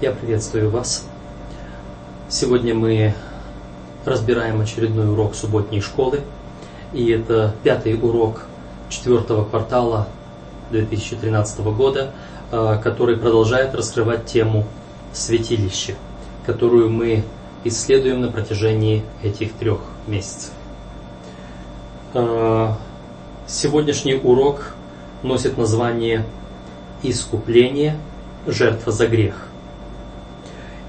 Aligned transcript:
Я 0.00 0.12
приветствую 0.12 0.70
вас. 0.70 1.04
Сегодня 2.30 2.74
мы 2.74 3.12
разбираем 4.06 4.62
очередной 4.62 5.12
урок 5.12 5.34
субботней 5.34 5.82
школы. 5.82 6.22
И 6.94 7.10
это 7.10 7.54
пятый 7.62 8.00
урок 8.00 8.46
четвертого 8.88 9.44
квартала 9.44 10.08
2013 10.70 11.60
года, 11.72 12.12
а, 12.50 12.78
который 12.78 13.18
продолжает 13.18 13.74
раскрывать 13.74 14.24
тему 14.24 14.66
святилища, 15.12 15.96
которую 16.46 16.88
мы 16.88 17.22
исследуем 17.64 18.22
на 18.22 18.32
протяжении 18.32 19.04
этих 19.22 19.52
трех 19.52 19.80
месяцев. 20.06 20.52
А, 22.14 22.78
сегодняшний 23.46 24.14
урок 24.14 24.72
носит 25.22 25.58
название 25.58 26.24
«Искупление. 27.02 27.98
Жертва 28.46 28.92
за 28.92 29.06
грех». 29.06 29.49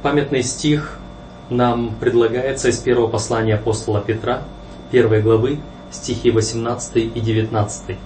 Памятный 0.01 0.41
стих 0.41 0.97
нам 1.51 1.93
предлагается 1.99 2.69
из 2.69 2.79
первого 2.79 3.07
послания 3.07 3.53
апостола 3.53 4.01
Петра, 4.01 4.41
первой 4.89 5.21
главы, 5.21 5.59
стихи 5.91 6.31
18 6.31 6.95
и 6.95 7.19
19. 7.19 7.97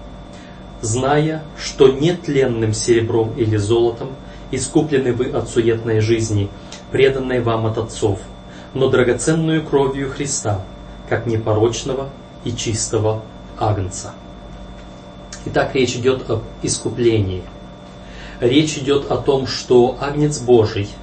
«Зная, 0.82 1.42
что 1.58 1.88
нетленным 1.88 2.74
серебром 2.74 3.32
или 3.38 3.56
золотом 3.56 4.10
искуплены 4.52 5.14
вы 5.14 5.28
от 5.28 5.48
суетной 5.48 6.02
жизни, 6.02 6.50
преданной 6.92 7.40
вам 7.40 7.66
от 7.66 7.78
отцов, 7.78 8.20
но 8.74 8.90
драгоценную 8.90 9.64
кровью 9.64 10.12
Христа, 10.12 10.66
как 11.08 11.26
непорочного 11.28 12.10
и 12.44 12.52
чистого 12.52 13.24
агнца». 13.58 14.12
Итак, 15.46 15.74
речь 15.74 15.96
идет 15.96 16.30
об 16.30 16.44
искуплении. 16.62 17.44
Речь 18.42 18.78
идет 18.78 19.10
о 19.10 19.16
том, 19.16 19.48
что 19.48 19.98
агнец 20.02 20.40
Божий– 20.40 20.90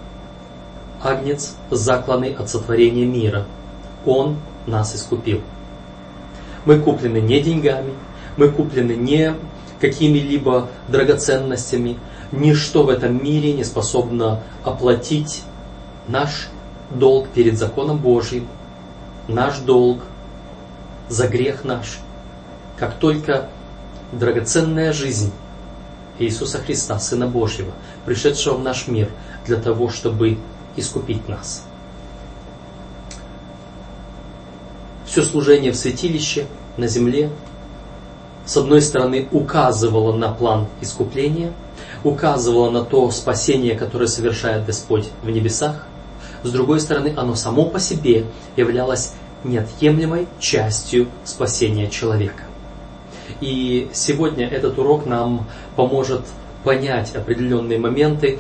Агнец, 1.03 1.57
закланный 1.71 2.35
от 2.35 2.49
сотворения 2.49 3.05
мира. 3.05 3.45
Он 4.07 4.37
нас 4.67 4.95
искупил. 4.95 5.41
Мы 6.65 6.79
куплены 6.79 7.19
не 7.19 7.41
деньгами, 7.41 7.93
мы 8.37 8.49
куплены 8.49 8.93
не 8.93 9.35
какими-либо 9.81 10.69
драгоценностями. 10.89 11.99
Ничто 12.31 12.85
в 12.85 12.89
этом 12.89 13.23
мире 13.23 13.53
не 13.53 13.65
способно 13.65 14.41
оплатить 14.65 15.43
наш 16.09 16.49
долг 16.91 17.29
перед 17.29 17.59
законом 17.59 17.99
Божьим, 17.99 18.47
наш 19.29 19.59
долг 19.59 20.01
за 21.09 21.27
грех 21.27 21.65
наш. 21.65 21.99
Как 22.79 22.95
только 22.95 23.49
драгоценная 24.13 24.93
жизнь 24.93 25.33
Иисуса 26.19 26.59
Христа, 26.59 26.99
Сына 26.99 27.27
Божьего, 27.27 27.73
пришедшего 28.07 28.57
в 28.57 28.63
наш 28.63 28.87
мир 28.87 29.09
для 29.47 29.57
того, 29.57 29.91
чтобы 29.91 30.39
искупить 30.77 31.29
нас. 31.29 31.65
Все 35.07 35.23
служение 35.23 35.73
в 35.73 35.77
святилище 35.77 36.47
на 36.77 36.87
земле 36.87 37.31
с 38.47 38.57
одной 38.57 38.83
стороны 38.83 39.29
указывало 39.31 40.17
на 40.17 40.33
план 40.33 40.67
искупления, 40.81 41.53
указывало 42.03 42.71
на 42.71 42.83
то 42.83 43.11
спасение, 43.11 43.77
которое 43.77 44.07
совершает 44.07 44.65
Господь 44.65 45.09
в 45.23 45.31
небесах, 45.31 45.87
с 46.43 46.51
другой 46.51 46.81
стороны 46.81 47.15
оно 47.17 47.35
само 47.35 47.67
по 47.67 47.79
себе 47.79 48.25
являлось 48.57 49.13
неотъемлемой 49.45 50.27
частью 50.41 51.09
спасения 51.25 51.89
человека. 51.89 52.45
И 53.41 53.91
сегодня 53.93 54.47
этот 54.49 54.79
урок 54.79 55.07
нам 55.07 55.47
поможет 55.77 56.23
понять 56.65 57.15
определенные 57.15 57.79
моменты 57.79 58.39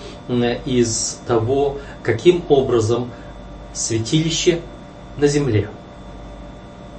из 0.65 1.20
того, 1.27 1.78
каким 2.03 2.45
образом 2.48 3.11
святилище 3.73 4.61
на 5.17 5.27
земле 5.27 5.69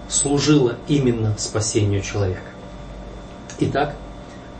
служило 0.09 0.75
именно 0.88 1.36
спасению 1.38 2.02
человека. 2.02 2.42
Итак, 3.59 3.96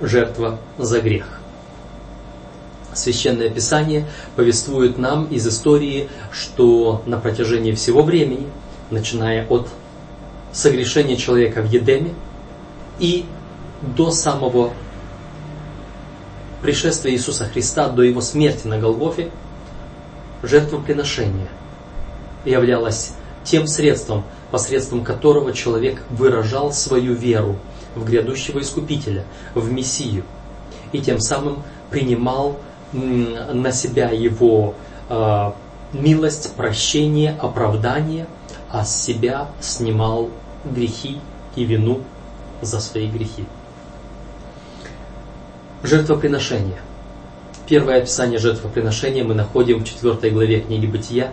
жертва 0.02 0.60
за 0.78 1.02
грех. 1.02 1.40
Священное 2.94 3.50
Писание 3.50 4.06
повествует 4.36 4.98
нам 4.98 5.26
из 5.26 5.48
истории, 5.48 6.10
что 6.32 7.02
на 7.06 7.18
протяжении 7.18 7.74
всего 7.74 8.04
времени, 8.04 8.48
начиная 8.92 9.48
от 9.48 9.68
согрешения 10.52 11.16
человека 11.16 11.62
в 11.62 11.72
Едеме 11.72 12.14
и 13.00 13.26
до 13.82 14.12
самого 14.12 14.74
пришествия 16.64 17.14
Иисуса 17.14 17.46
Христа 17.46 17.90
до 17.90 18.02
Его 18.02 18.22
смерти 18.22 18.66
на 18.68 18.80
Голгофе, 18.80 19.30
жертвоприношение 20.42 21.50
являлось 22.46 23.14
тем 23.44 23.68
средством, 23.68 24.24
посредством 24.50 25.04
которого 25.04 25.54
человек 25.54 26.02
выражал 26.10 26.72
свою 26.72 27.14
веру 27.14 27.58
в 27.96 28.06
грядущего 28.06 28.60
Искупителя, 28.60 29.26
в 29.54 29.72
Мессию, 29.72 30.24
и 30.94 31.00
тем 31.00 31.20
самым 31.20 31.64
принимал 31.90 32.58
на 32.94 33.72
себя 33.72 34.10
его 34.10 34.76
э, 35.10 35.52
милость, 35.92 36.54
прощение, 36.56 37.38
оправдание, 37.40 38.28
а 38.70 38.86
с 38.86 39.04
себя 39.04 39.48
снимал 39.60 40.30
грехи 40.64 41.20
и 41.56 41.66
вину 41.66 42.02
за 42.62 42.80
свои 42.80 43.08
грехи. 43.08 43.46
Жертвоприношение. 45.84 46.78
Первое 47.68 47.98
описание 47.98 48.40
жертвоприношения 48.40 49.26
мы 49.26 49.34
находим 49.34 49.80
в 49.80 49.84
4 49.84 50.32
главе 50.32 50.62
книги 50.62 50.86
Бытия, 50.86 51.32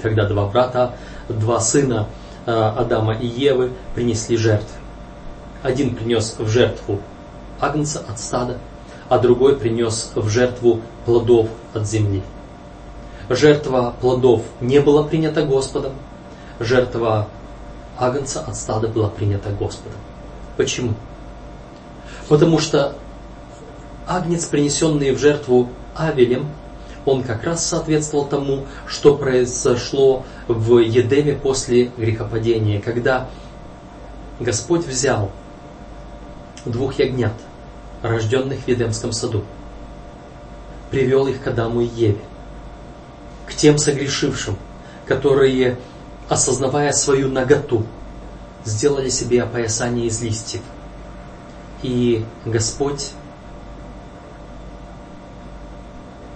когда 0.00 0.28
два 0.28 0.46
брата, 0.46 0.94
два 1.28 1.58
сына 1.58 2.06
э, 2.46 2.52
Адама 2.52 3.14
и 3.14 3.26
Евы 3.26 3.72
принесли 3.96 4.36
жертвы. 4.36 4.68
Один 5.64 5.96
принес 5.96 6.36
в 6.38 6.46
жертву 6.46 7.00
агнца 7.58 7.98
от 8.08 8.20
стада, 8.20 8.58
а 9.08 9.18
другой 9.18 9.56
принес 9.56 10.12
в 10.14 10.28
жертву 10.28 10.80
плодов 11.04 11.48
от 11.74 11.84
земли. 11.84 12.22
Жертва 13.28 13.92
плодов 14.00 14.42
не 14.60 14.78
была 14.78 15.02
принята 15.02 15.44
Господом, 15.44 15.94
жертва 16.60 17.26
агнца 17.98 18.40
от 18.40 18.54
стада 18.54 18.86
была 18.86 19.08
принята 19.08 19.50
Господом. 19.50 19.98
Почему? 20.56 20.94
Потому 22.28 22.60
что 22.60 22.94
агнец, 24.08 24.46
принесенный 24.46 25.12
в 25.12 25.18
жертву 25.18 25.68
Авелем, 25.94 26.48
он 27.04 27.22
как 27.22 27.44
раз 27.44 27.64
соответствовал 27.64 28.26
тому, 28.26 28.66
что 28.86 29.16
произошло 29.16 30.24
в 30.46 30.78
Едеме 30.78 31.34
после 31.34 31.86
грехопадения, 31.96 32.80
когда 32.80 33.28
Господь 34.40 34.86
взял 34.86 35.30
двух 36.64 36.98
ягнят, 36.98 37.32
рожденных 38.02 38.60
в 38.60 38.68
Едемском 38.68 39.12
саду, 39.12 39.44
привел 40.90 41.26
их 41.26 41.42
к 41.42 41.46
Адаму 41.46 41.82
и 41.82 41.86
Еве, 41.86 42.20
к 43.46 43.54
тем 43.54 43.78
согрешившим, 43.78 44.56
которые, 45.06 45.78
осознавая 46.28 46.92
свою 46.92 47.28
наготу, 47.28 47.84
сделали 48.64 49.08
себе 49.08 49.42
опоясание 49.42 50.06
из 50.06 50.20
листьев. 50.20 50.62
И 51.82 52.24
Господь 52.44 53.12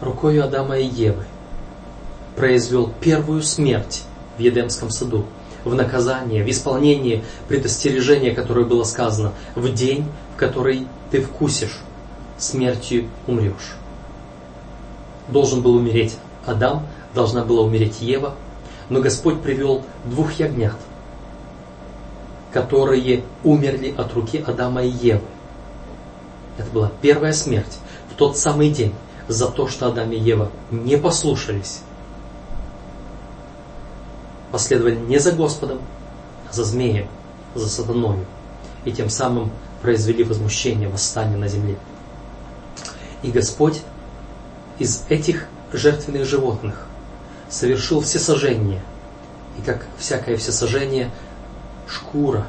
рукою 0.03 0.45
Адама 0.45 0.79
и 0.79 0.87
Евы 0.87 1.25
произвел 2.37 2.93
первую 3.01 3.43
смерть 3.43 4.03
в 4.37 4.41
Едемском 4.41 4.91
саду, 4.91 5.25
в 5.65 5.75
наказание, 5.75 6.45
в 6.45 6.51
исполнение 6.51 7.23
предостережения, 7.49 8.33
которое 8.33 8.67
было 8.67 8.85
сказано, 8.85 9.33
в 9.55 9.73
день, 9.73 10.07
в 10.35 10.39
который 10.39 10.87
ты 11.11 11.21
вкусишь, 11.21 11.79
смертью 12.39 13.09
умрешь. 13.27 13.77
Должен 15.29 15.63
был 15.63 15.77
умереть 15.77 16.17
Адам, 16.47 16.87
должна 17.15 17.45
была 17.45 17.63
умереть 17.63 18.01
Ева, 18.01 18.35
но 18.89 19.01
Господь 19.01 19.41
привел 19.41 19.83
двух 20.05 20.33
ягнят, 20.35 20.77
которые 22.53 23.23
умерли 23.45 23.95
от 23.97 24.13
руки 24.15 24.43
Адама 24.45 24.83
и 24.83 24.89
Евы. 24.89 25.23
Это 26.59 26.71
была 26.71 26.91
первая 27.01 27.33
смерть 27.33 27.79
в 28.13 28.17
тот 28.17 28.37
самый 28.37 28.71
день, 28.71 28.93
за 29.29 29.49
то, 29.49 29.69
что 29.69 29.89
Адам 29.89 30.13
и 30.13 30.19
Ева 30.19 30.51
не 30.71 30.97
послушались, 30.97 31.81
последовали 34.51 34.97
не 34.97 35.19
за 35.19 35.33
Господом, 35.33 35.81
а 36.51 36.53
за 36.53 36.65
змеем, 36.65 37.09
за 37.55 37.69
сатаною, 37.69 38.25
и 38.85 38.93
тем 38.93 39.09
самым 39.09 39.51
произвели 39.81 40.25
возмущение, 40.25 40.89
восстание 40.89 41.39
на 41.39 41.49
земле. 41.49 41.77
И 43.23 43.31
Господь 43.31 43.83
из 44.79 45.05
этих 45.09 45.47
жертвенных 45.73 46.25
животных 46.25 46.87
совершил 47.49 48.01
всесожжение. 48.01 48.83
И 49.59 49.63
как 49.63 49.87
всякое 49.99 50.37
всесожжение, 50.37 51.11
шкура 51.87 52.47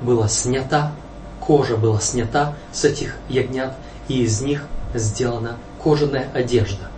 была 0.00 0.28
снята, 0.28 0.92
кожа 1.40 1.76
была 1.76 2.00
снята 2.00 2.54
с 2.72 2.84
этих 2.84 3.16
ягнят, 3.28 3.74
и 4.08 4.22
из 4.22 4.40
них 4.40 4.64
сделана 4.94 5.56
кожаная 5.84 6.30
одежда. 6.34 6.88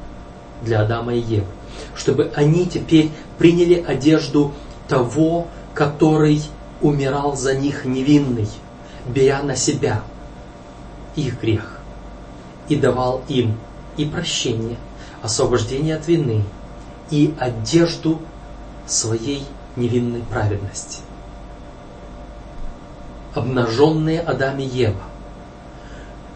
для 0.62 0.83
Адама 0.83 1.15
и 1.15 1.21
Евы, 1.21 1.47
чтобы 1.94 2.33
они 2.35 2.67
теперь 2.67 3.11
приняли 3.38 3.85
одежду 3.87 4.53
того, 4.88 5.49
который 5.75 6.43
умирал 6.81 7.37
за 7.37 7.55
них 7.55 7.85
невинный, 7.85 8.49
беря 9.06 9.43
на 9.43 9.56
себя 9.56 10.03
их 11.15 11.41
грех, 11.41 11.81
и 12.69 12.77
давал 12.77 13.23
им 13.29 13.56
и 13.97 14.05
прощение, 14.05 14.77
освобождение 15.23 15.97
от 15.97 16.06
вины, 16.06 16.44
и 17.11 17.35
одежду 17.38 18.21
своей 18.87 19.47
невинной 19.77 20.23
праведности. 20.23 21.00
Обнаженные 23.35 24.21
Адам 24.21 24.59
и 24.59 24.65
Ева, 24.65 25.03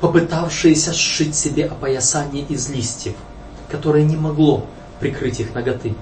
попытавшиеся 0.01 0.93
сшить 0.93 1.35
себе 1.35 1.67
опоясание 1.67 2.45
из 2.45 2.69
листьев, 2.71 3.15
которое 3.69 4.05
не 4.05 4.17
могло 4.17 4.67
прикрыть 4.99 5.41
их 5.41 5.55
ноготы. 5.55 5.95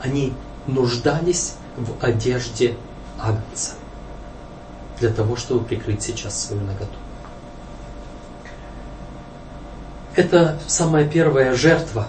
Они 0.00 0.32
нуждались 0.66 1.54
в 1.76 2.04
одежде 2.04 2.76
Агнца 3.20 3.74
для 5.00 5.10
того, 5.10 5.36
чтобы 5.36 5.64
прикрыть 5.64 6.02
сейчас 6.02 6.46
свою 6.46 6.62
ноготу. 6.62 6.86
Это 10.14 10.58
самая 10.66 11.08
первая 11.08 11.54
жертва, 11.54 12.08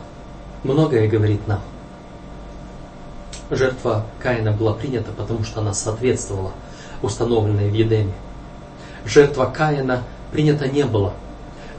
многое 0.64 1.08
говорит 1.08 1.48
нам. 1.48 1.62
Жертва 3.52 4.06
Каина 4.22 4.52
была 4.52 4.74
принята, 4.74 5.12
потому 5.12 5.44
что 5.44 5.62
она 5.62 5.74
соответствовала 5.74 6.52
установленной 7.02 7.70
в 7.70 7.74
Едеме. 7.74 8.14
Жертва 9.10 9.46
Каина 9.46 10.04
принята 10.32 10.68
не 10.68 10.86
было. 10.86 11.14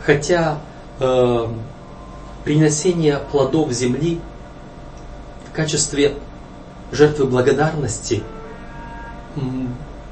Хотя 0.05 0.59
э, 0.99 1.47
принесение 2.45 3.19
плодов 3.31 3.71
земли 3.71 4.21
в 5.49 5.55
качестве 5.55 6.17
жертвы 6.91 7.27
благодарности 7.27 8.25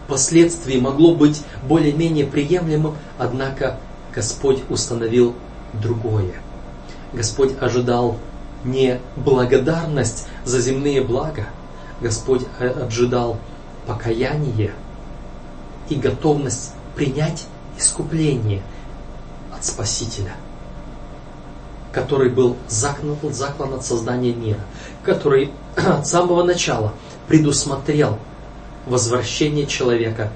впоследствии 0.06 0.78
могло 0.78 1.14
быть 1.14 1.42
более-менее 1.64 2.24
приемлемым, 2.24 2.94
однако 3.18 3.78
Господь 4.14 4.62
установил 4.68 5.34
другое. 5.72 6.34
Господь 7.12 7.60
ожидал 7.60 8.16
не 8.64 9.00
благодарность 9.16 10.28
за 10.44 10.60
земные 10.60 11.02
блага, 11.02 11.46
Господь 12.00 12.42
э, 12.60 12.68
ожидал 12.86 13.38
покаяние 13.86 14.72
и 15.88 15.96
готовность 15.96 16.74
принять 16.98 17.46
искупление 17.78 18.60
от 19.56 19.64
Спасителя, 19.64 20.32
который 21.92 22.28
был 22.28 22.56
заклан, 22.66 23.16
заклан 23.32 23.74
от 23.74 23.84
создания 23.84 24.34
мира, 24.34 24.58
который 25.04 25.52
от 25.76 26.08
самого 26.08 26.42
начала 26.42 26.92
предусмотрел 27.28 28.18
возвращение 28.84 29.66
человека 29.66 30.32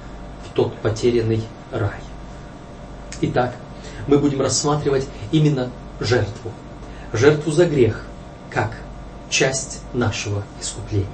в 0.47 0.53
тот 0.53 0.73
потерянный 0.77 1.43
рай. 1.71 1.99
Итак, 3.19 3.55
мы 4.07 4.17
будем 4.17 4.39
рассматривать 4.39 5.05
именно 5.33 5.69
жертву. 5.99 6.51
Жертву 7.11 7.51
за 7.51 7.65
грех, 7.65 8.05
как 8.49 8.71
часть 9.29 9.81
нашего 9.91 10.43
искупления. 10.61 11.09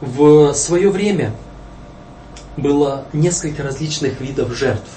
В 0.00 0.52
свое 0.54 0.90
время 0.90 1.32
было 2.56 3.04
несколько 3.12 3.62
различных 3.62 4.20
видов 4.20 4.54
жертв. 4.54 4.90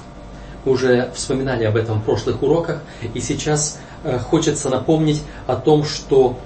Уже 0.65 1.11
вспоминали 1.15 1.63
об 1.63 1.75
этом 1.75 1.99
в 1.99 2.03
прошлых 2.03 2.43
уроках, 2.43 2.81
и 3.13 3.19
сейчас 3.19 3.79
э, 4.03 4.19
хочется 4.19 4.69
напомнить 4.69 5.23
о 5.47 5.55
том, 5.55 5.83
что 5.83 6.37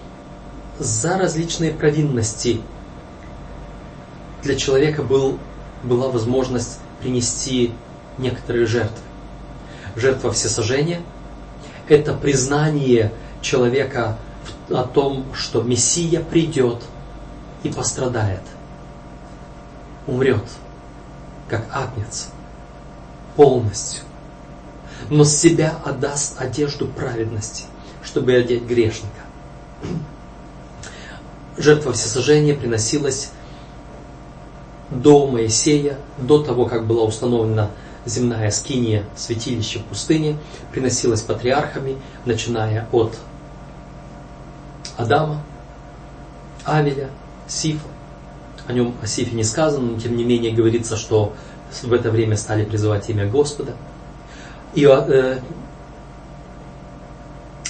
за 0.80 1.18
различные 1.18 1.72
провинности 1.72 2.62
для 4.44 4.56
человека 4.56 5.04
был, 5.04 5.38
была 5.84 6.10
возможность 6.10 6.80
принести 7.00 7.74
некоторые 8.18 8.66
жертвы. 8.66 8.98
Жертва 9.96 10.32
всесожжения– 10.32 11.02
это 11.88 12.14
признание 12.14 13.12
человека 13.42 14.18
о 14.70 14.84
том, 14.84 15.26
что 15.34 15.62
Мессия 15.62 16.22
придет 16.22 16.82
и 17.64 17.70
пострадает, 17.70 18.42
умрет, 20.08 20.44
как 21.52 21.66
агнец, 21.74 22.30
полностью, 23.36 24.04
но 25.10 25.26
с 25.26 25.36
себя 25.36 25.76
отдаст 25.84 26.40
одежду 26.42 26.88
праведности, 26.88 27.66
чтобы 28.02 28.34
одеть 28.34 28.64
грешника. 28.64 29.10
Жертва 31.58 31.92
всесожжения 31.92 32.56
приносилась 32.56 33.32
до 34.90 35.28
Моисея, 35.28 35.98
до 36.18 36.42
того, 36.42 36.68
как 36.68 36.88
была 36.88 37.04
установлена 37.04 37.70
земная 38.06 38.50
скиния, 38.50 39.04
святилище 39.18 39.80
в 39.80 39.84
пустыне, 39.84 40.38
приносилась 40.72 41.22
патриархами, 41.22 41.98
начиная 42.26 42.88
от 42.94 43.18
Адама, 44.96 45.44
Авеля, 46.64 47.10
Сифа. 47.48 47.88
О 48.72 48.74
нем 48.74 48.96
о 49.04 49.06
Сифе 49.06 49.36
не 49.36 49.44
сказано, 49.44 49.86
но 49.92 50.00
тем 50.00 50.16
не 50.16 50.24
менее 50.24 50.54
говорится, 50.54 50.96
что 50.96 51.34
в 51.82 51.92
это 51.92 52.10
время 52.10 52.38
стали 52.38 52.64
призывать 52.64 53.10
имя 53.10 53.28
Господа. 53.28 53.74
И 54.76 54.86
э, 54.86 55.40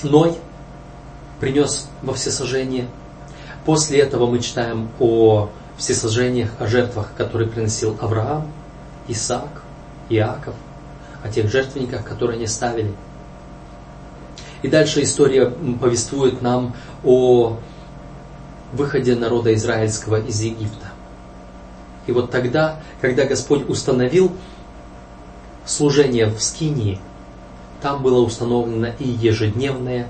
Ной 0.03 0.36
принес 1.39 1.89
во 2.03 2.13
всесожжение. 2.13 2.88
После 3.65 3.98
этого 3.98 4.27
мы 4.27 4.42
читаем 4.42 4.89
о 5.00 5.50
всесожжениях, 5.75 6.51
о 6.59 6.68
жертвах, 6.68 7.13
которые 7.18 7.50
приносил 7.50 7.98
Авраам, 8.00 8.51
Исаак, 9.07 9.63
Иаков, 10.09 10.53
о 11.24 11.30
тех 11.30 11.50
жертвенниках, 11.50 12.06
которые 12.06 12.38
они 12.38 12.45
ставили. 12.45 12.94
И 14.62 14.68
дальше 14.68 15.01
история 15.01 15.48
повествует 15.81 16.44
нам 16.44 16.75
о 17.03 17.57
выходе 18.71 19.15
народа 19.15 19.51
израильского 19.56 20.21
из 20.21 20.39
Египта. 20.42 20.90
И 22.07 22.12
вот 22.12 22.31
тогда, 22.31 22.80
когда 23.00 23.25
Господь 23.25 23.69
установил 23.69 24.31
служение 25.65 26.27
в 26.27 26.42
Скинии, 26.42 27.00
там 27.81 28.01
было 28.01 28.22
установлено 28.22 28.89
и 29.00 29.08
ежедневное 29.08 30.08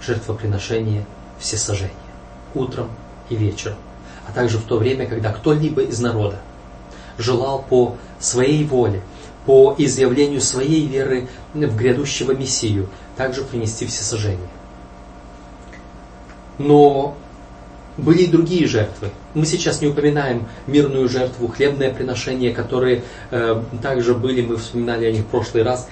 жертвоприношение 0.00 1.04
всесожжения, 1.38 1.94
утром 2.54 2.88
и 3.28 3.36
вечером 3.36 3.76
а 4.28 4.32
также 4.32 4.58
в 4.58 4.64
то 4.64 4.76
время, 4.76 5.06
когда 5.06 5.32
кто-либо 5.32 5.82
из 5.82 5.98
народа 6.00 6.38
желал 7.16 7.62
по 7.62 7.96
своей 8.20 8.64
воле, 8.64 9.02
по 9.46 9.74
изъявлению 9.78 10.42
своей 10.42 10.86
веры 10.86 11.28
в 11.54 11.76
грядущего 11.76 12.32
Мессию, 12.32 12.88
также 13.16 13.42
принести 13.42 13.86
всесожжение. 13.86 14.48
Но 16.58 17.16
были 17.96 18.24
и 18.24 18.26
другие 18.26 18.66
жертвы. 18.66 19.10
Мы 19.38 19.46
сейчас 19.46 19.80
не 19.80 19.88
упоминаем 19.88 20.46
мирную 20.66 21.08
жертву, 21.08 21.48
хлебное 21.48 21.92
приношение, 21.92 22.52
которые 22.52 23.02
э, 23.30 23.62
также 23.82 24.14
были, 24.14 24.42
мы 24.42 24.56
вспоминали 24.56 25.06
о 25.06 25.12
них 25.12 25.22
в 25.22 25.26
прошлый 25.26 25.62
раз. 25.62 25.88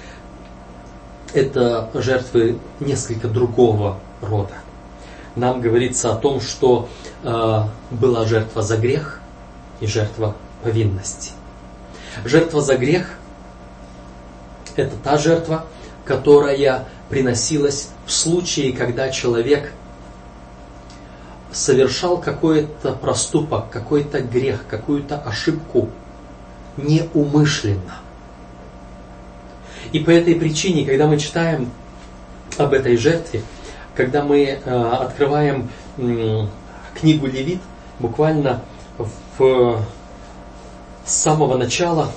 Это 1.32 1.90
жертвы 1.94 2.58
несколько 2.80 3.28
другого 3.28 3.98
рода. 4.20 4.54
Нам 5.34 5.60
говорится 5.60 6.12
о 6.12 6.16
том, 6.16 6.40
что 6.40 6.88
Э, 7.26 7.64
была 7.90 8.24
жертва 8.24 8.62
за 8.62 8.76
грех 8.76 9.20
и 9.80 9.86
жертва 9.86 10.36
повинности. 10.62 11.32
Жертва 12.24 12.60
за 12.60 12.76
грех– 12.76 13.10
это 14.76 14.92
та 15.02 15.18
жертва, 15.18 15.66
которая 16.04 16.84
приносилась 17.08 17.88
в 18.06 18.12
случае, 18.12 18.72
когда 18.72 19.08
человек 19.08 19.72
совершал 21.56 22.18
какой-то 22.18 22.92
проступок, 22.92 23.70
какой-то 23.70 24.20
грех, 24.20 24.66
какую-то 24.68 25.16
ошибку 25.16 25.88
неумышленно. 26.76 27.96
И 29.92 30.00
по 30.00 30.10
этой 30.10 30.34
причине, 30.34 30.84
когда 30.84 31.06
мы 31.06 31.18
читаем 31.18 31.70
об 32.58 32.74
этой 32.74 32.98
жертве, 32.98 33.42
когда 33.94 34.22
мы 34.22 34.44
э, 34.44 34.88
открываем 35.00 35.70
книгу 35.96 37.26
Левит 37.26 37.62
буквально 38.00 38.60
в, 39.38 39.82
с 41.06 41.12
самого 41.14 41.56
начала 41.56 42.12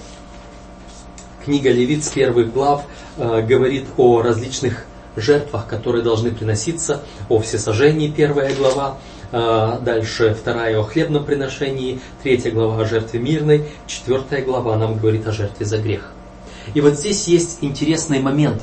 книга 1.46 1.72
Левит 1.72 2.04
с 2.04 2.10
первых 2.10 2.52
глав 2.52 2.84
э, 3.16 3.42
говорит 3.48 3.86
о 3.96 4.22
различных 4.22 4.86
жертвах, 5.16 5.68
которые 5.68 6.04
должны 6.04 6.32
приноситься, 6.32 7.04
о 7.30 7.40
всесожжении 7.40 8.10
первая 8.10 8.54
глава, 8.54 8.98
дальше 9.32 10.34
вторая 10.34 10.80
о 10.80 10.84
хлебном 10.84 11.26
приношении, 11.26 12.00
третья 12.24 12.52
глава 12.52 12.82
о 12.82 12.86
жертве 12.86 13.20
мирной, 13.20 13.66
четвертая 13.86 14.44
глава 14.44 14.76
нам 14.78 14.98
говорит 14.98 15.28
о 15.28 15.32
жертве 15.32 15.66
за 15.66 15.78
грех. 15.78 16.12
И 16.74 16.82
вот 16.82 16.94
здесь 16.94 17.28
есть 17.28 17.60
интересный 17.62 18.20
момент. 18.20 18.62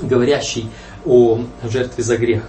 говорящий 0.00 0.68
о 1.04 1.40
жертве 1.62 2.02
за 2.02 2.16
грех. 2.16 2.42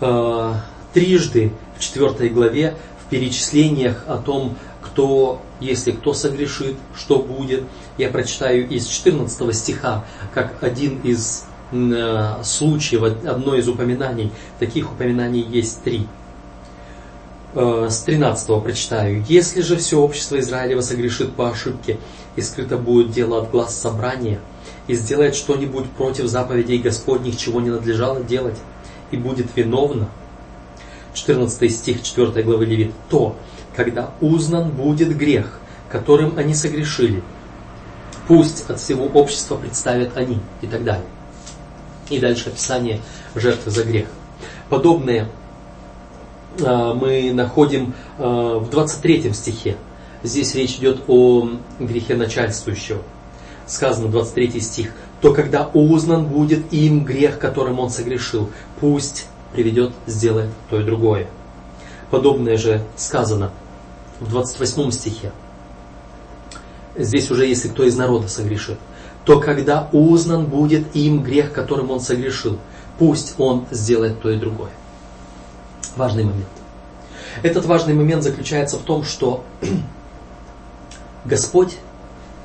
Э, 0.00 0.54
трижды 0.92 1.52
в 1.76 1.80
четвертой 1.80 2.30
главе 2.30 2.76
в 3.04 3.10
перечислениях 3.10 4.04
о 4.06 4.16
том, 4.18 4.56
кто, 4.82 5.40
если 5.60 5.92
кто 5.92 6.14
согрешит, 6.14 6.76
что 6.96 7.18
будет, 7.18 7.64
я 7.98 8.08
прочитаю 8.08 8.68
из 8.68 8.86
14 8.86 9.54
стиха, 9.54 10.04
как 10.34 10.62
один 10.62 11.00
из 11.02 11.46
э, 11.72 12.42
случаев, 12.42 13.02
одно 13.02 13.54
из 13.54 13.68
упоминаний. 13.68 14.32
Таких 14.58 14.92
упоминаний 14.92 15.42
есть 15.42 15.82
три. 15.82 16.06
Э, 17.52 17.88
с 17.90 18.00
13 18.02 18.62
прочитаю. 18.62 19.24
«Если 19.28 19.62
же 19.62 19.76
все 19.76 19.98
общество 19.98 20.38
Израилева 20.38 20.82
согрешит 20.82 21.32
по 21.34 21.50
ошибке, 21.50 21.98
и 22.36 22.42
скрыто 22.42 22.76
будет 22.76 23.10
дело 23.10 23.42
от 23.42 23.50
глаз 23.50 23.76
собрания, 23.76 24.38
и 24.86 24.94
сделает 24.94 25.34
что-нибудь 25.34 25.90
против 25.90 26.26
заповедей 26.26 26.78
Господних, 26.78 27.36
чего 27.36 27.60
не 27.60 27.70
надлежало 27.70 28.22
делать, 28.22 28.56
и 29.10 29.16
будет 29.16 29.46
виновно». 29.56 30.08
14 31.14 31.72
стих 31.72 32.02
4 32.04 32.42
главы 32.44 32.66
Левит. 32.66 32.92
«То, 33.08 33.34
когда 33.74 34.10
узнан 34.20 34.70
будет 34.70 35.16
грех, 35.16 35.58
которым 35.90 36.38
они 36.38 36.54
согрешили, 36.54 37.24
пусть 38.28 38.70
от 38.70 38.78
всего 38.78 39.06
общества 39.06 39.56
представят 39.56 40.16
они» 40.16 40.38
и 40.60 40.68
так 40.68 40.84
далее. 40.84 41.06
И 42.10 42.18
дальше 42.18 42.50
описание 42.50 43.00
жертвы 43.34 43.70
за 43.70 43.84
грех. 43.84 44.08
Подобные 44.68 45.28
а, 46.60 46.94
мы 46.94 47.32
находим 47.32 47.94
а, 48.18 48.58
в 48.58 48.68
23 48.68 49.32
стихе. 49.32 49.76
Здесь 50.22 50.54
речь 50.54 50.76
идет 50.76 51.02
о 51.08 51.48
грехе 51.78 52.14
начальствующего. 52.16 53.02
Сказано 53.66 54.08
23 54.08 54.60
стих. 54.60 54.92
То 55.20 55.32
когда 55.32 55.68
узнан 55.72 56.26
будет 56.26 56.72
им 56.72 57.04
грех, 57.04 57.38
которым 57.38 57.78
он 57.78 57.90
согрешил, 57.90 58.50
пусть 58.80 59.28
приведет, 59.52 59.92
сделает 60.06 60.50
то 60.68 60.80
и 60.80 60.84
другое. 60.84 61.28
Подобное 62.10 62.56
же 62.56 62.82
сказано 62.96 63.52
в 64.18 64.28
28 64.28 64.90
стихе. 64.90 65.32
Здесь 66.96 67.30
уже 67.30 67.46
если 67.46 67.68
кто 67.68 67.84
из 67.84 67.96
народа 67.96 68.28
согрешит. 68.28 68.78
То 69.24 69.40
когда 69.40 69.88
узнан 69.92 70.46
будет 70.46 70.96
им 70.96 71.22
грех, 71.22 71.52
которым 71.52 71.90
он 71.90 72.00
согрешил, 72.00 72.58
пусть 72.98 73.34
он 73.38 73.66
сделает 73.70 74.20
то 74.20 74.30
и 74.30 74.36
другое 74.36 74.70
важный 75.96 76.24
момент. 76.24 76.48
Этот 77.42 77.66
важный 77.66 77.94
момент 77.94 78.22
заключается 78.22 78.76
в 78.76 78.82
том, 78.82 79.04
что 79.04 79.44
Господь 81.24 81.76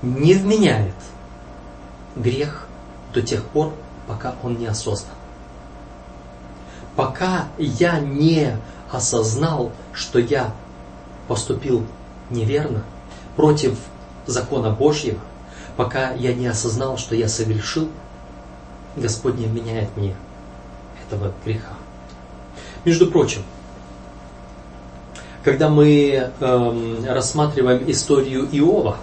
не 0.02 0.34
вменяет 0.34 0.94
грех 2.16 2.68
до 3.14 3.22
тех 3.22 3.44
пор, 3.44 3.74
пока 4.08 4.36
он 4.44 4.58
не 4.58 4.68
осознан. 4.68 5.16
Пока 6.96 7.46
я 7.58 8.00
не 8.00 8.58
осознал, 8.92 9.72
что 9.94 10.20
я 10.20 10.54
поступил 11.28 11.86
неверно, 12.30 12.84
против 13.36 13.78
закона 14.26 14.70
Божьего, 14.70 15.20
пока 15.78 16.12
я 16.14 16.34
не 16.34 16.48
осознал, 16.48 16.98
что 16.98 17.16
я 17.16 17.28
согрешил, 17.28 17.90
Господь 18.96 19.38
не 19.38 19.46
вменяет 19.46 19.96
мне 19.98 20.16
этого 21.06 21.34
греха. 21.44 21.74
Между 22.86 23.08
прочим, 23.08 23.42
когда 25.44 25.70
мы 25.70 26.32
э, 26.40 27.06
рассматриваем 27.08 27.90
историю 27.90 28.48
Иова, 28.52 28.98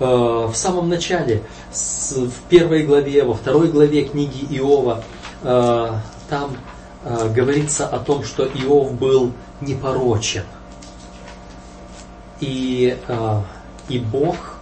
э, 0.00 0.04
в 0.04 0.54
самом 0.54 0.88
начале, 0.88 1.42
с, 1.72 2.16
в 2.16 2.48
первой 2.48 2.84
главе, 2.84 3.24
во 3.24 3.34
второй 3.34 3.68
главе 3.68 4.04
книги 4.04 4.46
Иова, 4.56 5.02
э, 5.42 5.90
там 6.30 6.56
э, 7.04 7.32
говорится 7.34 7.86
о 7.86 7.98
том, 7.98 8.24
что 8.24 8.44
Иов 8.44 8.94
был 8.94 9.32
непорочен. 9.60 10.44
И, 12.40 12.98
э, 13.06 13.40
и 13.88 13.98
Бог, 13.98 14.53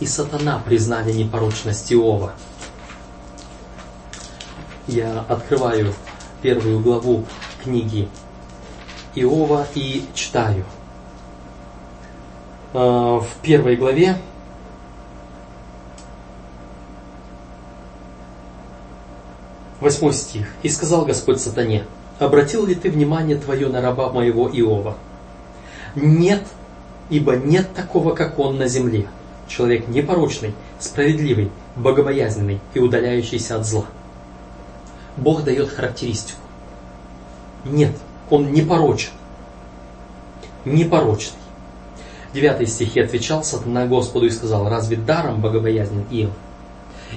и 0.00 0.06
сатана 0.06 0.58
признали 0.64 1.12
непорочность 1.12 1.92
Иова. 1.92 2.32
Я 4.86 5.20
открываю 5.28 5.94
первую 6.42 6.80
главу 6.80 7.24
книги 7.62 8.08
Иова 9.14 9.66
и 9.74 10.04
читаю. 10.14 10.64
А, 12.72 13.20
в 13.20 13.28
первой 13.42 13.76
главе 13.76 14.16
Восьмой 19.80 20.14
стих. 20.14 20.46
«И 20.62 20.70
сказал 20.70 21.04
Господь 21.04 21.40
сатане, 21.40 21.84
обратил 22.18 22.64
ли 22.64 22.74
ты 22.74 22.90
внимание 22.90 23.36
твое 23.36 23.68
на 23.68 23.82
раба 23.82 24.10
моего 24.10 24.48
Иова? 24.48 24.96
Нет, 25.94 26.42
ибо 27.10 27.36
нет 27.36 27.74
такого, 27.74 28.14
как 28.14 28.38
он 28.38 28.56
на 28.56 28.66
земле. 28.66 29.08
Человек 29.48 29.88
непорочный, 29.88 30.54
справедливый, 30.78 31.50
богобоязненный 31.76 32.60
и 32.72 32.78
удаляющийся 32.78 33.56
от 33.56 33.66
зла. 33.66 33.84
Бог 35.16 35.44
дает 35.44 35.70
характеристику. 35.70 36.40
Нет, 37.64 37.92
он 38.30 38.52
непорочен. 38.52 39.10
Непорочный. 40.64 41.38
Девятый 42.32 42.66
стихе 42.66 43.04
отвечал 43.04 43.44
сатана 43.44 43.86
Господу 43.86 44.26
и 44.26 44.30
сказал, 44.30 44.68
разве 44.68 44.96
даром 44.96 45.40
богобоязнен 45.40 46.04
Иов? 46.10 46.32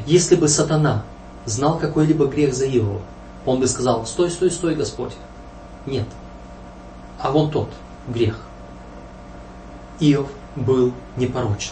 Если 0.06 0.36
бы 0.36 0.48
сатана 0.48 1.04
знал 1.46 1.80
какой-либо 1.80 2.28
грех 2.28 2.54
за 2.54 2.68
Иова, 2.68 3.02
он 3.46 3.60
бы 3.60 3.68
сказал, 3.68 4.06
стой, 4.06 4.30
стой, 4.30 4.52
стой, 4.52 4.76
Господь. 4.76 5.14
Нет. 5.86 6.06
А 7.20 7.32
вон 7.32 7.50
тот 7.50 7.70
грех. 8.08 8.40
Иов 10.00 10.28
был 10.56 10.94
непорочен. 11.16 11.72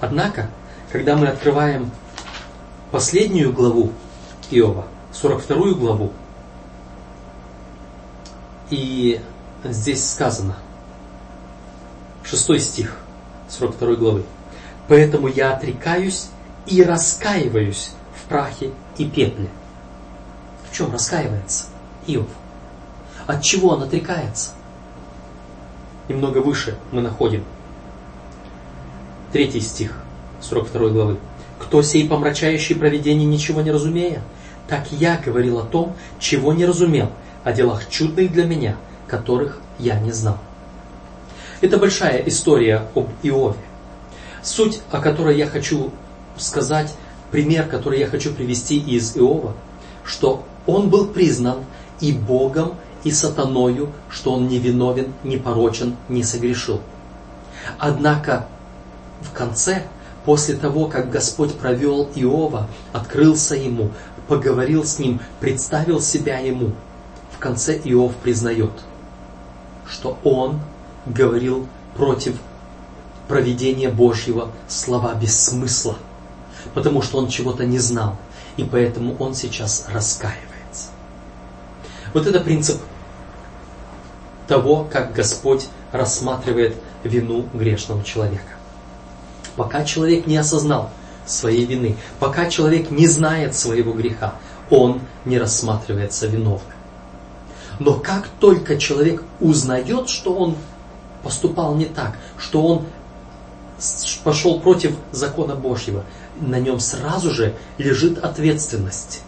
Однако, 0.00 0.48
когда 0.90 1.16
мы 1.16 1.28
открываем 1.28 1.90
последнюю 2.90 3.52
главу 3.52 3.92
Иова, 4.50 4.86
42 5.12 5.72
главу, 5.74 6.12
и 8.70 9.20
здесь 9.64 10.10
сказано, 10.10 10.56
шестой 12.22 12.60
стих 12.60 12.96
42 13.48 13.94
главы. 13.96 14.24
Поэтому 14.88 15.28
я 15.28 15.54
отрекаюсь 15.54 16.28
и 16.66 16.82
раскаиваюсь 16.82 17.92
в 18.14 18.28
прахе 18.28 18.72
и 18.98 19.06
пепле. 19.06 19.48
В 20.70 20.76
чем 20.76 20.92
раскаивается 20.92 21.66
Иов? 22.06 22.28
От 23.26 23.42
чего 23.42 23.70
он 23.70 23.82
отрекается? 23.82 24.50
Немного 26.08 26.38
выше 26.38 26.76
мы 26.92 27.00
находим 27.00 27.44
третий 29.34 29.60
стих 29.60 29.96
42 30.42 30.90
главы. 30.90 31.16
Кто 31.58 31.82
сей 31.82 32.08
помрачающий 32.08 32.76
провидение 32.76 33.26
ничего 33.26 33.62
не 33.62 33.72
разумея? 33.72 34.22
Так 34.68 34.92
я 34.92 35.16
говорил 35.16 35.58
о 35.58 35.64
том, 35.64 35.96
чего 36.20 36.52
не 36.52 36.64
разумел, 36.64 37.10
о 37.42 37.52
делах 37.52 37.88
чудных 37.90 38.30
для 38.30 38.44
меня, 38.44 38.76
которых 39.08 39.58
я 39.80 39.98
не 39.98 40.12
знал. 40.12 40.38
Это 41.60 41.78
большая 41.78 42.22
история 42.28 42.86
об 42.94 43.08
Иове. 43.24 43.56
Суть, 44.44 44.82
о 44.92 45.00
которой 45.00 45.36
я 45.36 45.48
хочу 45.48 45.90
сказать, 46.36 46.94
пример, 47.32 47.66
который 47.66 47.98
я 47.98 48.06
хочу 48.06 48.32
привести 48.32 48.78
из 48.78 49.16
Иова, 49.16 49.54
что 50.04 50.44
он 50.64 50.90
был 50.90 51.08
признан 51.08 51.64
и 51.98 52.12
Богом, 52.12 52.76
и 53.02 53.10
сатаною, 53.10 53.90
что 54.10 54.34
он 54.34 54.46
не 54.46 54.60
виновен, 54.60 55.12
не 55.24 55.38
порочен, 55.38 55.96
не 56.08 56.22
согрешил. 56.22 56.80
Однако 57.80 58.46
в 59.24 59.32
конце, 59.32 59.82
после 60.24 60.54
того, 60.54 60.86
как 60.86 61.10
Господь 61.10 61.54
провел 61.54 62.08
Иова, 62.14 62.68
открылся 62.92 63.54
ему, 63.56 63.90
поговорил 64.28 64.84
с 64.84 64.98
ним, 64.98 65.20
представил 65.40 66.00
себя 66.00 66.38
ему, 66.38 66.72
в 67.32 67.38
конце 67.38 67.78
Иов 67.84 68.14
признает, 68.16 68.72
что 69.86 70.18
он 70.24 70.60
говорил 71.06 71.66
против 71.96 72.36
проведения 73.28 73.88
Божьего 73.88 74.50
слова 74.68 75.14
без 75.14 75.38
смысла, 75.38 75.96
потому 76.74 77.02
что 77.02 77.18
он 77.18 77.28
чего-то 77.28 77.64
не 77.64 77.78
знал, 77.78 78.16
и 78.56 78.64
поэтому 78.64 79.16
он 79.18 79.34
сейчас 79.34 79.86
раскаивается. 79.88 80.88
Вот 82.12 82.26
это 82.26 82.40
принцип 82.40 82.80
того, 84.46 84.86
как 84.90 85.12
Господь 85.12 85.68
рассматривает 85.92 86.76
вину 87.02 87.46
грешного 87.52 88.04
человека. 88.04 88.54
Пока 89.56 89.84
человек 89.84 90.26
не 90.26 90.36
осознал 90.36 90.90
своей 91.26 91.64
вины, 91.64 91.96
пока 92.18 92.50
человек 92.50 92.90
не 92.90 93.06
знает 93.06 93.54
своего 93.54 93.92
греха, 93.92 94.34
он 94.70 95.00
не 95.24 95.38
рассматривается 95.38 96.26
виновным. 96.26 96.72
Но 97.78 97.94
как 97.94 98.28
только 98.40 98.76
человек 98.76 99.22
узнает, 99.40 100.08
что 100.08 100.34
он 100.34 100.56
поступал 101.22 101.74
не 101.74 101.86
так, 101.86 102.16
что 102.38 102.62
он 102.62 102.86
пошел 104.22 104.60
против 104.60 104.96
закона 105.12 105.54
Божьего, 105.54 106.04
на 106.40 106.58
нем 106.60 106.80
сразу 106.80 107.30
же 107.30 107.54
лежит 107.78 108.18
ответственность 108.18 109.22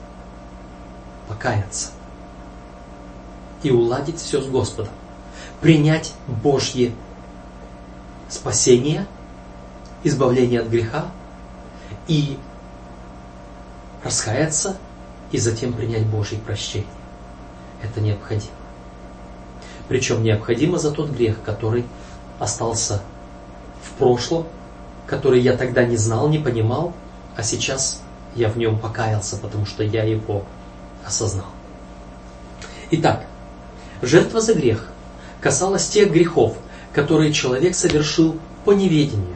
покаяться 1.28 1.90
и 3.62 3.70
уладить 3.70 4.20
все 4.20 4.40
с 4.40 4.46
Господом. 4.46 4.92
Принять 5.60 6.12
Божье 6.26 6.92
спасение, 8.28 9.06
избавление 10.04 10.60
от 10.60 10.68
греха 10.68 11.06
и 12.08 12.38
раскаяться 14.04 14.76
и 15.32 15.38
затем 15.38 15.72
принять 15.72 16.06
Божье 16.06 16.38
прощение. 16.38 16.88
Это 17.82 18.00
необходимо. 18.00 18.52
Причем 19.88 20.22
необходимо 20.22 20.78
за 20.78 20.90
тот 20.90 21.10
грех, 21.10 21.42
который 21.44 21.84
остался 22.38 23.02
в 23.82 23.92
прошлом, 23.98 24.46
который 25.06 25.40
я 25.40 25.56
тогда 25.56 25.84
не 25.84 25.96
знал, 25.96 26.28
не 26.28 26.38
понимал, 26.38 26.92
а 27.36 27.42
сейчас 27.42 28.02
я 28.34 28.48
в 28.48 28.56
нем 28.56 28.78
покаялся, 28.78 29.36
потому 29.36 29.66
что 29.66 29.82
я 29.82 30.04
его 30.04 30.44
осознал. 31.06 31.46
Итак, 32.90 33.24
жертва 34.02 34.40
за 34.40 34.54
грех 34.54 34.88
касалась 35.40 35.88
тех 35.88 36.12
грехов, 36.12 36.56
которые 36.92 37.32
человек 37.32 37.74
совершил 37.74 38.36
по 38.64 38.72
неведению. 38.72 39.35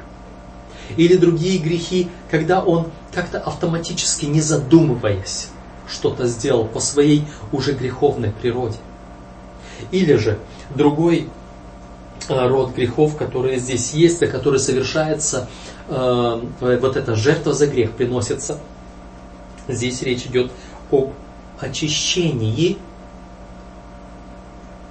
Или 0.96 1.16
другие 1.16 1.58
грехи, 1.58 2.08
когда 2.30 2.62
он 2.62 2.88
как-то 3.12 3.40
автоматически, 3.40 4.26
не 4.26 4.40
задумываясь, 4.40 5.48
что-то 5.88 6.26
сделал 6.26 6.66
по 6.66 6.80
своей 6.80 7.24
уже 7.52 7.72
греховной 7.72 8.30
природе. 8.30 8.78
Или 9.90 10.16
же 10.16 10.38
другой 10.74 11.28
э, 12.28 12.48
род 12.48 12.74
грехов, 12.74 13.16
которые 13.16 13.58
здесь 13.58 13.92
есть, 13.92 14.22
и 14.22 14.26
который 14.26 14.60
совершается, 14.60 15.48
э, 15.88 16.42
вот 16.60 16.96
эта 16.96 17.14
жертва 17.14 17.52
за 17.52 17.66
грех 17.66 17.92
приносится. 17.92 18.58
Здесь 19.68 20.02
речь 20.02 20.26
идет 20.26 20.52
об 20.90 21.12
очищении, 21.58 22.78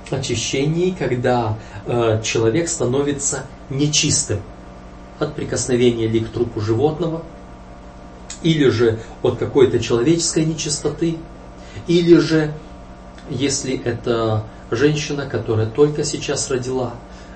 очищении, 0.10 0.92
когда 0.92 1.58
э, 1.86 2.22
человек 2.24 2.68
становится 2.68 3.46
нечистым 3.70 4.42
от 5.20 5.36
прикосновения 5.36 6.08
ли 6.08 6.22
к 6.22 6.30
трупу 6.30 6.62
животного, 6.62 7.24
или 8.42 8.70
же 8.70 9.00
от 9.22 9.38
какой-то 9.38 9.80
человеческой 9.80 10.46
нечистоты, 10.46 11.18
или 11.88 12.18
же, 12.18 12.54
если 13.30 13.80
это 13.84 14.46
женщина, 14.72 15.26
которая 15.26 15.68
только 15.68 16.04
сейчас 16.04 16.50
родила, 16.50 16.94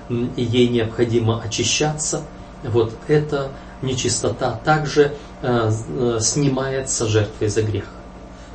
и 0.08 0.42
ей 0.42 0.68
необходимо 0.68 1.42
очищаться, 1.42 2.22
вот 2.62 2.94
эта 3.08 3.50
нечистота 3.82 4.60
также 4.64 5.14
э, 5.42 5.70
э, 5.88 6.18
снимается 6.20 7.06
жертвой 7.06 7.48
за 7.48 7.62
грех. 7.62 7.84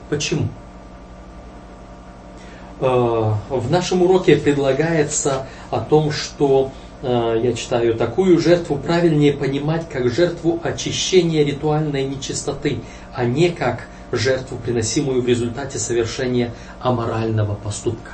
Почему? 0.09 0.47
Э, 2.79 3.33
в 3.49 3.69
нашем 3.69 4.01
уроке 4.01 4.35
предлагается 4.37 5.47
о 5.69 5.79
том, 5.81 6.11
что 6.11 6.71
я 7.01 7.53
читаю, 7.53 7.95
такую 7.95 8.39
жертву 8.39 8.77
правильнее 8.77 9.33
понимать 9.33 9.87
как 9.89 10.09
жертву 10.09 10.59
очищения 10.63 11.43
ритуальной 11.45 12.05
нечистоты, 12.05 12.81
а 13.13 13.25
не 13.25 13.49
как 13.49 13.87
жертву, 14.11 14.57
приносимую 14.57 15.21
в 15.21 15.27
результате 15.27 15.79
совершения 15.79 16.53
аморального 16.81 17.55
поступка. 17.55 18.11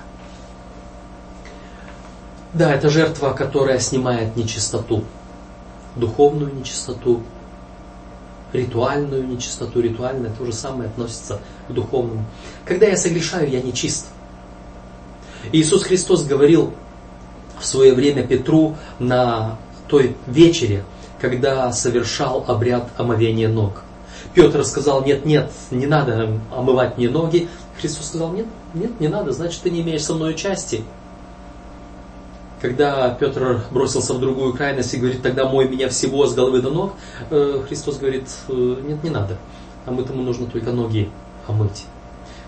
Да, 2.54 2.74
это 2.74 2.89
жертва, 2.89 3.32
которая 3.32 3.80
снимает 3.80 4.36
нечистоту, 4.36 5.04
духовную 5.96 6.54
нечистоту, 6.54 7.22
ритуальную 8.54 9.27
нечистоту. 9.27 9.82
Ритуальное 9.82 10.32
то 10.32 10.46
же 10.46 10.54
самое 10.54 10.89
относится 10.89 11.41
к 11.67 11.74
духовному. 11.74 12.26
Когда 12.63 12.88
я 12.88 12.98
согрешаю, 12.98 13.50
я 13.50 13.62
нечист. 13.62 14.08
Иисус 15.52 15.84
Христос 15.84 16.24
говорил 16.24 16.74
в 17.60 17.65
свое 17.65 17.94
время 17.94 18.26
Петру 18.26 18.76
на 19.00 19.58
той 19.88 20.15
вечере, 20.28 20.84
когда 21.20 21.72
совершал 21.72 22.46
обряд 22.48 22.89
омовения 22.98 23.50
ног. 23.50 23.84
Петр 24.34 24.63
сказал, 24.65 25.04
нет, 25.04 25.26
нет, 25.26 25.52
не 25.72 25.88
надо 25.88 26.39
омывать 26.54 26.98
мне 26.98 27.10
ноги. 27.10 27.48
Христос 27.80 28.08
сказал, 28.08 28.32
нет, 28.32 28.48
нет, 28.74 29.00
не 29.00 29.08
надо, 29.08 29.32
значит, 29.32 29.62
ты 29.62 29.70
не 29.70 29.82
имеешь 29.82 30.04
со 30.04 30.13
мной 30.13 30.32
участия. 30.32 30.82
Когда 32.62 33.10
Петр 33.12 33.62
бросился 33.72 34.13
в 34.13 34.20
другую 34.20 34.54
крайность 34.54 34.94
и 34.94 34.98
говорит, 34.98 35.22
тогда 35.22 35.48
мой 35.48 35.68
меня 35.68 35.89
всего 35.89 36.26
с 36.26 36.34
головы 36.34 36.62
до 36.62 36.72
ног, 36.72 36.94
э, 37.30 37.62
Христос 37.68 37.98
говорит, 37.98 38.28
«Э, 38.48 38.78
нет, 38.88 39.04
не 39.04 39.10
надо. 39.10 39.38
А 39.86 39.91
мы 39.91 40.04
тому 40.04 40.24
нужно 40.24 40.48
только 40.48 40.72
ноги 40.72 41.10
омыть. 41.48 41.86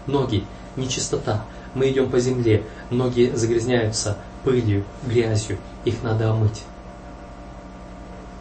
Ноги, 0.07 0.43
нечистота. 0.75 1.45
Мы 1.73 1.89
идем 1.89 2.09
по 2.09 2.19
земле, 2.19 2.63
ноги 2.89 3.31
загрязняются 3.35 4.17
пылью, 4.47 4.85
грязью, 5.05 5.57
их 5.83 6.03
надо 6.03 6.31
омыть. 6.31 6.63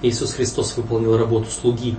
Иисус 0.02 0.34
Христос 0.34 0.76
выполнил 0.76 1.18
работу 1.18 1.50
слуги, 1.50 1.96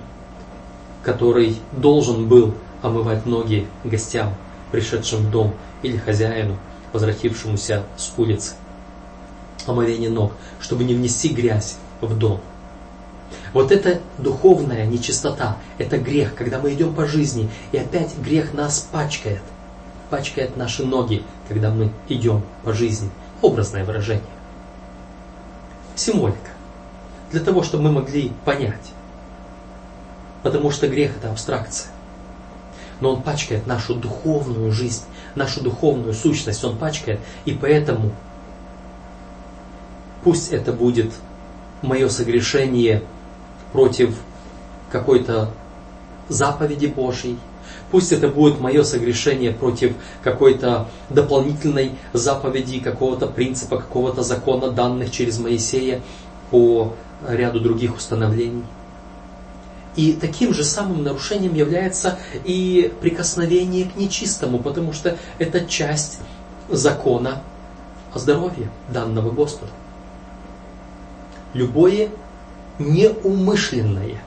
который 1.02 1.58
должен 1.72 2.26
был 2.26 2.54
омывать 2.80 3.26
ноги 3.26 3.68
гостям, 3.84 4.34
пришедшим 4.72 5.26
в 5.26 5.30
дом, 5.30 5.54
или 5.82 5.98
хозяину, 5.98 6.56
возвратившемуся 6.94 7.84
с 7.98 8.14
улицы 8.16 8.54
омовение 9.66 10.08
ног, 10.08 10.32
чтобы 10.58 10.84
не 10.84 10.94
внести 10.94 11.28
грязь 11.28 11.76
в 12.00 12.16
дом. 12.16 12.40
Вот 13.52 13.70
это 13.70 14.00
духовная 14.16 14.86
нечистота, 14.86 15.58
это 15.76 15.98
грех, 15.98 16.34
когда 16.34 16.58
мы 16.58 16.72
идем 16.72 16.94
по 16.94 17.06
жизни, 17.06 17.50
и 17.72 17.76
опять 17.76 18.16
грех 18.16 18.54
нас 18.54 18.88
пачкает, 18.90 19.42
пачкает 20.08 20.56
наши 20.56 20.86
ноги, 20.86 21.22
когда 21.46 21.70
мы 21.70 21.92
идем 22.08 22.42
по 22.64 22.72
жизни. 22.72 23.10
Образное 23.42 23.84
выражение. 23.84 24.24
Символика. 25.94 26.38
Для 27.30 27.40
того, 27.40 27.62
чтобы 27.62 27.84
мы 27.84 27.92
могли 27.92 28.32
понять. 28.44 28.92
Потому 30.42 30.70
что 30.70 30.88
грех 30.88 31.16
это 31.16 31.30
абстракция. 31.30 31.90
Но 33.00 33.14
он 33.14 33.22
пачкает 33.22 33.66
нашу 33.66 33.94
духовную 33.94 34.72
жизнь, 34.72 35.02
нашу 35.34 35.60
духовную 35.60 36.14
сущность, 36.14 36.64
он 36.64 36.76
пачкает, 36.76 37.20
и 37.44 37.52
поэтому 37.52 38.12
Пусть 40.22 40.52
это 40.52 40.72
будет 40.72 41.12
мое 41.82 42.08
согрешение 42.08 43.02
против 43.72 44.18
какой-то 44.90 45.50
заповеди 46.28 46.86
Божьей. 46.86 47.38
Пусть 47.90 48.12
это 48.12 48.28
будет 48.28 48.60
мое 48.60 48.82
согрешение 48.82 49.52
против 49.52 49.94
какой-то 50.22 50.88
дополнительной 51.08 51.92
заповеди, 52.12 52.80
какого-то 52.80 53.26
принципа, 53.26 53.78
какого-то 53.78 54.22
закона, 54.22 54.70
данных 54.70 55.10
через 55.10 55.38
Моисея 55.38 56.02
по 56.50 56.94
ряду 57.26 57.60
других 57.60 57.96
установлений. 57.96 58.64
И 59.96 60.12
таким 60.12 60.52
же 60.54 60.64
самым 60.64 61.02
нарушением 61.02 61.54
является 61.54 62.18
и 62.44 62.92
прикосновение 63.00 63.86
к 63.86 63.96
нечистому, 63.96 64.58
потому 64.58 64.92
что 64.92 65.16
это 65.38 65.64
часть 65.64 66.20
закона 66.68 67.42
о 68.12 68.18
здоровье 68.18 68.70
данного 68.92 69.30
Господу 69.30 69.70
любое 71.54 72.10
неумышленное 72.78 74.22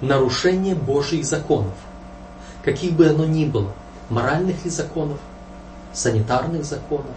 нарушение 0.00 0.74
Божьих 0.74 1.24
законов, 1.24 1.74
каких 2.64 2.92
бы 2.94 3.06
оно 3.06 3.26
ни 3.26 3.44
было, 3.44 3.72
моральных 4.08 4.64
ли 4.64 4.70
законов, 4.70 5.18
санитарных 5.92 6.64
законов, 6.64 7.12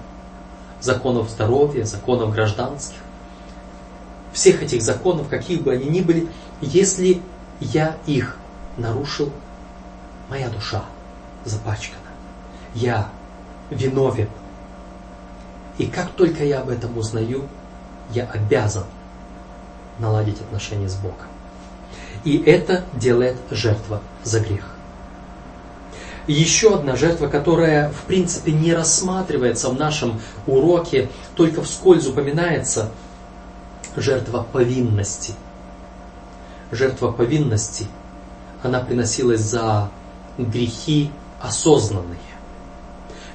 законов 0.82 1.30
здоровья, 1.30 1.86
законов 1.86 2.34
гражданских, 2.34 2.98
всех 4.34 4.62
этих 4.62 4.82
законов, 4.82 5.30
каких 5.30 5.64
бы 5.64 5.72
они 5.72 5.86
ни 5.86 6.02
были, 6.02 6.28
если 6.62 7.22
я 7.60 7.98
их 8.06 8.38
нарушил, 8.78 9.32
моя 10.30 10.50
душа 10.50 10.84
запачкана. 11.46 12.02
Я 12.76 13.10
виновен. 13.70 14.30
И 15.78 15.88
как 15.88 16.12
только 16.12 16.44
я 16.44 16.60
об 16.60 16.70
этом 16.70 16.98
узнаю, 16.98 17.48
я 18.12 18.26
обязан 18.26 18.84
наладить 19.98 20.40
отношения 20.42 20.90
с 20.90 20.96
Богом. 20.96 21.28
И 22.24 22.38
это 22.38 22.84
делает 22.94 23.38
жертва 23.50 24.02
за 24.24 24.42
грех. 24.42 24.77
Еще 26.28 26.76
одна 26.76 26.98
жертва, 26.98 27.28
которая 27.28 27.90
в 27.90 28.02
принципе 28.04 28.52
не 28.52 28.74
рассматривается 28.74 29.70
в 29.70 29.80
нашем 29.80 30.20
уроке, 30.46 31.10
только 31.36 31.64
вскользь 31.64 32.06
упоминается, 32.06 32.92
жертва 33.96 34.46
повинности. 34.52 35.34
Жертва 36.72 37.14
повинности, 37.14 37.88
она 38.62 38.82
приносилась 38.82 39.40
за 39.40 39.90
грехи 40.38 41.12
осознанные. 41.40 42.20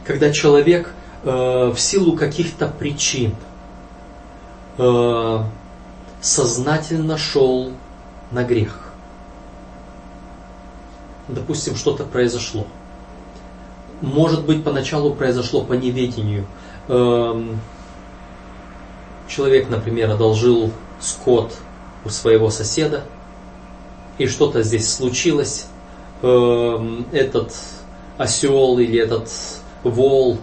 Когда 0.05 0.31
человек 0.31 0.93
э, 1.25 1.73
в 1.75 1.79
силу 1.79 2.15
каких-то 2.15 2.69
причин 2.69 3.35
э, 4.77 5.39
сознательно 6.21 7.17
шел 7.17 7.73
на 8.31 8.45
грех. 8.45 8.93
Допустим, 11.29 11.77
что-то 11.77 12.05
произошло. 12.05 12.67
Может 14.03 14.45
быть, 14.45 14.65
поначалу 14.65 15.15
произошло 15.15 15.63
по 15.63 15.75
неведению. 15.75 16.45
Эм, 16.89 17.61
человек, 19.29 19.71
например, 19.71 20.11
одолжил 20.11 20.73
скот 21.01 21.55
у 22.05 22.09
своего 22.09 22.51
соседа, 22.51 23.05
и 24.19 24.27
что-то 24.27 24.65
здесь 24.65 24.93
случилось. 24.93 25.67
Эм, 26.23 27.07
этот 27.13 27.55
осел 28.19 28.81
или 28.81 28.99
этот 28.99 29.31
вол 29.85 30.39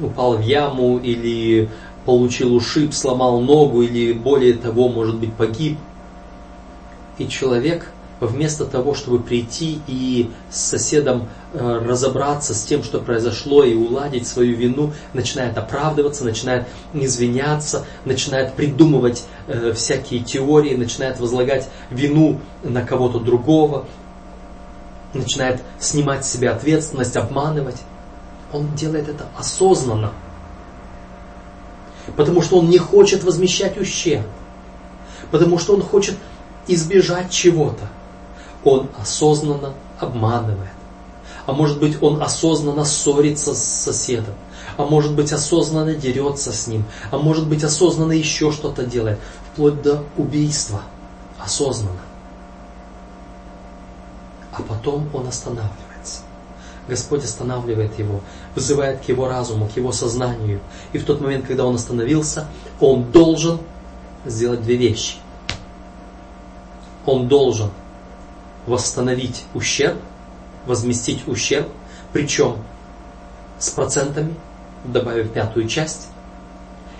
упал 0.00 0.38
в 0.38 0.40
яму 0.40 0.98
или 0.98 1.68
получил 2.06 2.54
ушиб, 2.54 2.94
сломал 2.94 3.42
ногу 3.42 3.82
или 3.82 4.14
более 4.14 4.54
того, 4.54 4.88
может 4.88 5.16
быть, 5.16 5.34
погиб. 5.34 5.78
И 7.18 7.28
человек 7.28 7.90
вместо 8.20 8.64
того, 8.64 8.94
чтобы 8.94 9.22
прийти 9.22 9.80
и 9.86 10.30
с 10.50 10.60
соседом 10.60 11.28
э, 11.52 11.82
разобраться 11.86 12.54
с 12.54 12.64
тем, 12.64 12.82
что 12.82 12.98
произошло, 12.98 13.62
и 13.62 13.74
уладить 13.74 14.26
свою 14.26 14.56
вину, 14.56 14.92
начинает 15.12 15.58
оправдываться, 15.58 16.24
начинает 16.24 16.66
извиняться, 16.94 17.84
начинает 18.04 18.54
придумывать 18.54 19.24
э, 19.46 19.72
всякие 19.72 20.20
теории, 20.20 20.74
начинает 20.74 21.20
возлагать 21.20 21.68
вину 21.90 22.40
на 22.62 22.82
кого-то 22.82 23.20
другого, 23.20 23.86
начинает 25.12 25.62
снимать 25.78 26.24
с 26.24 26.30
себя 26.30 26.52
ответственность, 26.52 27.16
обманывать. 27.16 27.82
Он 28.52 28.74
делает 28.74 29.08
это 29.08 29.26
осознанно. 29.36 30.12
Потому 32.16 32.40
что 32.40 32.58
он 32.58 32.70
не 32.70 32.78
хочет 32.78 33.24
возмещать 33.24 33.76
ущерб. 33.76 34.26
Потому 35.30 35.58
что 35.58 35.74
он 35.74 35.82
хочет 35.82 36.16
избежать 36.68 37.30
чего-то. 37.30 37.88
Он 38.64 38.88
осознанно 39.00 39.74
обманывает. 39.98 40.70
А 41.46 41.52
может 41.52 41.78
быть, 41.78 42.02
он 42.02 42.22
осознанно 42.22 42.84
ссорится 42.84 43.54
с 43.54 43.62
соседом. 43.62 44.34
А 44.76 44.84
может 44.84 45.14
быть, 45.14 45.32
осознанно 45.32 45.94
дерется 45.94 46.52
с 46.52 46.66
ним. 46.66 46.84
А 47.10 47.18
может 47.18 47.46
быть, 47.46 47.62
осознанно 47.62 48.12
еще 48.12 48.50
что-то 48.50 48.84
делает. 48.84 49.18
Вплоть 49.52 49.80
до 49.82 50.02
убийства. 50.16 50.82
Осознанно. 51.38 52.00
А 54.52 54.62
потом 54.62 55.08
он 55.14 55.28
останавливается. 55.28 56.22
Господь 56.88 57.24
останавливает 57.24 57.98
его, 57.98 58.20
вызывает 58.54 59.04
к 59.04 59.08
его 59.08 59.28
разуму, 59.28 59.68
к 59.68 59.76
его 59.76 59.92
сознанию. 59.92 60.60
И 60.92 60.98
в 60.98 61.04
тот 61.04 61.20
момент, 61.20 61.46
когда 61.46 61.64
он 61.64 61.74
остановился, 61.74 62.48
он 62.80 63.10
должен 63.10 63.58
сделать 64.24 64.62
две 64.62 64.76
вещи. 64.76 65.16
Он 67.04 67.28
должен 67.28 67.70
восстановить 68.66 69.44
ущерб, 69.54 69.98
возместить 70.66 71.26
ущерб, 71.26 71.68
причем 72.12 72.56
с 73.58 73.70
процентами, 73.70 74.34
добавив 74.84 75.32
пятую 75.32 75.68
часть. 75.68 76.08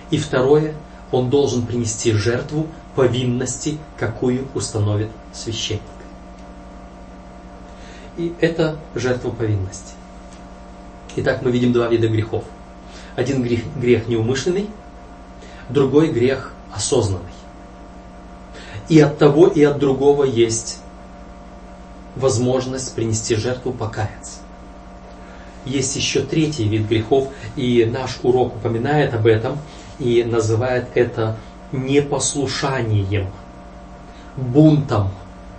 И 0.09 0.17
второе, 0.17 0.73
он 1.11 1.29
должен 1.29 1.65
принести 1.65 2.13
жертву 2.13 2.67
повинности, 2.95 3.77
какую 3.97 4.47
установит 4.53 5.09
священник. 5.33 5.81
И 8.17 8.33
это 8.39 8.77
жертва 8.95 9.29
повинности. 9.29 9.93
Итак, 11.17 11.41
мы 11.41 11.51
видим 11.51 11.71
два 11.71 11.87
вида 11.87 12.07
грехов. 12.07 12.43
Один 13.15 13.43
грех, 13.43 13.61
грех 13.75 14.07
неумышленный, 14.07 14.69
другой 15.69 16.11
грех 16.11 16.53
осознанный. 16.73 17.25
И 18.89 18.99
от 18.99 19.17
того, 19.17 19.47
и 19.47 19.63
от 19.63 19.79
другого 19.79 20.23
есть 20.23 20.79
возможность 22.17 22.93
принести 22.95 23.35
жертву, 23.35 23.71
покаяться. 23.71 24.39
Есть 25.65 25.95
еще 25.95 26.21
третий 26.21 26.67
вид 26.67 26.87
грехов, 26.87 27.29
и 27.55 27.85
наш 27.85 28.19
урок 28.23 28.55
упоминает 28.55 29.13
об 29.13 29.27
этом 29.27 29.57
и 29.99 30.23
называет 30.23 30.87
это 30.95 31.37
непослушанием, 31.71 33.27
бунтом 34.37 35.11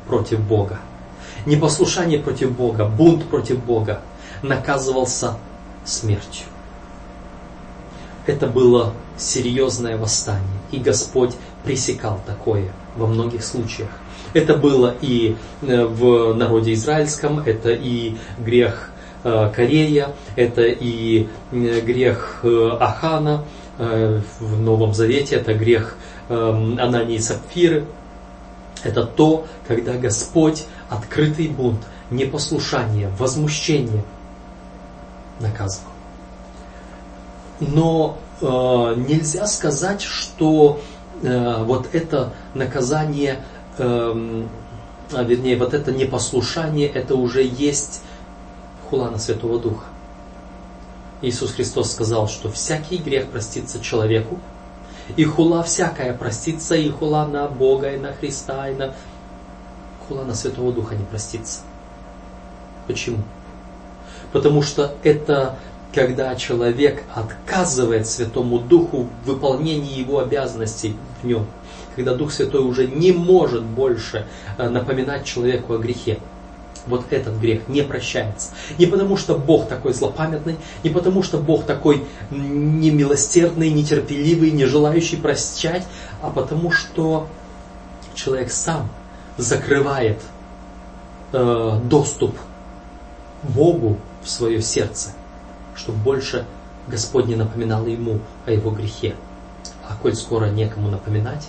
против 0.07 0.41
Бога. 0.41 0.79
Непослушание 1.47 2.19
против 2.19 2.53
Бога, 2.53 2.87
бунт 2.87 3.25
против 3.25 3.63
Бога 3.63 4.01
наказывался 4.43 5.37
смертью. 5.85 6.47
Это 8.27 8.47
было 8.47 8.93
серьезное 9.17 9.97
восстание, 9.97 10.47
и 10.71 10.79
Господь 10.79 11.35
пресекал 11.65 12.21
такое 12.27 12.71
во 12.97 13.07
многих 13.07 13.45
случаях. 13.45 13.91
Это 14.35 14.57
было 14.57 14.95
и 15.01 15.37
э, 15.63 15.85
в 15.85 16.35
народе 16.35 16.75
израильском, 16.75 17.41
это 17.41 17.71
и 17.71 18.17
грех 18.39 18.91
э, 19.25 19.51
Корея, 19.55 20.13
это 20.37 20.63
и 20.63 21.29
э, 21.51 21.81
грех 21.81 22.45
Ахана 22.81 23.45
в 23.79 24.61
Новом 24.61 24.93
Завете, 24.93 25.37
это 25.37 25.55
грех 25.55 25.97
Анании 26.29 27.15
и 27.15 27.21
Сапфиры. 27.21 27.85
Это 28.83 29.05
то, 29.05 29.47
когда 29.69 29.93
Господь 29.93 30.67
открытый 30.89 31.47
бунт, 31.47 31.79
непослушание, 32.11 33.09
возмущение 33.19 34.03
наказывал. 35.41 35.93
Но 37.61 38.19
э, 38.41 38.47
нельзя 38.47 39.47
сказать, 39.47 40.03
что 40.03 40.81
э, 41.23 41.63
вот 41.65 41.89
это 41.93 42.33
наказание 42.55 43.41
Эм, 43.79 44.49
а 45.13 45.23
вернее, 45.23 45.57
вот 45.57 45.73
это 45.73 45.93
непослушание, 45.93 46.89
это 46.89 47.15
уже 47.15 47.43
есть 47.43 48.03
хула 48.89 49.09
на 49.11 49.19
Святого 49.19 49.59
Духа. 49.59 49.87
Иисус 51.23 51.53
Христос 51.53 51.93
сказал, 51.93 52.29
что 52.29 52.51
всякий 52.51 52.99
грех 52.99 53.29
простится 53.29 53.81
человеку, 53.81 54.39
и 55.17 55.25
хула 55.25 55.63
всякая 55.63 56.13
простится, 56.13 56.75
и 56.75 56.91
хула 56.91 57.27
на 57.27 57.49
Бога, 57.49 57.93
и 57.95 57.99
на 57.99 58.13
Христа, 58.13 58.69
и 58.69 58.75
на... 58.75 58.95
Хула 60.07 60.25
на 60.25 60.35
Святого 60.35 60.73
Духа 60.73 60.95
не 60.95 61.05
простится. 61.05 61.61
Почему? 62.87 63.19
Потому 64.33 64.63
что 64.63 64.95
это 65.03 65.57
когда 65.95 66.35
человек 66.37 67.03
отказывает 67.15 68.07
Святому 68.07 68.59
Духу 68.59 69.09
в 69.25 69.27
выполнении 69.27 69.99
его 69.99 70.19
обязанностей 70.19 70.97
в 71.23 71.27
нем– 71.27 71.47
когда 71.99 72.15
Дух 72.15 72.31
Святой 72.31 72.61
уже 72.61 72.87
не 72.87 73.11
может 73.11 73.65
больше 73.65 74.25
э, 74.57 74.69
напоминать 74.69 75.25
человеку 75.25 75.75
о 75.75 75.79
грехе. 75.79 76.21
Вот 76.87 77.05
этот 77.11 77.41
грех 77.41 77.67
не 77.67 77.83
прощается. 77.83 78.51
Не 78.79 78.87
потому, 78.87 79.17
что 79.17 79.37
Бог 79.37 79.67
такой 79.67 79.93
злопамятный, 79.93 80.55
не 80.85 80.91
потому, 80.91 81.25
что 81.25 81.39
Бог 81.39 81.65
такой 81.65 82.05
немилосердный, 82.31 83.71
нетерпеливый, 83.71 84.53
не 84.53 84.65
желающий 84.65 85.17
прощать, 85.17 85.83
а 86.23 86.31
потому, 86.31 86.71
что 86.71 87.27
человек 88.15 88.53
сам 88.53 88.89
закрывает 89.37 90.21
э, 91.33 91.81
доступ 91.83 92.37
Богу 93.43 93.99
в 94.23 94.31
свое 94.31 94.63
сердце, 94.63 95.11
чтобы 95.75 95.99
больше 95.99 96.47
Господь 96.87 97.27
не 97.27 97.35
напоминал 97.35 97.87
ему 97.87 98.21
о 98.47 98.53
его 98.53 98.71
грехе. 98.71 99.17
А 99.89 99.97
коль 100.01 100.15
скоро 100.15 100.47
некому 100.47 100.91
напоминать, 100.91 101.49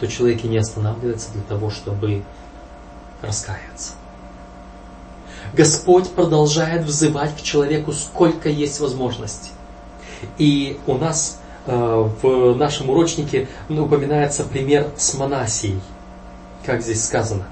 то 0.00 0.06
человек 0.06 0.44
и 0.44 0.48
не 0.48 0.58
останавливается 0.58 1.32
для 1.32 1.42
того, 1.42 1.70
чтобы 1.70 2.22
раскаяться. 3.22 3.92
Господь 5.52 6.10
продолжает 6.10 6.84
взывать 6.84 7.36
к 7.36 7.42
человеку, 7.42 7.92
сколько 7.92 8.48
есть 8.48 8.80
возможностей. 8.80 9.50
И 10.38 10.78
у 10.86 10.94
нас 10.94 11.40
э, 11.66 12.10
в 12.22 12.54
нашем 12.56 12.90
урочнике 12.90 13.48
упоминается 13.68 14.44
пример 14.44 14.90
с 14.96 15.14
Манасией, 15.14 15.80
как 16.64 16.82
здесь 16.82 17.04
сказано. 17.04 17.44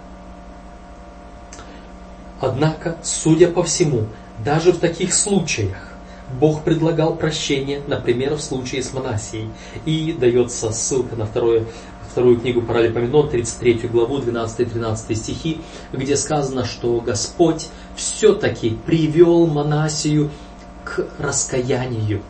Однако, 2.40 2.96
судя 3.02 3.48
по 3.48 3.62
всему, 3.62 4.06
даже 4.44 4.72
в 4.72 4.78
таких 4.78 5.14
случаях 5.14 5.92
Бог 6.40 6.62
предлагал 6.62 7.14
прощение, 7.14 7.82
например, 7.86 8.34
в 8.34 8.40
случае 8.40 8.82
с 8.82 8.92
Манасией. 8.92 9.50
И 9.84 10.16
дается 10.18 10.72
ссылка 10.72 11.14
на 11.14 11.26
второе 11.26 11.66
вторую 12.12 12.38
книгу 12.38 12.60
Паралипоменон, 12.60 13.30
33 13.30 13.88
главу, 13.88 14.18
12-13 14.18 15.14
стихи, 15.14 15.62
где 15.92 16.14
сказано, 16.16 16.66
что 16.66 17.00
Господь 17.00 17.68
все-таки 17.96 18.78
привел 18.84 19.46
Манасию 19.46 20.30
к 20.84 21.06
раскаянию. 21.18 22.22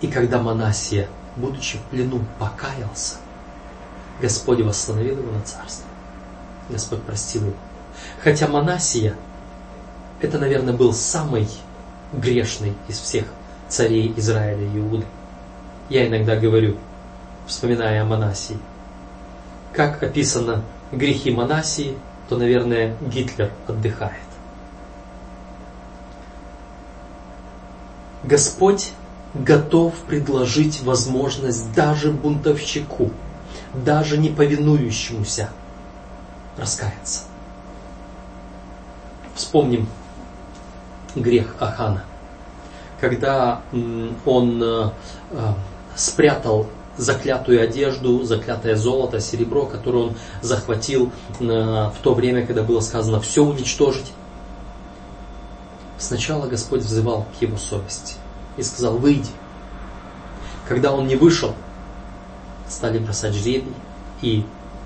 И 0.00 0.06
когда 0.06 0.40
Манасия, 0.40 1.08
будучи 1.34 1.78
в 1.78 1.82
плену, 1.90 2.20
покаялся, 2.38 3.16
Господь 4.22 4.60
восстановил 4.60 5.18
его 5.18 5.32
на 5.32 5.42
царство. 5.42 5.86
Господь 6.70 7.02
простил 7.02 7.42
его. 7.42 7.54
Хотя 8.22 8.46
Манасия, 8.46 9.16
это, 10.20 10.38
наверное, 10.38 10.72
был 10.72 10.92
самый 10.92 11.48
грешный 12.12 12.74
из 12.86 13.00
всех 13.00 13.24
царей 13.68 14.14
Израиля 14.16 14.62
и 14.62 14.78
Иуды. 14.78 15.04
Я 15.88 16.06
иногда 16.06 16.36
говорю, 16.36 16.76
вспоминая 17.46 18.02
о 18.02 18.04
Манасии. 18.04 18.58
Как 19.72 20.02
описано 20.02 20.62
грехи 20.92 21.30
Манасии, 21.30 21.96
то, 22.28 22.36
наверное, 22.36 22.96
Гитлер 23.00 23.50
отдыхает. 23.66 24.22
Господь 28.22 28.92
готов 29.34 29.94
предложить 30.06 30.82
возможность 30.82 31.72
даже 31.74 32.10
бунтовщику, 32.10 33.10
даже 33.74 34.16
неповинующемуся 34.16 35.50
раскаяться. 36.56 37.22
Вспомним 39.34 39.88
грех 41.14 41.56
Ахана. 41.60 42.04
Когда 43.00 43.60
он 44.24 44.62
э, 44.62 44.90
э, 45.32 45.52
спрятал 45.96 46.68
заклятую 46.96 47.62
одежду, 47.62 48.22
заклятое 48.22 48.76
золото, 48.76 49.20
серебро, 49.20 49.66
которое 49.66 50.04
он 50.04 50.14
захватил 50.42 51.10
э, 51.40 51.44
в 51.44 51.96
то 52.02 52.14
время, 52.14 52.46
когда 52.46 52.62
было 52.62 52.80
сказано 52.80 53.20
все 53.20 53.44
уничтожить. 53.44 54.12
Сначала 55.98 56.46
Господь 56.46 56.82
взывал 56.82 57.26
к 57.38 57.42
его 57.42 57.56
совести 57.56 58.14
и 58.56 58.62
сказал, 58.62 58.96
выйди. 58.96 59.30
Когда 60.68 60.92
он 60.92 61.06
не 61.06 61.16
вышел, 61.16 61.54
стали 62.68 62.98
бросать 62.98 63.34
жребий, 63.34 63.74
и 64.22 64.44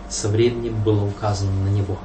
со 0.08 0.28
временем 0.28 0.82
было 0.82 1.04
указано 1.04 1.52
на 1.64 1.68
него. 1.68 1.98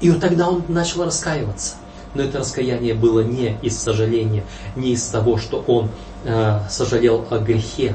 И 0.00 0.10
вот 0.10 0.20
тогда 0.20 0.48
он 0.48 0.64
начал 0.68 1.04
раскаиваться. 1.04 1.76
Но 2.14 2.22
это 2.22 2.38
раскаяние 2.38 2.94
было 2.94 3.20
не 3.20 3.58
из 3.62 3.78
сожаления, 3.78 4.44
не 4.74 4.92
из 4.92 5.04
того, 5.06 5.36
что 5.36 5.62
он 5.66 5.90
э, 6.24 6.60
сожалел 6.70 7.26
о 7.30 7.38
грехе, 7.38 7.94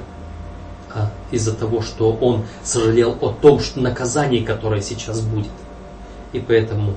из-за 1.32 1.54
того, 1.54 1.82
что 1.82 2.12
он 2.14 2.46
сожалел 2.64 3.18
о 3.22 3.32
том, 3.32 3.60
что 3.60 3.80
наказание, 3.80 4.44
которое 4.46 4.82
сейчас 4.82 5.22
будет. 5.22 5.52
И 6.34 6.40
поэтому 6.40 6.96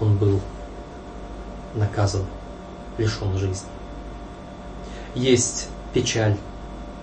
он 0.00 0.16
был 0.16 0.40
наказан, 1.74 2.24
лишен 2.98 3.36
жизни. 3.36 3.68
Есть 5.14 5.68
печаль 5.92 6.36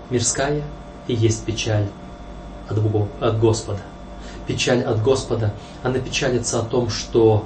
мирская 0.10 0.64
и 1.08 1.14
есть 1.14 1.44
печаль 1.46 1.88
от, 2.70 2.82
Бога, 2.82 3.08
от 3.20 3.40
Господа. 3.40 3.82
Печаль 4.46 4.82
от 4.84 5.02
Господа, 5.02 5.54
она 5.84 6.00
печалится 6.00 6.60
о 6.60 6.64
том, 6.64 6.90
что 6.90 7.46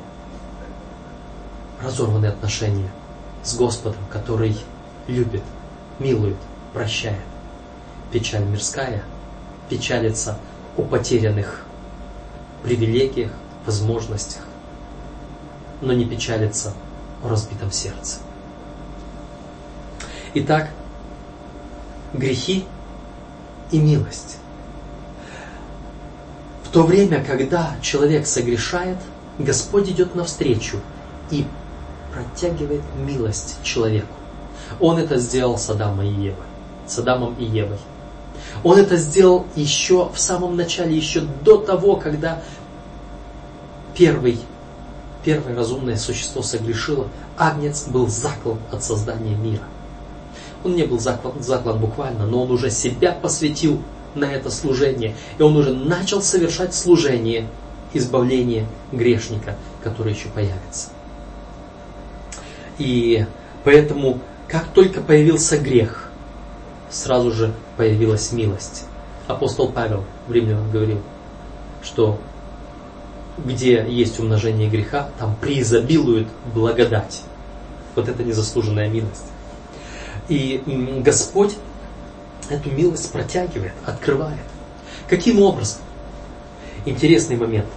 разорваны 1.81 2.27
отношения 2.27 2.91
с 3.43 3.55
Господом, 3.55 3.99
который 4.11 4.55
любит, 5.07 5.41
милует, 5.99 6.37
прощает. 6.73 7.17
Печаль 8.11 8.43
мирская 8.43 9.03
печалится 9.69 10.37
о 10.77 10.83
потерянных 10.83 11.63
привилегиях, 12.63 13.31
возможностях, 13.65 14.43
но 15.81 15.93
не 15.93 16.05
печалится 16.05 16.73
о 17.23 17.29
разбитом 17.29 17.71
сердце. 17.71 18.19
Итак, 20.33 20.69
грехи 22.13 22.65
и 23.71 23.79
милость. 23.79 24.37
В 26.63 26.69
то 26.69 26.83
время, 26.83 27.23
когда 27.23 27.75
человек 27.81 28.25
согрешает, 28.27 28.97
Господь 29.37 29.89
идет 29.89 30.15
навстречу 30.15 30.79
и 31.29 31.45
протягивает 32.13 32.81
милость 32.97 33.57
человеку. 33.63 34.13
Он 34.79 34.97
это 34.97 35.17
сделал 35.17 35.57
с 35.57 35.69
Адамом 35.69 36.01
и 36.01 36.07
Евой. 36.07 36.45
С 36.87 36.97
Адамом 36.99 37.35
и 37.35 37.45
Евой. 37.45 37.77
Он 38.63 38.77
это 38.77 38.97
сделал 38.97 39.45
еще 39.55 40.09
в 40.09 40.19
самом 40.19 40.55
начале, 40.55 40.95
еще 40.95 41.21
до 41.43 41.57
того, 41.57 41.95
когда 41.95 42.41
первый, 43.95 44.39
первое 45.23 45.55
разумное 45.55 45.97
существо 45.97 46.41
согрешило, 46.41 47.07
Агнец 47.37 47.87
был 47.87 48.07
заклан 48.07 48.59
от 48.71 48.83
создания 48.83 49.35
мира. 49.35 49.63
Он 50.63 50.75
не 50.75 50.83
был 50.83 50.99
заклан, 50.99 51.41
заклан 51.41 51.79
буквально, 51.79 52.25
но 52.27 52.43
он 52.43 52.51
уже 52.51 52.69
себя 52.69 53.13
посвятил 53.13 53.81
на 54.13 54.25
это 54.25 54.51
служение. 54.51 55.15
И 55.37 55.41
он 55.41 55.55
уже 55.55 55.73
начал 55.73 56.21
совершать 56.21 56.75
служение 56.75 57.47
избавления 57.93 58.67
грешника, 58.91 59.55
который 59.83 60.13
еще 60.13 60.27
появится. 60.29 60.89
И 62.77 63.25
поэтому, 63.63 64.19
как 64.47 64.67
только 64.67 65.01
появился 65.01 65.57
грех, 65.57 66.10
сразу 66.91 67.31
же 67.31 67.53
появилась 67.77 68.31
милость. 68.31 68.85
Апостол 69.27 69.69
Павел 69.69 70.03
в 70.27 70.31
Римлянам 70.31 70.69
говорил, 70.71 70.99
что 71.81 72.19
где 73.37 73.85
есть 73.87 74.19
умножение 74.19 74.69
греха, 74.69 75.09
там 75.17 75.35
преизобилует 75.39 76.27
благодать. 76.53 77.23
Вот 77.95 78.07
это 78.07 78.23
незаслуженная 78.23 78.89
милость. 78.89 79.23
И 80.27 80.61
Господь 81.03 81.55
эту 82.49 82.69
милость 82.69 83.11
протягивает, 83.11 83.73
открывает. 83.85 84.39
Каким 85.07 85.41
образом? 85.41 85.81
Интересный 86.85 87.37
момент. 87.37 87.67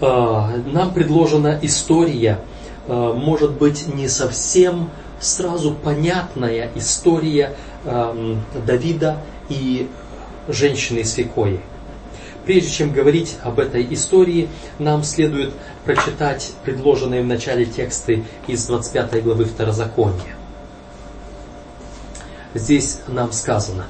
А, 0.00 0.56
нам 0.66 0.92
предложена 0.92 1.58
история, 1.62 2.40
а, 2.86 3.12
может 3.12 3.52
быть, 3.52 3.86
не 3.94 4.08
совсем 4.08 4.90
сразу 5.24 5.72
понятная 5.72 6.70
история 6.74 7.54
а, 7.84 8.36
Давида 8.66 9.18
и 9.48 9.88
женщины 10.48 11.02
Фикои. 11.02 11.60
Прежде 12.44 12.70
чем 12.70 12.92
говорить 12.92 13.38
об 13.42 13.58
этой 13.58 13.92
истории, 13.94 14.48
нам 14.78 15.02
следует 15.02 15.54
прочитать 15.84 16.52
предложенные 16.62 17.22
в 17.22 17.26
начале 17.26 17.64
тексты 17.64 18.24
из 18.46 18.66
25 18.66 19.24
главы 19.24 19.46
Второзакония. 19.46 20.36
Здесь 22.52 23.00
нам 23.08 23.32
сказано, 23.32 23.86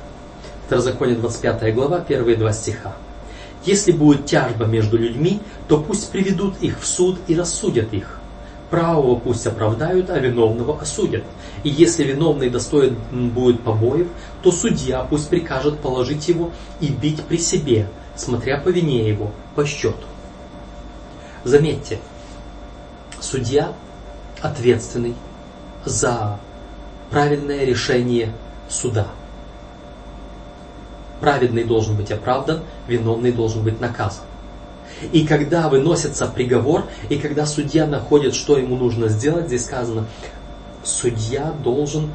Второзаконие 0.67 1.17
25 1.17 1.75
глава, 1.75 2.01
первые 2.01 2.37
два 2.37 2.53
стиха. 2.53 2.95
Если 3.65 3.93
будет 3.93 4.27
тяжба 4.27 4.67
между 4.67 4.99
людьми, 4.99 5.41
то 5.69 5.81
пусть 5.81 6.11
приведут 6.11 6.55
их 6.61 6.81
в 6.81 6.87
суд 6.87 7.19
и 7.27 7.35
рассудят 7.35 7.93
их. 7.93 8.21
Правого 8.75 9.15
пусть 9.15 9.47
оправдают, 9.47 10.11
а 10.11 10.19
виновного 10.19 10.81
осудят. 10.81 11.23
И 11.63 11.69
если 11.69 12.03
виновный 12.03 12.51
достоин 12.51 12.97
будет 13.13 13.63
побоев, 13.63 14.09
то 14.43 14.51
судья 14.51 15.05
пусть 15.09 15.29
прикажет 15.29 15.79
положить 15.79 16.27
его 16.27 16.51
и 16.81 16.89
бить 16.89 17.23
при 17.23 17.37
себе, 17.37 17.89
смотря 18.17 18.59
по 18.59 18.71
вине 18.71 19.09
его, 19.09 19.31
по 19.55 19.65
счету. 19.65 19.95
Заметьте, 21.45 22.01
судья 23.21 23.75
ответственный 24.43 25.15
за 25.85 26.41
правильное 27.11 27.65
решение 27.65 28.33
суда. 28.69 29.07
Праведный 31.21 31.63
должен 31.63 31.97
быть 31.97 32.11
оправдан, 32.11 32.65
виновный 32.89 33.31
должен 33.31 33.63
быть 33.63 33.81
наказан. 33.81 34.25
И 35.13 35.27
когда 35.27 35.69
выносится 35.69 36.27
приговор, 36.27 36.87
и 37.09 37.17
когда 37.17 37.47
судья 37.47 37.87
находит, 37.87 38.35
что 38.35 38.59
ему 38.59 38.77
нужно 38.77 39.09
сделать, 39.09 39.47
здесь 39.47 39.65
сказано, 39.65 40.07
судья 40.83 41.53
должен 41.63 42.13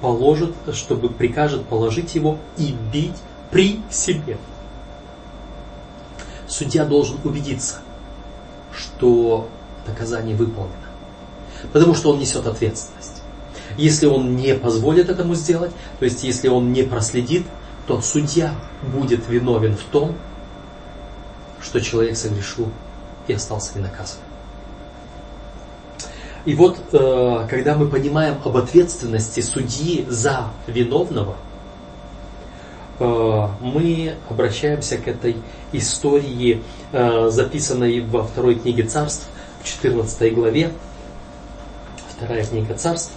положит, 0.00 0.54
чтобы 0.72 1.08
прикажет 1.08 1.64
положить 1.66 2.14
его 2.14 2.38
и 2.56 2.74
бить 2.92 3.16
при 3.50 3.80
себе. 3.90 4.38
Судья 6.46 6.84
должен 6.84 7.18
убедиться, 7.24 7.80
что 8.74 9.48
наказание 9.86 10.36
выполнено. 10.36 10.76
Потому 11.72 11.94
что 11.94 12.12
он 12.12 12.18
несет 12.18 12.46
ответственность. 12.46 13.22
Если 13.76 14.06
он 14.06 14.36
не 14.36 14.54
позволит 14.54 15.08
этому 15.08 15.34
сделать, 15.34 15.72
то 15.98 16.04
есть 16.04 16.22
если 16.24 16.48
он 16.48 16.72
не 16.72 16.82
проследит, 16.82 17.44
то 17.86 18.00
судья 18.00 18.54
будет 18.94 19.28
виновен 19.28 19.76
в 19.76 19.82
том, 19.84 20.16
что 21.60 21.80
человек 21.80 22.16
согрешил 22.16 22.70
и 23.26 23.32
остался 23.32 23.78
ненаказанным. 23.78 24.24
И 26.44 26.54
вот, 26.54 26.78
э, 26.92 27.46
когда 27.50 27.74
мы 27.74 27.88
понимаем 27.88 28.36
об 28.44 28.56
ответственности 28.56 29.40
судьи 29.40 30.06
за 30.08 30.50
виновного, 30.66 31.36
э, 33.00 33.48
мы 33.60 34.14
обращаемся 34.30 34.96
к 34.98 35.08
этой 35.08 35.36
истории, 35.72 36.62
э, 36.92 37.28
записанной 37.30 38.00
во 38.00 38.22
второй 38.22 38.54
книге 38.54 38.84
царств, 38.84 39.26
в 39.62 39.66
14 39.66 40.30
главе, 40.30 40.72
вторая 42.16 42.44
книга 42.44 42.74
царств, 42.74 43.12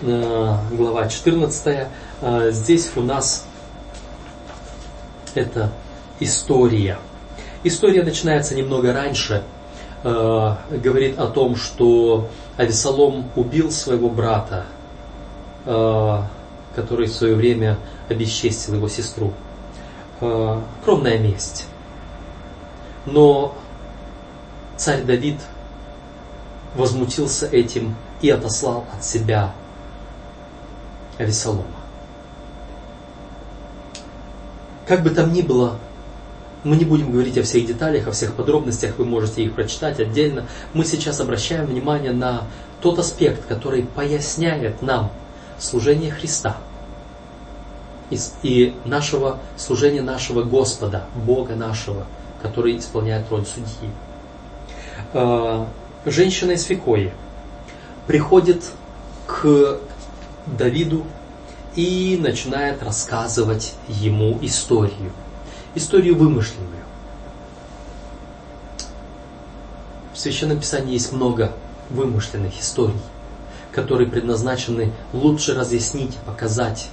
глава 0.00 1.08
14. 1.08 1.88
Э, 2.20 2.50
здесь 2.52 2.90
у 2.96 3.02
нас 3.02 3.46
это 5.34 5.70
история. 6.20 6.98
История 7.64 8.02
начинается 8.02 8.54
немного 8.54 8.92
раньше. 8.92 9.42
Э, 10.04 10.54
говорит 10.70 11.18
о 11.18 11.26
том, 11.26 11.56
что 11.56 12.28
Авесолом 12.56 13.30
убил 13.34 13.70
своего 13.72 14.08
брата, 14.08 14.64
который 15.64 17.06
в 17.06 17.12
свое 17.12 17.34
время 17.34 17.78
обесчестил 18.08 18.74
его 18.74 18.88
сестру. 18.88 19.32
э, 20.20 20.60
кровная 20.84 21.18
месть. 21.18 21.66
Но 23.06 23.54
царь 24.76 25.02
Давид 25.02 25.40
возмутился 26.74 27.46
этим 27.46 27.96
и 28.20 28.30
отослал 28.30 28.84
от 28.96 29.04
себя 29.04 29.52
Авесолома. 31.18 31.64
Как 34.86 35.02
бы 35.02 35.10
там 35.10 35.32
ни 35.32 35.42
было, 35.42 35.78
мы 36.64 36.76
не 36.76 36.84
будем 36.84 37.12
говорить 37.12 37.38
о 37.38 37.42
всех 37.42 37.66
деталях, 37.66 38.08
о 38.08 38.12
всех 38.12 38.34
подробностях, 38.34 38.98
вы 38.98 39.04
можете 39.04 39.44
их 39.44 39.54
прочитать 39.54 40.00
отдельно. 40.00 40.46
Мы 40.72 40.84
сейчас 40.84 41.20
обращаем 41.20 41.66
внимание 41.66 42.12
на 42.12 42.44
тот 42.80 42.98
аспект, 42.98 43.46
который 43.46 43.82
поясняет 43.82 44.82
нам 44.82 45.12
служение 45.58 46.10
Христа 46.10 46.56
и 48.42 48.74
нашего 48.84 49.40
служения 49.56 50.02
нашего 50.02 50.42
Господа, 50.42 51.04
Бога 51.14 51.54
нашего, 51.54 52.06
который 52.42 52.78
исполняет 52.78 53.30
роль 53.30 53.44
судьи. 53.44 53.90
А, 55.12 55.68
женщина 56.04 56.52
из 56.52 56.64
Фикои 56.64 57.12
приходит 58.06 58.62
к 59.26 59.80
Давиду 60.46 61.04
и 61.74 62.18
начинает 62.20 62.82
рассказывать 62.82 63.74
ему 63.88 64.38
историю. 64.42 65.12
Историю 65.76 66.16
вымышленную. 66.16 66.84
В 70.12 70.18
Священном 70.18 70.60
Писании 70.60 70.92
есть 70.92 71.10
много 71.10 71.52
вымышленных 71.90 72.60
историй, 72.60 73.00
которые 73.72 74.08
предназначены 74.08 74.92
лучше 75.12 75.52
разъяснить, 75.54 76.16
показать 76.26 76.88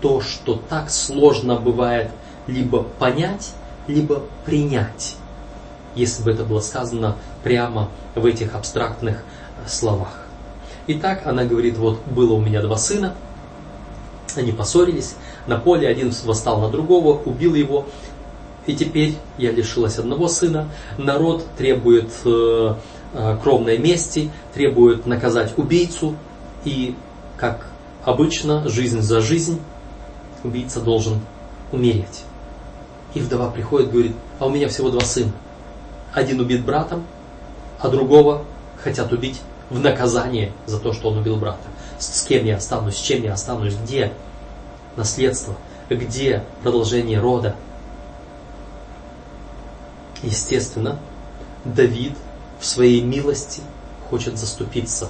то, 0.00 0.22
что 0.22 0.54
так 0.54 0.88
сложно 0.88 1.56
бывает 1.56 2.10
либо 2.46 2.82
понять, 2.82 3.52
либо 3.86 4.22
принять, 4.46 5.16
если 5.94 6.22
бы 6.22 6.30
это 6.30 6.44
было 6.44 6.60
сказано 6.60 7.16
прямо 7.44 7.90
в 8.14 8.24
этих 8.24 8.54
абстрактных 8.54 9.22
словах. 9.66 10.24
Итак, 10.86 11.26
она 11.26 11.44
говорит, 11.44 11.76
вот 11.76 12.00
было 12.06 12.32
у 12.32 12.40
меня 12.40 12.62
два 12.62 12.78
сына, 12.78 13.14
они 14.38 14.52
поссорились, 14.52 15.14
на 15.46 15.58
поле 15.58 15.88
один 15.88 16.12
восстал 16.24 16.60
на 16.60 16.68
другого, 16.68 17.20
убил 17.24 17.54
его, 17.54 17.86
и 18.66 18.74
теперь 18.74 19.16
я 19.38 19.50
лишилась 19.50 19.98
одного 19.98 20.28
сына. 20.28 20.68
Народ 20.98 21.44
требует 21.56 22.10
э, 22.24 22.74
э, 23.14 23.38
кровной 23.42 23.78
мести, 23.78 24.30
требует 24.52 25.06
наказать 25.06 25.54
убийцу, 25.56 26.16
и, 26.64 26.94
как 27.38 27.66
обычно, 28.04 28.68
жизнь 28.68 29.00
за 29.00 29.20
жизнь, 29.20 29.58
убийца 30.44 30.80
должен 30.80 31.20
умереть. 31.72 32.24
И 33.14 33.20
вдова 33.20 33.50
приходит, 33.50 33.90
говорит, 33.90 34.12
а 34.38 34.46
у 34.46 34.50
меня 34.50 34.68
всего 34.68 34.90
два 34.90 35.00
сына. 35.00 35.32
Один 36.12 36.40
убит 36.40 36.64
братом, 36.64 37.04
а 37.80 37.88
другого 37.88 38.44
хотят 38.82 39.12
убить 39.12 39.40
в 39.70 39.80
наказание 39.80 40.52
за 40.66 40.78
то, 40.78 40.92
что 40.92 41.08
он 41.08 41.18
убил 41.18 41.36
брата. 41.36 41.58
С, 41.98 42.24
кем 42.24 42.44
я 42.44 42.56
останусь, 42.56 42.96
с 42.96 43.00
чем 43.00 43.22
я 43.22 43.32
останусь, 43.32 43.74
где 43.74 44.12
наследство, 44.96 45.54
где 45.88 46.44
продолжение 46.62 47.20
рода. 47.20 47.54
Естественно, 50.22 50.98
Давид 51.64 52.14
в 52.58 52.66
своей 52.66 53.00
милости 53.02 53.62
хочет 54.10 54.38
заступиться. 54.38 55.08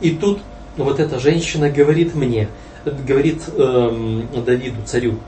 И 0.00 0.10
тут 0.10 0.40
вот 0.76 1.00
эта 1.00 1.18
женщина 1.18 1.70
говорит 1.70 2.14
мне, 2.14 2.48
говорит 2.84 3.42
эм, 3.48 4.28
Давиду, 4.44 4.82
царю, 4.84 5.18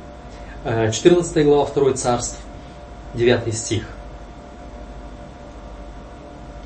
14 0.64 1.36
э, 1.36 1.44
глава 1.44 1.70
2 1.74 1.92
царств, 1.94 2.38
9 3.14 3.54
стих. 3.54 3.84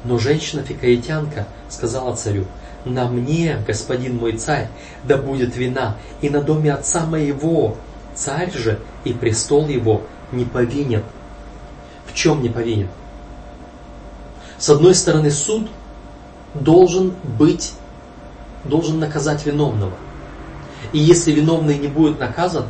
Но 0.04 0.18
женщина-фикаитянка 0.18 1.46
сказала 1.70 2.14
царю, 2.14 2.44
«На 2.84 3.08
мне, 3.08 3.58
господин 3.66 4.18
мой 4.18 4.36
царь, 4.36 4.68
да 5.04 5.16
будет 5.16 5.56
вина, 5.56 5.96
и 6.20 6.28
на 6.28 6.42
доме 6.42 6.72
отца 6.72 7.06
моего. 7.06 7.76
Царь 8.14 8.52
же 8.52 8.78
и 9.04 9.12
престол 9.12 9.68
его 9.68 10.02
не 10.32 10.44
повинен». 10.44 11.02
В 12.06 12.14
чем 12.14 12.42
не 12.42 12.48
повинен? 12.48 12.88
С 14.58 14.68
одной 14.68 14.94
стороны, 14.94 15.30
суд 15.30 15.68
должен 16.54 17.14
быть, 17.38 17.72
должен 18.64 19.00
наказать 19.00 19.44
виновного. 19.46 19.94
И 20.92 20.98
если 20.98 21.32
виновный 21.32 21.78
не 21.78 21.88
будет 21.88 22.20
наказан, 22.20 22.66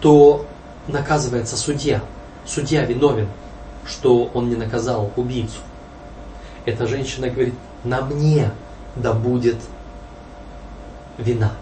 то 0.00 0.46
наказывается 0.88 1.56
судья. 1.56 2.02
Судья 2.46 2.84
виновен, 2.84 3.28
что 3.86 4.30
он 4.34 4.48
не 4.48 4.56
наказал 4.56 5.12
убийцу 5.16 5.58
эта 6.68 6.86
женщина 6.86 7.28
говорит, 7.28 7.54
на 7.84 8.02
мне 8.02 8.50
да 8.98 9.12
будет 9.12 9.56
вина. 11.16 11.52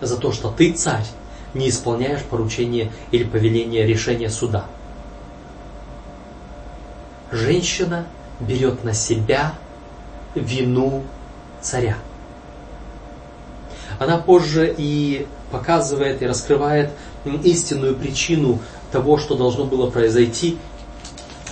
За 0.00 0.16
то, 0.16 0.32
что 0.32 0.50
ты, 0.50 0.72
царь, 0.72 1.06
не 1.54 1.68
исполняешь 1.68 2.22
поручение 2.22 2.92
или 3.10 3.24
повеление 3.24 3.86
решения 3.86 4.28
суда. 4.28 4.66
Женщина 7.30 8.06
берет 8.40 8.84
на 8.84 8.92
себя 8.92 9.54
вину 10.34 11.04
царя. 11.60 11.96
Она 13.98 14.18
позже 14.18 14.74
и 14.76 15.26
показывает 15.50 16.20
и 16.20 16.26
раскрывает 16.26 16.90
истинную 17.44 17.94
причину 17.94 18.58
того, 18.90 19.18
что 19.18 19.36
должно 19.36 19.64
было 19.64 19.88
произойти, 19.88 20.58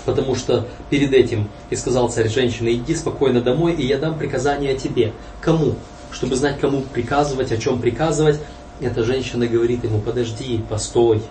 потому 0.04 0.34
что 0.34 0.66
перед 0.90 1.12
этим 1.12 1.48
и 1.70 1.76
сказал 1.76 2.10
царь 2.10 2.28
женщине, 2.28 2.72
иди 2.72 2.94
спокойно 2.94 3.40
домой, 3.40 3.74
и 3.74 3.86
я 3.86 3.98
дам 3.98 4.18
приказание 4.18 4.76
тебе. 4.76 5.12
Кому? 5.40 5.74
Чтобы 6.10 6.36
знать, 6.36 6.60
кому 6.60 6.82
приказывать, 6.82 7.52
о 7.52 7.56
чем 7.56 7.80
приказывать, 7.80 8.40
эта 8.80 9.04
женщина 9.04 9.46
говорит 9.46 9.84
ему, 9.84 10.00
подожди, 10.00 10.62
постой. 10.68 11.22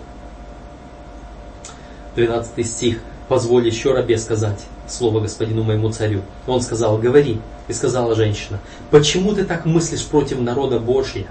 12 2.16 2.66
стих. 2.66 2.98
Позволь 3.28 3.66
еще 3.66 3.92
рабе 3.92 4.18
сказать 4.18 4.60
слово 4.92 5.20
господину 5.20 5.62
моему 5.62 5.90
царю. 5.90 6.22
Он 6.46 6.60
сказал, 6.60 6.98
говори. 6.98 7.40
И 7.68 7.72
сказала 7.72 8.14
женщина, 8.16 8.58
почему 8.90 9.34
ты 9.34 9.44
так 9.44 9.64
мыслишь 9.66 10.04
против 10.04 10.40
народа 10.40 10.80
Божьего? 10.80 11.28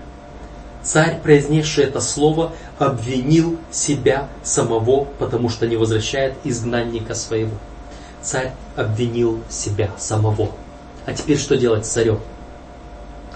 Царь, 0.84 1.22
произнесший 1.22 1.84
это 1.84 2.02
слово, 2.02 2.54
обвинил 2.80 3.60
себя 3.72 4.30
самого, 4.44 5.06
потому 5.20 5.50
что 5.50 5.68
не 5.68 5.76
возвращает 5.76 6.36
изгнанника 6.44 7.14
своего. 7.14 7.56
Царь 8.22 8.54
обвинил 8.76 9.42
себя 9.50 9.92
самого. 9.98 10.52
А 11.06 11.14
теперь 11.14 11.38
что 11.38 11.56
делать 11.56 11.86
с 11.86 11.90
царем? 11.90 12.20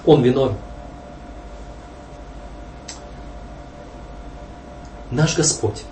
Он 0.06 0.24
виновен. 0.24 0.56
Наш 5.12 5.36
Господь 5.36 5.84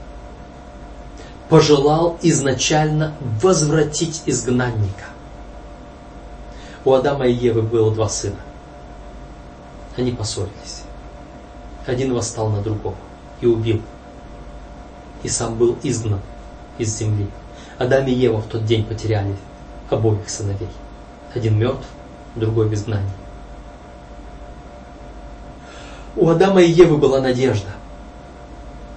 пожелал 1.50 2.18
изначально 2.24 3.14
возвратить 3.42 4.24
изгнанника. 4.26 5.06
У 6.84 6.94
Адама 6.94 7.28
и 7.28 7.32
Евы 7.32 7.62
было 7.62 7.94
два 7.94 8.10
сына. 8.10 8.40
Они 9.96 10.12
поссорились. 10.12 10.73
Один 11.86 12.14
восстал 12.14 12.50
на 12.50 12.62
другого 12.62 12.96
и 13.42 13.46
убил. 13.46 13.82
И 15.22 15.30
сам 15.30 15.58
был 15.58 15.78
изгнан 15.84 16.22
из 16.78 16.98
земли. 16.98 17.28
Адам 17.78 18.08
и 18.08 18.12
Ева 18.12 18.42
в 18.42 18.48
тот 18.48 18.66
день 18.66 18.86
потеряли 18.86 19.36
обоих 19.90 20.30
сыновей. 20.30 20.70
Один 21.34 21.58
мертв, 21.58 21.86
другой 22.36 22.68
в 22.68 22.74
изгнании. 22.74 23.10
У 26.16 26.30
Адама 26.30 26.62
и 26.62 26.70
Евы 26.70 26.98
была 26.98 27.20
надежда. 27.20 27.70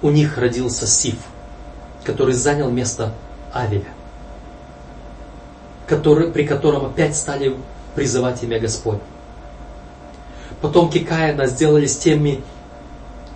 У 0.01 0.11
них 0.11 0.37
родился 0.37 0.85
Сиф, 0.85 1.17
который 2.03 2.33
занял 2.33 2.69
место 2.69 3.13
Авеля, 3.51 3.89
который, 5.87 6.31
при 6.31 6.45
котором 6.45 6.85
опять 6.85 7.15
стали 7.15 7.55
призывать 7.95 8.43
имя 8.43 8.59
Господь. 8.59 8.99
Потомки 10.61 10.99
Каина 10.99 11.47
сделались 11.47 11.97
теми 11.97 12.43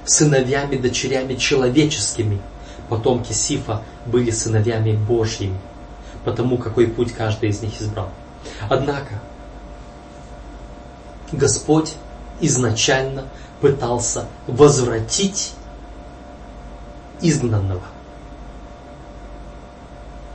сыновьями, 0.05 0.75
дочерями 0.75 1.35
человеческими. 1.35 2.41
Потомки 2.89 3.31
Сифа 3.31 3.83
были 4.05 4.31
сыновьями 4.31 4.93
Божьими, 4.93 5.57
потому 6.25 6.57
какой 6.57 6.87
путь 6.87 7.13
каждый 7.13 7.49
из 7.49 7.61
них 7.61 7.79
избрал. 7.81 8.09
Однако, 8.69 9.21
Господь 11.31 11.93
изначально 12.41 13.25
пытался 13.61 14.27
возвратить 14.47 15.53
изгнанного. 17.21 17.83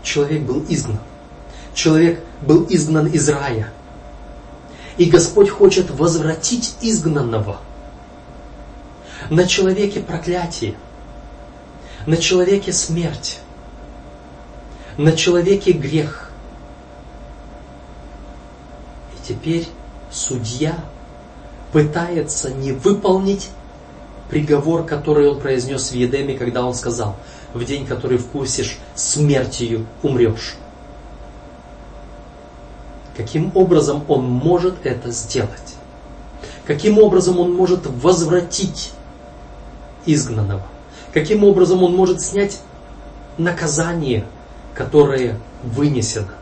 Человек 0.03 0.43
был 0.43 0.65
изгнан. 0.69 1.01
Человек 1.75 2.23
был 2.41 2.65
изгнан 2.71 3.07
из 3.09 3.29
рая. 3.29 3.71
И 4.97 5.05
Господь 5.07 5.51
хочет 5.51 5.91
возвратить 5.91 6.77
изгнанного– 6.81 7.59
на 9.31 9.47
человеке 9.47 10.01
проклятие. 10.01 10.75
На 12.07 12.17
человеке 12.17 12.73
смерть. 12.73 13.41
На 14.97 15.13
человеке 15.13 15.73
грех. 15.73 16.31
И 19.15 19.29
теперь 19.29 19.69
судья 20.11 20.77
пытается 21.73 22.51
не 22.53 22.73
выполнить 22.73 23.51
приговор, 24.31 24.85
который 24.85 25.29
он 25.29 25.41
произнес 25.41 25.91
в 25.91 25.95
Едеме, 25.95 26.37
когда 26.37 26.65
он 26.65 26.75
сказал, 26.75 27.17
в 27.53 27.65
день, 27.65 27.87
который 27.87 28.19
вкусишь, 28.19 28.79
смертью 28.95 29.87
умрешь. 30.03 30.55
Каким 33.17 33.51
образом 33.55 34.05
он 34.09 34.25
может 34.25 34.85
это 34.85 35.11
сделать? 35.11 35.75
Каким 36.67 36.99
образом 36.99 37.39
он 37.39 37.55
может 37.55 37.87
возвратить 37.87 38.93
изгнанного? 40.07 40.63
Каким 41.13 41.45
образом 41.45 41.83
он 41.83 41.95
может 41.95 42.21
снять 42.21 42.61
наказание, 43.39 44.25
которое 44.75 45.39
вынесено? 45.63 46.35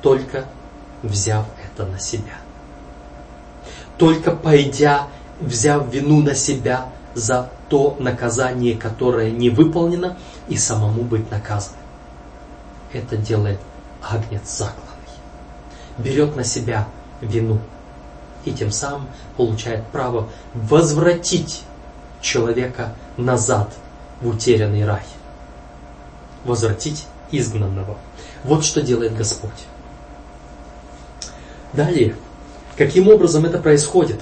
Только 0.00 0.46
взяв 1.02 1.46
это 1.64 1.86
на 1.86 1.98
себя. 1.98 2.34
Только 3.98 4.32
пойдя, 4.32 5.08
взяв 5.40 5.92
вину 5.92 6.22
на 6.22 6.34
себя 6.34 6.88
за 7.14 7.50
то 7.68 7.96
наказание, 7.98 8.76
которое 8.76 9.30
не 9.30 9.50
выполнено, 9.50 10.16
и 10.48 10.56
самому 10.56 11.02
быть 11.02 11.30
наказанным. 11.30 11.80
Это 12.92 13.16
делает 13.16 13.58
агнец 14.02 14.42
закланный. 14.44 14.82
Берет 15.98 16.36
на 16.36 16.44
себя 16.44 16.88
вину 17.20 17.58
и 18.44 18.52
тем 18.52 18.70
самым 18.70 19.06
получает 19.36 19.86
право 19.88 20.28
возвратить 20.54 21.64
человека 22.22 22.94
назад 23.18 23.74
в 24.22 24.28
утерянный 24.28 24.86
рай. 24.86 25.02
Возвратить 26.44 27.06
изгнанного. 27.30 27.98
Вот 28.44 28.64
что 28.64 28.80
делает 28.80 29.14
Господь. 29.14 29.50
Далее, 31.72 32.16
каким 32.76 33.08
образом 33.08 33.44
это 33.44 33.58
происходит? 33.58 34.20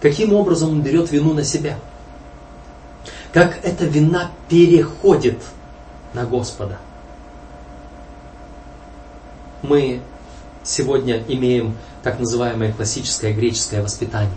Каким 0.00 0.32
образом 0.32 0.70
он 0.70 0.82
берет 0.82 1.10
вину 1.10 1.32
на 1.32 1.44
себя? 1.44 1.78
Как 3.32 3.58
эта 3.64 3.84
вина 3.84 4.30
переходит 4.48 5.38
на 6.12 6.24
Господа? 6.24 6.78
Мы 9.62 10.02
сегодня 10.62 11.22
имеем 11.26 11.76
так 12.02 12.18
называемое 12.20 12.72
классическое 12.72 13.32
греческое 13.32 13.82
воспитание. 13.82 14.30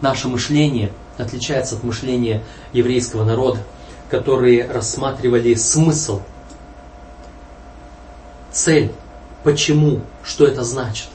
Наше 0.00 0.28
мышление 0.28 0.92
отличается 1.18 1.76
от 1.76 1.84
мышления 1.84 2.42
еврейского 2.72 3.24
народа, 3.24 3.60
которые 4.10 4.66
рассматривали 4.66 5.54
смысл, 5.54 6.20
цель, 8.50 8.92
почему, 9.42 10.00
что 10.22 10.46
это 10.46 10.62
значит. 10.64 11.08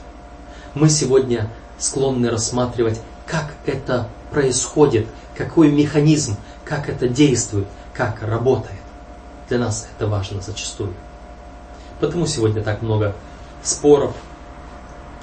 Мы 0.74 0.88
сегодня 0.88 1.50
склонны 1.78 2.30
рассматривать, 2.30 3.00
как 3.26 3.52
это 3.66 4.08
происходит, 4.30 5.06
какой 5.36 5.70
механизм, 5.70 6.36
как 6.64 6.88
это 6.88 7.08
действует, 7.08 7.66
как 7.94 8.22
работает. 8.22 8.78
Для 9.48 9.58
нас 9.58 9.88
это 9.96 10.06
важно 10.06 10.40
зачастую. 10.40 10.94
Потому 11.98 12.26
сегодня 12.26 12.62
так 12.62 12.82
много 12.82 13.14
споров, 13.62 14.14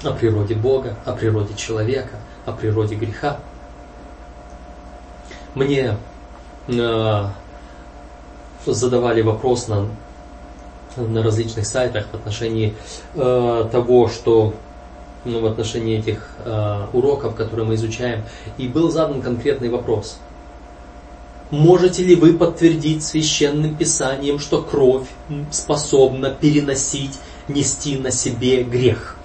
о 0.03 0.11
природе 0.11 0.55
Бога, 0.55 0.95
о 1.05 1.13
природе 1.13 1.55
человека, 1.55 2.17
о 2.45 2.51
природе 2.51 2.95
греха. 2.95 3.39
Мне 5.57 5.97
э, 6.67 7.25
задавали 8.67 9.23
вопрос 9.23 9.67
на, 9.67 9.87
на 10.95 11.23
различных 11.23 11.65
сайтах 11.65 12.05
в 12.11 12.13
отношении 12.13 12.75
э, 13.15 13.69
того, 13.71 14.07
что 14.07 14.53
ну, 15.25 15.41
в 15.41 15.47
отношении 15.47 15.97
этих 15.97 16.29
э, 16.45 16.85
уроков, 16.93 17.33
которые 17.33 17.65
мы 17.65 17.73
изучаем, 17.73 18.21
и 18.59 18.67
был 18.67 18.91
задан 18.91 19.23
конкретный 19.23 19.69
вопрос. 19.69 20.19
Можете 21.49 22.03
ли 22.03 22.13
вы 22.13 22.33
подтвердить 22.33 23.03
священным 23.03 23.75
писанием, 23.75 24.37
что 24.37 24.61
кровь 24.61 25.07
способна 25.49 26.29
переносить, 26.29 27.17
нести 27.47 27.97
на 27.97 28.11
себе 28.11 28.61
грех? 28.61 29.16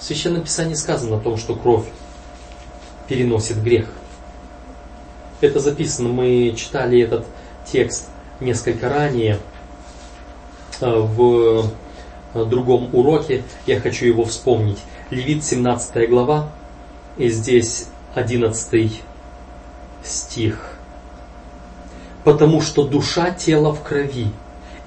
В 0.00 0.02
Священном 0.02 0.42
Писании 0.42 0.74
сказано 0.74 1.16
о 1.16 1.20
том, 1.20 1.36
что 1.36 1.54
кровь 1.54 1.84
переносит 3.06 3.62
грех. 3.62 3.86
Это 5.42 5.60
записано, 5.60 6.08
мы 6.08 6.54
читали 6.56 7.02
этот 7.02 7.26
текст 7.70 8.08
несколько 8.40 8.88
ранее 8.88 9.38
э, 10.80 10.90
в 10.90 11.70
другом 12.34 12.88
уроке. 12.94 13.42
Я 13.66 13.78
хочу 13.78 14.06
его 14.06 14.24
вспомнить. 14.24 14.78
Левит 15.10 15.44
17 15.44 16.08
глава, 16.08 16.50
и 17.18 17.28
здесь 17.28 17.88
11 18.14 19.02
стих. 20.02 20.78
«Потому 22.24 22.62
что 22.62 22.86
душа 22.86 23.32
тела 23.32 23.74
в 23.74 23.82
крови, 23.82 24.28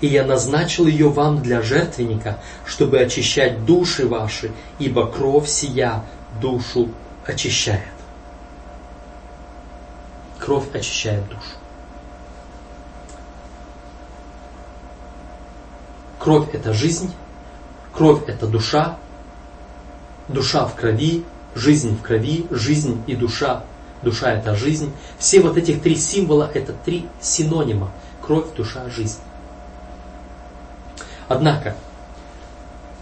и 0.04 0.08
я 0.08 0.26
назначил 0.26 0.86
ее 0.86 1.08
вам 1.08 1.42
для 1.42 1.62
жертвенника, 1.62 2.38
чтобы 2.66 3.00
очищать 3.00 3.64
души 3.64 4.06
ваши, 4.06 4.52
ибо 4.78 5.10
кровь 5.10 5.48
сия 5.48 6.04
душу 6.42 6.90
очищает. 7.26 7.88
Кровь 10.40 10.66
очищает 10.74 11.26
душу. 11.30 11.56
Кровь– 16.20 16.50
это 16.54 16.74
жизнь, 16.74 17.14
кровь– 17.94 18.24
это 18.28 18.46
душа, 18.46 18.98
душа 20.28 20.66
в 20.66 20.76
крови, 20.76 21.24
жизнь 21.56 21.96
в 21.96 22.02
крови, 22.02 22.46
жизнь 22.52 23.02
и 23.08 23.16
душа. 23.16 23.64
Душа– 24.02 24.34
это 24.34 24.54
жизнь. 24.54 24.92
Все 25.18 25.40
вот 25.40 25.56
этих 25.56 25.82
три 25.82 25.96
символа– 25.96 26.52
это 26.54 26.74
три 26.74 27.08
синонима. 27.22 27.90
Кровь, 28.22 28.54
душа, 28.54 28.90
жизнь. 28.90 29.20
Однако, 31.28 31.76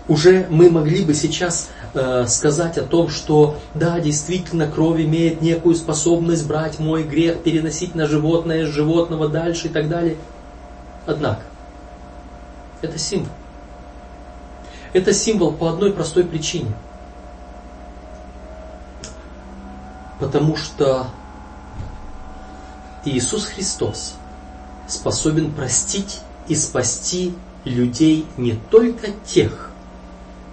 уже 0.07 0.47
мы 0.49 0.69
могли 0.69 1.05
бы 1.05 1.13
сейчас 1.13 1.69
э, 1.93 2.25
сказать 2.27 2.77
о 2.77 2.83
том, 2.83 3.09
что 3.09 3.57
да, 3.73 3.99
действительно, 3.99 4.67
кровь 4.67 5.01
имеет 5.01 5.41
некую 5.41 5.75
способность 5.75 6.47
брать 6.47 6.79
мой 6.79 7.03
грех, 7.03 7.43
переносить 7.43 7.95
на 7.95 8.07
животное, 8.07 8.65
с 8.65 8.69
животного 8.69 9.29
дальше 9.29 9.67
и 9.67 9.69
так 9.69 9.87
далее. 9.87 10.17
Однако, 11.05 11.41
это 12.81 12.97
символ. 12.97 13.31
Это 14.93 15.13
символ 15.13 15.53
по 15.53 15.69
одной 15.69 15.93
простой 15.93 16.25
причине. 16.25 16.73
Потому 20.19 20.55
что 20.55 21.07
Иисус 23.05 23.45
Христос 23.45 24.15
способен 24.87 25.51
простить 25.51 26.19
и 26.47 26.55
спасти 26.55 27.33
людей 27.65 28.25
не 28.37 28.57
только 28.69 29.07
тех, 29.25 29.71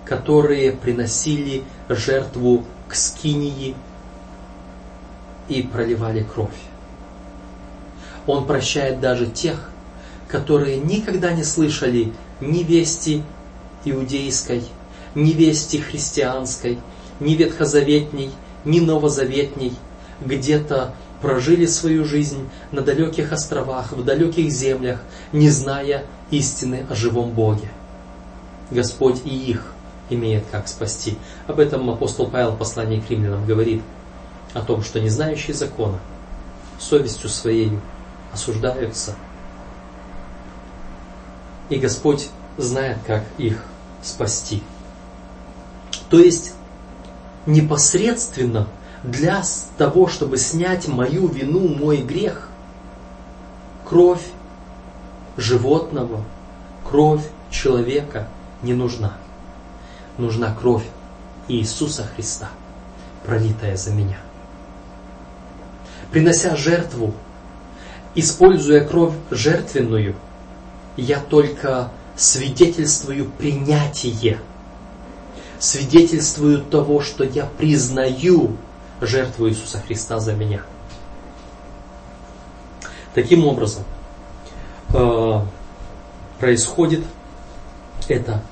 которые 0.05 0.73
приносили 0.73 1.65
жертву 1.89 2.65
к 2.89 2.95
скинии 2.95 3.75
и 5.49 5.63
проливали 5.63 6.23
кровь. 6.23 6.51
Он 8.27 8.47
прощает 8.47 9.01
даже 9.01 9.27
тех, 9.27 9.71
которые 10.29 10.77
никогда 10.79 11.33
не 11.33 11.45
слышали 11.45 12.13
ни 12.41 12.63
вести 12.63 13.23
иудейской, 13.85 14.63
ни 15.15 15.31
вести 15.33 15.79
христианской, 15.79 16.79
ни 17.21 17.35
ветхозаветней, 17.35 18.31
ни 18.65 18.81
новозаветней, 18.81 19.75
где-то 20.21 20.95
прожили 21.23 21.67
свою 21.67 22.05
жизнь 22.05 22.49
на 22.71 22.83
далеких 22.83 23.33
островах, 23.33 23.93
в 23.93 24.05
далеких 24.05 24.51
землях, 24.51 25.01
не 25.33 25.49
зная 25.49 26.05
истины 26.31 26.87
о 26.89 26.95
живом 26.95 27.31
Боге. 27.31 27.71
Господь 28.71 29.23
и 29.25 29.31
их 29.31 29.73
имеет 30.11 30.45
как 30.51 30.69
спасти. 30.69 31.19
Об 31.47 31.59
этом 31.59 31.89
апостол 31.91 32.29
Павел 32.29 32.53
в 32.53 32.59
послании 32.59 33.01
к 33.01 33.11
римлянам 33.11 33.47
говорит, 33.47 33.83
о 34.55 34.63
том, 34.63 34.83
что 34.83 35.01
не 35.01 35.09
знающие 35.09 35.55
закона 35.55 35.99
совестью 36.79 37.29
своей 37.29 37.79
осуждаются. 38.33 39.15
И 41.69 41.77
Господь 41.77 42.29
знает, 42.57 42.99
как 43.07 43.25
их 43.37 43.65
спасти. 44.03 44.63
То 46.09 46.19
есть 46.19 46.55
непосредственно 47.47 48.69
для 49.03 49.43
того, 49.77 50.09
чтобы 50.09 50.39
снять 50.39 50.89
мою 50.89 51.29
вину, 51.29 51.69
мой 51.69 51.99
грех, 51.99 52.49
кровь 53.85 54.23
животного, 55.39 56.25
кровь 56.85 57.25
человека 57.51 58.29
не 58.63 58.75
нужна. 58.75 59.17
Нужна 60.19 60.53
кровь 60.53 60.85
Иисуса 61.47 62.05
Христа, 62.15 62.51
пролитая 63.25 63.77
за 63.77 63.93
меня. 63.93 64.19
Принося 66.11 66.57
жертву, 66.57 67.15
используя 68.15 68.85
кровь 68.85 69.15
жертвенную, 69.31 70.17
я 70.97 71.21
только 71.21 71.91
свидетельствую 72.17 73.31
принятие, 73.31 74.41
свидетельствую 75.61 76.63
того, 76.63 77.01
что 77.01 77.23
я 77.23 77.47
признаю 77.47 78.57
жертву 79.01 79.49
Иисуса 79.49 79.81
Христа 79.87 80.19
за 80.19 80.33
меня. 80.33 80.63
Таким 83.15 83.47
образом, 83.47 83.85
э, 84.93 85.41
происходит 86.41 87.05
это, 88.09 88.43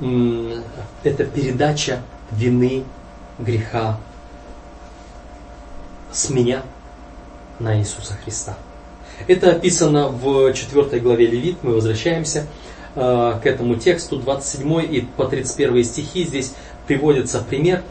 это 0.00 1.24
передача 1.24 2.02
вины, 2.32 2.84
греха 3.38 3.98
с 6.12 6.28
меня 6.30 6.62
на 7.58 7.78
Иисуса 7.78 8.14
Христа. 8.24 8.56
Это 9.26 9.52
описано 9.52 10.08
в 10.08 10.52
4 10.52 11.00
главе 11.00 11.26
Левит, 11.26 11.58
мы 11.62 11.74
возвращаемся 11.74 12.46
э, 12.94 13.38
к 13.42 13.46
этому 13.46 13.76
тексту, 13.76 14.16
27 14.16 14.94
и 14.94 15.00
по 15.02 15.26
31 15.26 15.84
стихи, 15.84 16.24
здесь 16.24 16.54
приводится 16.86 17.40
пример. 17.40 17.82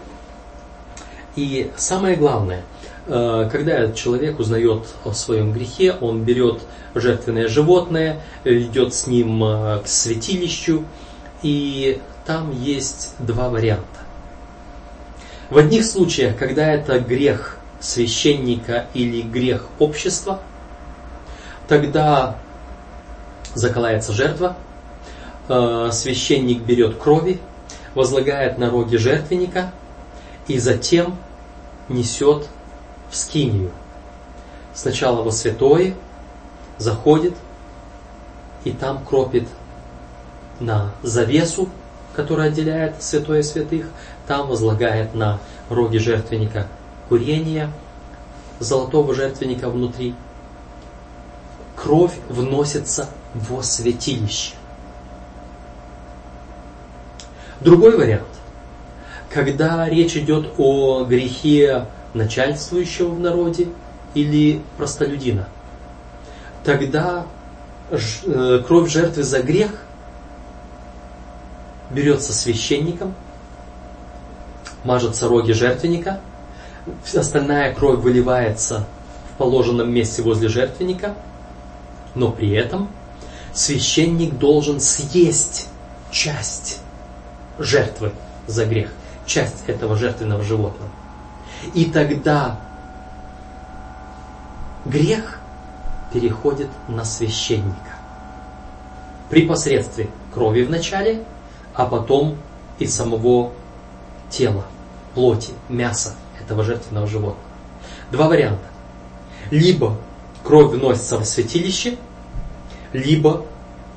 И 1.35 1.71
самое 1.77 2.15
главное, 2.15 2.63
когда 3.05 3.91
человек 3.91 4.39
узнает 4.39 4.83
о 5.03 5.13
своем 5.13 5.51
грехе, 5.51 5.95
он 5.99 6.23
берет 6.23 6.61
жертвенное 6.95 7.47
животное, 7.47 8.21
идет 8.43 8.93
с 8.93 9.07
ним 9.07 9.43
э, 9.43 9.81
к 9.83 9.87
святилищу, 9.87 10.85
и 11.41 11.99
там 12.25 12.51
есть 12.51 13.15
два 13.19 13.49
варианта. 13.49 13.85
В 15.49 15.57
одних 15.57 15.85
случаях, 15.85 16.37
когда 16.37 16.67
это 16.67 16.99
грех 16.99 17.57
священника 17.79 18.87
или 18.93 19.21
грех 19.21 19.65
общества, 19.79 20.39
тогда 21.67 22.37
заколается 23.53 24.13
жертва, 24.13 24.57
э, 25.47 25.89
священник 25.91 26.61
берет 26.61 26.97
крови, 26.97 27.39
возлагает 27.95 28.57
на 28.57 28.69
роги 28.69 28.97
жертвенника 28.97 29.71
и 30.47 30.59
затем 30.59 31.17
несет 31.87 32.47
в 33.09 33.15
скинию. 33.15 33.71
Сначала 34.73 35.23
во 35.23 35.31
святое, 35.31 35.95
заходит 36.77 37.35
и 38.63 38.71
там 38.71 39.03
кропит 39.03 39.47
на 40.59 40.91
завесу, 41.03 41.69
которая 42.15 42.49
отделяет 42.49 43.01
святое 43.01 43.43
святых, 43.43 43.87
там 44.27 44.47
возлагает 44.47 45.13
на 45.15 45.39
роги 45.69 45.97
жертвенника 45.97 46.67
курение 47.07 47.71
золотого 48.59 49.13
жертвенника 49.15 49.69
внутри. 49.69 50.15
Кровь 51.75 52.13
вносится 52.27 53.09
во 53.33 53.63
святилище. 53.63 54.53
Другой 57.61 57.97
вариант. 57.97 58.27
Когда 59.29 59.87
речь 59.87 60.15
идет 60.15 60.53
о 60.57 61.03
грехе 61.05 61.85
начальствующего 62.13 63.09
в 63.09 63.19
народе 63.19 63.69
или 64.13 64.61
простолюдина, 64.77 65.47
тогда 66.63 67.25
э, 67.91 68.63
кровь 68.65 68.89
жертвы 68.89 69.23
за 69.23 69.41
грех 69.41 69.71
берется 71.91 72.33
священником, 72.33 73.13
мажутся 74.83 75.27
роги 75.27 75.51
жертвенника, 75.51 76.19
остальная 77.15 77.73
кровь 77.73 77.99
выливается 77.99 78.85
в 79.33 79.37
положенном 79.37 79.91
месте 79.91 80.21
возле 80.21 80.49
жертвенника, 80.49 81.15
но 82.15 82.31
при 82.31 82.51
этом 82.51 82.89
священник 83.53 84.37
должен 84.37 84.79
съесть 84.79 85.69
часть 86.11 86.81
жертвы 87.57 88.11
за 88.47 88.65
грех, 88.65 88.89
часть 89.25 89.63
этого 89.67 89.95
жертвенного 89.95 90.43
животного. 90.43 90.89
И 91.73 91.85
тогда 91.85 92.59
грех 94.85 95.39
переходит 96.13 96.69
на 96.87 97.03
священника. 97.03 97.75
При 99.29 99.45
посредстве 99.45 100.09
крови 100.33 100.63
в 100.63 100.69
начале, 100.69 101.23
а 101.73 101.85
потом 101.85 102.37
и 102.79 102.87
самого 102.87 103.51
тела, 104.29 104.65
плоти, 105.13 105.51
мяса 105.67 106.15
этого 106.41 106.63
жертвенного 106.63 107.07
животного. 107.07 107.45
Два 108.11 108.27
варианта. 108.27 108.65
Либо 109.51 109.97
кровь 110.43 110.71
вносится 110.71 111.19
в 111.19 111.25
святилище, 111.25 111.97
либо 112.93 113.45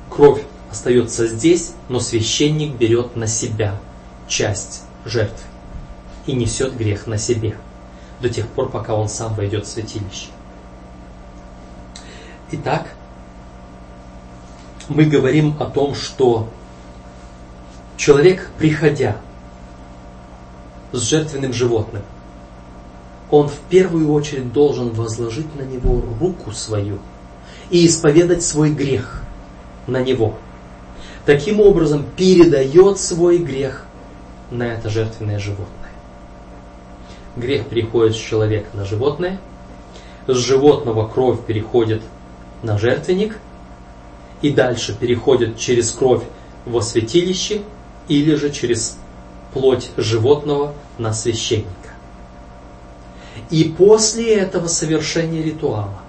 кровь 0.09 0.43
остается 0.69 1.27
здесь, 1.27 1.73
но 1.89 1.99
священник 1.99 2.75
берет 2.75 3.15
на 3.15 3.27
себя 3.27 3.79
часть 4.27 4.83
жертвы 5.05 5.52
и 6.25 6.33
несет 6.33 6.75
грех 6.75 7.07
на 7.07 7.17
себе 7.17 7.57
до 8.19 8.29
тех 8.29 8.47
пор, 8.47 8.69
пока 8.69 8.95
он 8.95 9.09
сам 9.09 9.33
войдет 9.35 9.65
в 9.65 9.69
святилище. 9.69 10.27
Итак, 12.51 12.87
мы 14.87 15.05
говорим 15.05 15.55
о 15.59 15.65
том, 15.65 15.95
что 15.95 16.49
человек, 17.97 18.49
приходя 18.57 19.17
с 20.91 21.01
жертвенным 21.01 21.53
животным, 21.53 22.03
он 23.31 23.47
в 23.47 23.57
первую 23.69 24.11
очередь 24.11 24.53
должен 24.53 24.91
возложить 24.91 25.55
на 25.55 25.63
него 25.63 26.01
руку 26.19 26.51
свою 26.51 26.99
и 27.71 27.87
исповедать 27.87 28.43
свой 28.43 28.71
грех 28.71 29.23
на 29.87 30.01
него. 30.03 30.35
Таким 31.25 31.59
образом, 31.59 32.05
передает 32.15 32.99
свой 32.99 33.39
грех 33.39 33.85
на 34.51 34.63
это 34.63 34.89
жертвенное 34.89 35.39
животное. 35.39 35.82
Грех 37.35 37.67
переходит 37.67 38.15
с 38.15 38.19
человека 38.19 38.67
на 38.73 38.85
животное, 38.85 39.39
с 40.27 40.35
животного 40.35 41.07
кровь 41.07 41.43
переходит 41.45 42.01
на 42.61 42.77
жертвенник, 42.77 43.37
и 44.41 44.51
дальше 44.51 44.95
переходит 44.97 45.57
через 45.57 45.91
кровь 45.91 46.23
во 46.65 46.81
святилище 46.81 47.63
или 48.07 48.35
же 48.35 48.51
через 48.51 48.97
плоть 49.53 49.89
животного 49.97 50.73
на 50.97 51.13
священника. 51.13 51.69
И 53.49 53.63
после 53.77 54.35
этого 54.35 54.67
совершения 54.67 55.41
ритуала 55.41 55.99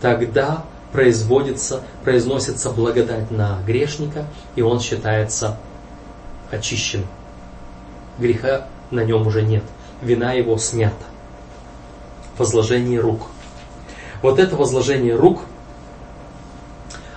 тогда 0.00 0.64
производится, 0.92 1.82
произносится 2.04 2.70
благодать 2.70 3.30
на 3.30 3.58
грешника, 3.66 4.26
и 4.56 4.62
он 4.62 4.80
считается 4.80 5.58
очищен. 6.50 7.04
Греха 8.18 8.66
на 8.90 9.04
нем 9.04 9.26
уже 9.26 9.42
нет. 9.42 9.64
Вина 10.02 10.32
его 10.32 10.56
снята. 10.58 11.04
Возложение 12.36 13.00
рук. 13.00 13.22
Вот 14.22 14.38
это 14.38 14.56
возложение 14.56 15.14
рук, 15.14 15.42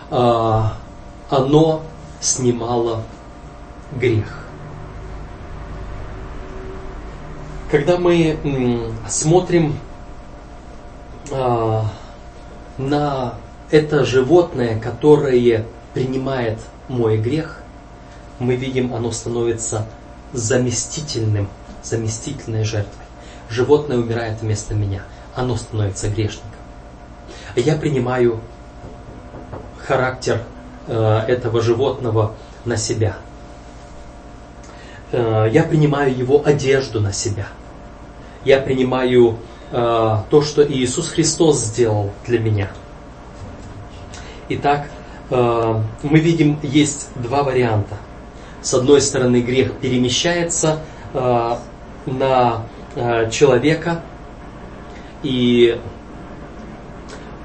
а, 0.09 0.77
оно 1.29 1.83
снимало 2.19 3.03
грех. 3.93 4.45
Когда 7.71 7.97
мы 7.97 8.37
смотрим 9.07 9.77
а, 11.31 11.85
на 12.77 13.35
это 13.71 14.03
животное, 14.03 14.79
которое 14.79 15.65
принимает 15.93 16.59
мой 16.87 17.17
грех, 17.17 17.61
мы 18.39 18.55
видим, 18.55 18.93
оно 18.93 19.11
становится 19.11 19.87
заместительным, 20.33 21.49
заместительной 21.83 22.63
жертвой. 22.63 23.05
Животное 23.49 23.97
умирает 23.97 24.41
вместо 24.41 24.73
меня, 24.73 25.03
оно 25.35 25.57
становится 25.57 26.09
грешником. 26.09 26.49
Я 27.55 27.75
принимаю 27.75 28.39
характер 29.85 30.43
э, 30.87 31.19
этого 31.27 31.61
животного 31.61 32.33
на 32.65 32.77
себя. 32.77 33.17
Э, 35.11 35.49
я 35.51 35.63
принимаю 35.63 36.15
его 36.15 36.41
одежду 36.45 37.01
на 37.01 37.11
себя– 37.11 37.47
я 38.43 38.59
принимаю 38.59 39.37
э, 39.71 40.17
то, 40.29 40.41
что 40.41 40.65
Иисус 40.67 41.09
Христос 41.09 41.59
сделал 41.59 42.11
для 42.25 42.39
меня. 42.39 42.71
Итак, 44.49 44.87
э, 45.29 45.81
мы 46.03 46.19
видим, 46.19 46.59
есть 46.63 47.09
два 47.15 47.43
варианта. 47.43 47.95
С 48.61 48.73
одной 48.73 49.01
стороны, 49.01 49.41
грех 49.41 49.73
перемещается 49.73 50.79
э, 51.13 51.55
на 52.05 52.63
э, 52.95 53.29
человека, 53.31 54.01
и 55.23 55.79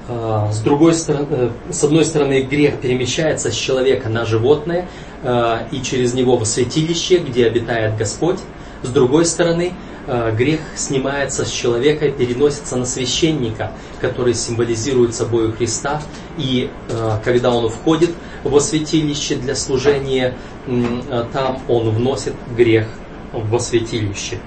э, 0.07 0.47
с, 0.51 0.59
другой 0.59 0.93
стороны, 0.93 1.27
э, 1.29 1.49
с 1.71 1.83
одной 1.83 2.05
стороны, 2.05 2.41
грех 2.41 2.79
перемещается 2.79 3.51
с 3.51 3.55
человека 3.55 4.09
на 4.09 4.25
животное 4.25 4.87
э, 5.23 5.57
и 5.71 5.81
через 5.81 6.13
него 6.13 6.37
в 6.37 6.45
святилище, 6.45 7.17
где 7.17 7.47
обитает 7.47 7.97
Господь. 7.97 8.39
С 8.83 8.89
другой 8.89 9.25
стороны, 9.25 9.73
грех 10.07 10.61
снимается 10.75 11.45
с 11.45 11.51
человека 11.51 12.05
и 12.05 12.11
переносится 12.11 12.77
на 12.77 12.85
священника, 12.85 13.71
который 13.99 14.33
символизирует 14.33 15.13
собой 15.13 15.51
Христа. 15.51 16.01
И 16.37 16.69
э, 16.89 17.19
когда 17.23 17.51
он 17.53 17.69
входит 17.69 18.11
во 18.43 18.59
святилище 18.59 19.35
для 19.35 19.55
служения, 19.55 20.35
э, 20.65 21.25
там 21.33 21.61
он 21.67 21.89
вносит 21.89 22.33
грех 22.55 22.87
во 23.33 23.59
святилище. 23.59 24.39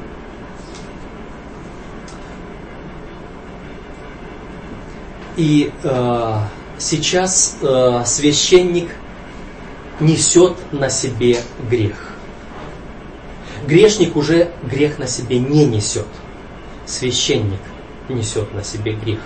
И 5.36 5.72
э, 5.82 6.34
сейчас 6.78 7.56
э, 7.62 8.02
священник 8.04 8.90
несет 10.00 10.56
на 10.72 10.90
себе 10.90 11.38
грех. 11.70 12.09
Грешник 13.66 14.16
уже 14.16 14.50
грех 14.62 14.98
на 14.98 15.06
себе 15.06 15.38
не 15.38 15.64
несет. 15.66 16.06
Священник 16.86 17.61
несет 18.08 18.52
на 18.54 18.64
себе 18.64 18.92
грех. 18.92 19.20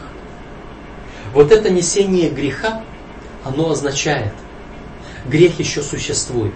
Вот 1.32 1.51
это 1.53 1.70
несение 1.70 2.30
греха, 2.30 2.82
оно 3.45 3.70
означает, 3.70 4.32
грех 5.26 5.59
еще 5.59 5.82
существует. 5.82 6.55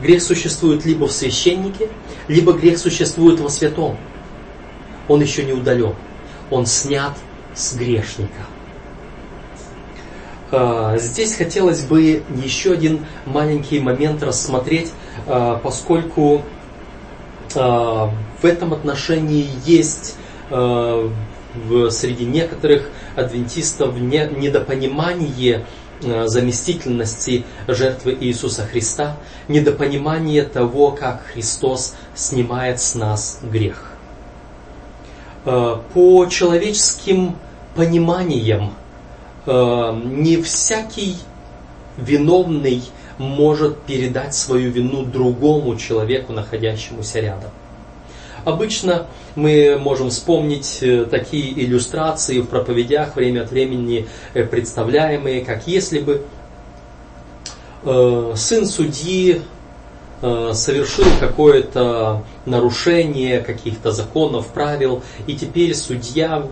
Грех 0.00 0.22
существует 0.22 0.84
либо 0.84 1.06
в 1.06 1.12
священнике, 1.12 1.88
либо 2.28 2.52
грех 2.52 2.78
существует 2.78 3.40
во 3.40 3.48
святом. 3.48 3.96
Он 5.08 5.20
еще 5.20 5.44
не 5.44 5.52
удален. 5.52 5.94
Он 6.50 6.66
снят 6.66 7.16
с 7.54 7.74
грешника. 7.74 8.46
А, 10.50 10.96
здесь 10.98 11.34
хотелось 11.34 11.84
бы 11.84 12.22
еще 12.44 12.72
один 12.72 13.04
маленький 13.26 13.80
момент 13.80 14.22
рассмотреть, 14.22 14.92
а, 15.26 15.58
поскольку 15.62 16.42
в 17.54 18.12
этом 18.42 18.72
отношении 18.72 19.48
есть 19.64 20.16
среди 20.50 22.24
некоторых 22.24 22.90
адвентистов 23.16 23.96
недопонимание 23.96 25.64
заместительности 26.00 27.44
жертвы 27.68 28.16
Иисуса 28.20 28.66
Христа, 28.66 29.16
недопонимание 29.48 30.42
того, 30.42 30.90
как 30.90 31.24
Христос 31.32 31.94
снимает 32.14 32.80
с 32.80 32.94
нас 32.94 33.38
грех. 33.42 33.92
По 35.44 36.26
человеческим 36.26 37.36
пониманиям 37.76 38.74
не 39.46 40.42
всякий 40.42 41.16
виновный 41.96 42.82
может 43.18 43.78
передать 43.82 44.34
свою 44.34 44.70
вину 44.70 45.04
другому 45.04 45.76
человеку, 45.76 46.32
находящемуся 46.32 47.20
рядом. 47.20 47.50
Обычно 48.44 49.06
мы 49.36 49.78
можем 49.80 50.10
вспомнить 50.10 50.78
э, 50.82 51.06
такие 51.06 51.64
иллюстрации 51.64 52.40
в 52.40 52.46
проповедях 52.46 53.16
время 53.16 53.42
от 53.42 53.50
времени 53.50 54.06
э, 54.34 54.44
представляемые, 54.44 55.42
как 55.44 55.66
если 55.66 56.00
бы 56.00 56.22
э, 57.84 58.32
сын 58.36 58.66
судьи 58.66 59.40
совершил 60.54 61.04
какое-то 61.20 62.24
нарушение 62.46 63.40
каких-то 63.40 63.92
законов, 63.92 64.48
правил, 64.48 65.02
и 65.26 65.34
теперь 65.34 65.74
судья, 65.74 66.46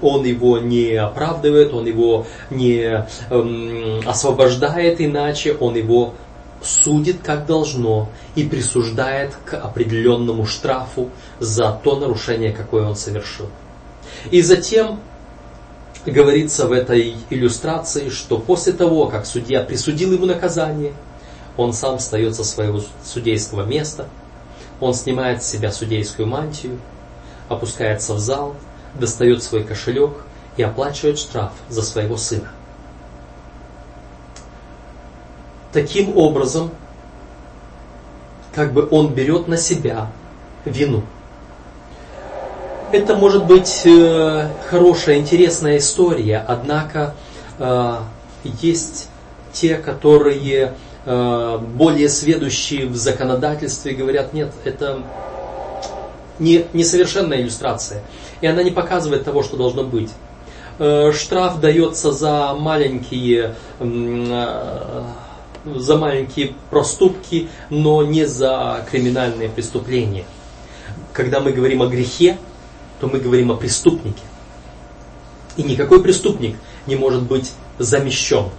он 0.00 0.24
его 0.24 0.58
не 0.58 0.94
оправдывает, 0.94 1.74
он 1.74 1.86
его 1.86 2.26
не 2.50 3.04
эм, 3.30 4.00
освобождает 4.06 5.00
иначе, 5.00 5.52
он 5.52 5.76
его 5.76 6.14
судит 6.62 7.18
как 7.22 7.46
должно 7.46 8.08
и 8.34 8.44
присуждает 8.44 9.36
к 9.44 9.54
определенному 9.54 10.46
штрафу 10.46 11.10
за 11.38 11.78
то 11.84 11.96
нарушение, 11.96 12.52
какое 12.52 12.86
он 12.86 12.96
совершил. 12.96 13.46
И 14.30 14.40
затем 14.40 15.00
говорится 16.06 16.66
в 16.66 16.72
этой 16.72 17.14
иллюстрации, 17.28 18.08
что 18.08 18.38
после 18.38 18.72
того, 18.72 19.06
как 19.06 19.26
судья 19.26 19.62
присудил 19.62 20.12
ему 20.12 20.24
наказание– 20.24 20.94
он 21.58 21.72
сам 21.74 21.98
встает 21.98 22.34
со 22.36 22.44
своего 22.44 22.80
судейского 23.04 23.64
места, 23.66 24.06
он 24.80 24.94
снимает 24.94 25.42
с 25.42 25.48
себя 25.48 25.72
судейскую 25.72 26.26
мантию, 26.26 26.78
опускается 27.48 28.14
в 28.14 28.20
зал, 28.20 28.54
достает 28.94 29.42
свой 29.42 29.64
кошелек 29.64 30.12
и 30.56 30.62
оплачивает 30.62 31.18
штраф 31.18 31.52
за 31.68 31.82
своего 31.82 32.16
сына. 32.16 32.48
Таким 35.72 36.16
образом, 36.16 36.70
как 38.54 38.72
бы 38.72 38.88
он 38.90 39.12
берет 39.12 39.48
на 39.48 39.56
себя 39.56 40.10
вину. 40.64 41.02
Это 42.92 43.16
может 43.16 43.44
быть 43.46 43.82
э, 43.84 44.48
хорошая, 44.70 45.18
интересная 45.18 45.78
история, 45.78 46.42
однако 46.46 47.14
э, 47.58 47.96
есть 48.44 49.08
те, 49.52 49.76
которые 49.76 50.74
более 51.08 52.08
сведущие 52.10 52.86
в 52.86 52.94
законодательстве 52.96 53.94
говорят, 53.94 54.34
нет, 54.34 54.52
это 54.64 55.02
не, 56.38 56.66
несовершенная 56.72 57.40
иллюстрация. 57.40 58.02
И 58.40 58.46
она 58.46 58.62
не 58.62 58.70
показывает 58.70 59.24
того, 59.24 59.42
что 59.42 59.56
должно 59.56 59.84
быть. 59.84 60.10
Э, 60.78 61.12
штраф 61.12 61.60
дается 61.60 62.12
за 62.12 62.54
маленькие, 62.54 63.54
э, 63.80 65.04
за 65.64 65.96
маленькие 65.96 66.54
проступки, 66.70 67.48
но 67.70 68.02
не 68.04 68.26
за 68.26 68.86
криминальные 68.90 69.48
преступления. 69.48 70.24
Когда 71.12 71.40
мы 71.40 71.52
говорим 71.52 71.82
о 71.82 71.86
грехе, 71.86 72.38
то 73.00 73.08
мы 73.08 73.18
говорим 73.18 73.50
о 73.50 73.56
преступнике. 73.56 74.22
И 75.56 75.62
никакой 75.62 76.02
преступник 76.02 76.56
не 76.86 76.94
может 76.94 77.22
быть 77.22 77.52
замещен 77.78 78.50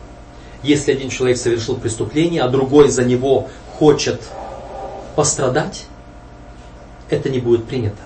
если 0.64 0.92
один 0.92 1.10
человек 1.10 1.38
совершил 1.38 1.76
преступление, 1.76 2.42
а 2.42 2.50
другой 2.50 2.90
за 2.90 3.04
него 3.04 3.48
хочет 3.78 4.22
пострадать, 5.16 5.86
это 7.10 7.30
не 7.30 7.40
будет 7.40 7.66
принято. 7.66 7.98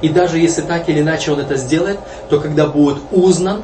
И 0.00 0.08
даже 0.08 0.38
если 0.38 0.62
так 0.62 0.88
или 0.88 1.00
иначе 1.00 1.32
он 1.32 1.40
это 1.40 1.56
сделает, 1.56 1.98
то 2.28 2.40
когда 2.40 2.66
будет 2.66 2.98
узнан 3.12 3.62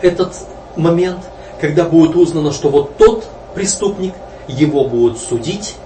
этот 0.00 0.34
момент, 0.76 1.20
когда 1.60 1.84
будет 1.84 2.16
узнано, 2.16 2.52
что 2.52 2.70
вот 2.70 2.96
тот 2.96 3.28
преступник, 3.54 4.14
его 4.48 4.84
будут 4.84 5.18
судить, 5.18 5.76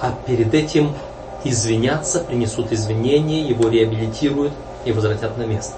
а 0.00 0.14
перед 0.26 0.54
этим 0.54 0.94
извиняться, 1.44 2.20
принесут 2.20 2.72
извинения, 2.72 3.42
его 3.42 3.68
реабилитируют 3.68 4.52
и 4.84 4.92
возвратят 4.92 5.36
на 5.36 5.42
место. 5.42 5.74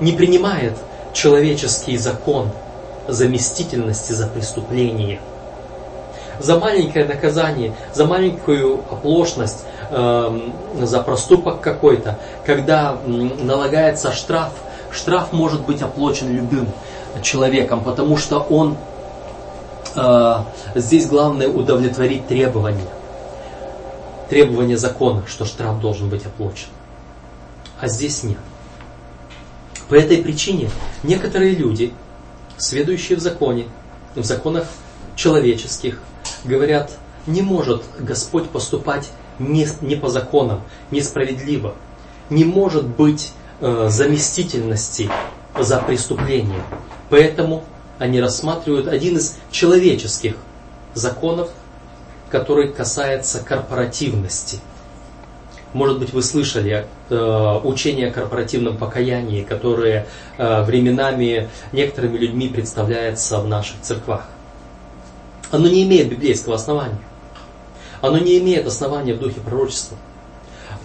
Не 0.00 0.12
принимает 0.12 0.76
человеческий 1.12 1.96
закон 1.96 2.50
заместительности 3.08 4.12
за 4.12 4.26
преступление. 4.26 5.20
За 6.40 6.58
маленькое 6.58 7.04
наказание, 7.04 7.74
за 7.92 8.06
маленькую 8.06 8.80
оплошность, 8.90 9.64
э, 9.90 10.40
за 10.82 11.00
проступок 11.02 11.60
какой-то, 11.60 12.18
когда 12.44 12.98
налагается 13.06 14.12
штраф, 14.12 14.52
штраф 14.90 15.32
может 15.32 15.62
быть 15.62 15.82
оплачен 15.82 16.34
любым 16.34 16.66
человеком, 17.22 17.84
потому 17.84 18.16
что 18.16 18.40
он 18.40 18.76
э, 19.94 20.36
здесь 20.74 21.06
главное 21.06 21.48
удовлетворить 21.48 22.26
требования. 22.26 22.88
Требования 24.28 24.76
закона, 24.76 25.22
что 25.28 25.44
штраф 25.44 25.80
должен 25.80 26.08
быть 26.08 26.26
оплачен. 26.26 26.68
А 27.80 27.86
здесь 27.86 28.22
нет. 28.24 28.38
По 29.88 29.94
этой 29.94 30.18
причине 30.18 30.70
некоторые 31.02 31.54
люди 31.54 31.92
следующие 32.56 33.18
в 33.18 33.20
законе, 33.20 33.66
в 34.14 34.24
законах 34.24 34.66
человеческих, 35.16 36.00
говорят, 36.44 36.92
не 37.26 37.42
может 37.42 37.82
Господь 37.98 38.48
поступать 38.50 39.10
не, 39.38 39.66
не 39.80 39.96
по 39.96 40.08
законам, 40.08 40.62
несправедливо. 40.90 41.74
Не 42.30 42.44
может 42.44 42.86
быть 42.86 43.32
э, 43.60 43.88
заместительности 43.90 45.10
за 45.58 45.78
преступление. 45.78 46.62
Поэтому 47.10 47.64
они 47.98 48.20
рассматривают 48.20 48.88
один 48.88 49.18
из 49.18 49.36
человеческих 49.50 50.36
законов, 50.94 51.50
который 52.30 52.72
касается 52.72 53.40
корпоративности– 53.40 54.60
может 55.74 55.98
быть, 55.98 56.12
вы 56.12 56.22
слышали 56.22 56.86
э, 57.10 57.60
учение 57.64 58.08
о 58.08 58.12
корпоративном 58.12 58.76
покаянии, 58.78 59.42
которое 59.42 60.06
э, 60.38 60.62
временами 60.62 61.50
некоторыми 61.72 62.16
людьми 62.16 62.48
представляется 62.48 63.40
в 63.40 63.48
наших 63.48 63.80
церквах. 63.82 64.26
Оно 65.50 65.68
не 65.68 65.82
имеет 65.82 66.08
библейского 66.08 66.54
основания. 66.54 66.98
Оно 68.00 68.18
не 68.18 68.38
имеет 68.38 68.66
основания 68.66 69.14
в 69.14 69.18
духе 69.18 69.40
пророчества. 69.40 69.98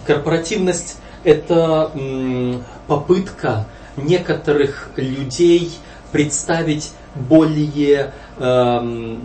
Корпоративность– 0.06 0.96
это 1.24 1.90
попытка 2.86 3.66
некоторых 3.96 4.90
людей 4.96 5.70
представить 6.10 6.92
более, 7.14 8.12
э, 8.38 9.16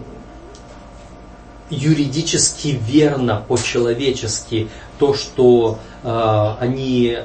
юридически 1.70 2.80
верно, 2.88 3.44
по-человечески 3.48 4.70
то, 5.00 5.14
что 5.14 5.80
э, 6.04 6.56
они 6.60 7.20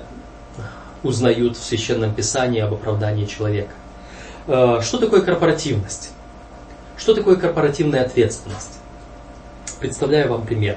узнают 1.03 1.57
в 1.57 1.63
Священном 1.63 2.15
Писании 2.15 2.61
об 2.61 2.75
оправдании 2.75 3.27
человека. 3.27 3.73
Э, 4.47 4.81
что 4.83 4.99
такое 4.99 5.21
корпоративность? 5.21 6.11
Что 6.97 7.15
такое 7.15 7.37
корпоративная 7.37 8.03
ответственность? 8.03 8.79
Представляю 9.79 10.31
вам 10.31 10.47
пример. 10.47 10.77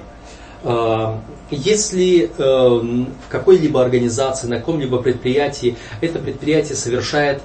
Э, 0.64 1.18
если 1.50 2.32
э, 2.38 2.38
в 2.38 3.30
какой-либо 3.30 3.82
организации, 3.82 4.48
на 4.48 4.58
каком-либо 4.58 5.02
предприятии 5.02 5.78
это 6.02 6.20
предприятие 6.20 6.76
совершает 6.76 7.42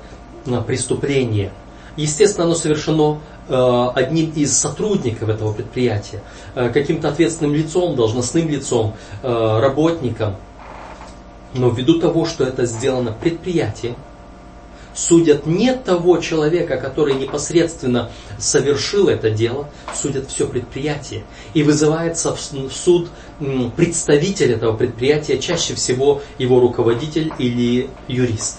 преступление, 0.67 1.53
естественно, 1.97 2.47
оно 2.47 2.55
совершено 2.55 3.21
одним 3.49 4.33
из 4.33 4.57
сотрудников 4.57 5.29
этого 5.29 5.53
предприятия, 5.53 6.23
каким-то 6.55 7.09
ответственным 7.09 7.55
лицом, 7.55 7.97
должностным 7.97 8.49
лицом, 8.49 8.95
работником. 9.23 10.37
Но 11.55 11.71
ввиду 11.71 11.99
того, 11.99 12.27
что 12.27 12.45
это 12.45 12.67
сделано 12.67 13.13
предприятием, 13.13 13.97
судят 14.95 15.47
не 15.47 15.73
того 15.73 16.19
человека, 16.19 16.77
который 16.77 17.15
непосредственно 17.15 18.11
совершил 18.39 19.09
это 19.09 19.31
дело, 19.31 19.69
судят 19.95 20.29
все 20.29 20.47
предприятие. 20.47 21.25
И 21.55 21.63
вызывается 21.63 22.35
в 22.35 22.71
суд 22.71 23.09
представитель 23.77 24.53
этого 24.53 24.77
предприятия, 24.77 25.39
чаще 25.39 25.75
всего 25.75 26.21
его 26.37 26.61
руководитель 26.61 27.33
или 27.39 27.89
юрист. 28.09 28.59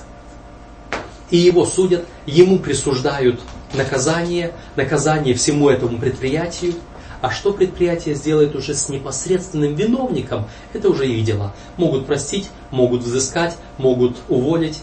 И 1.29 1.37
его 1.37 1.65
судят, 1.65 2.05
ему 2.25 2.57
присуждают 2.57 3.39
наказание, 3.73 4.51
наказание 4.75 5.33
всему 5.33 5.69
этому 5.69 5.97
предприятию, 5.97 6.73
а 7.21 7.31
что 7.31 7.51
предприятие 7.51 8.15
сделает 8.15 8.55
уже 8.55 8.73
с 8.73 8.89
непосредственным 8.89 9.75
виновником, 9.75 10.47
это 10.73 10.89
уже 10.89 11.07
их 11.07 11.25
дела. 11.25 11.53
Могут 11.77 12.05
простить, 12.05 12.49
могут 12.71 13.01
взыскать, 13.01 13.57
могут 13.77 14.17
уволить. 14.29 14.81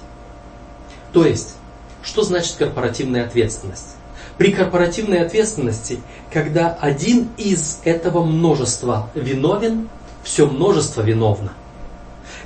То 1.12 1.24
есть, 1.24 1.54
что 2.02 2.22
значит 2.22 2.56
корпоративная 2.58 3.24
ответственность? 3.24 3.96
При 4.36 4.52
корпоративной 4.52 5.24
ответственности, 5.24 6.00
когда 6.30 6.74
один 6.74 7.30
из 7.38 7.80
этого 7.84 8.22
множества 8.22 9.08
виновен, 9.14 9.88
все 10.22 10.46
множество 10.46 11.00
виновно. 11.00 11.54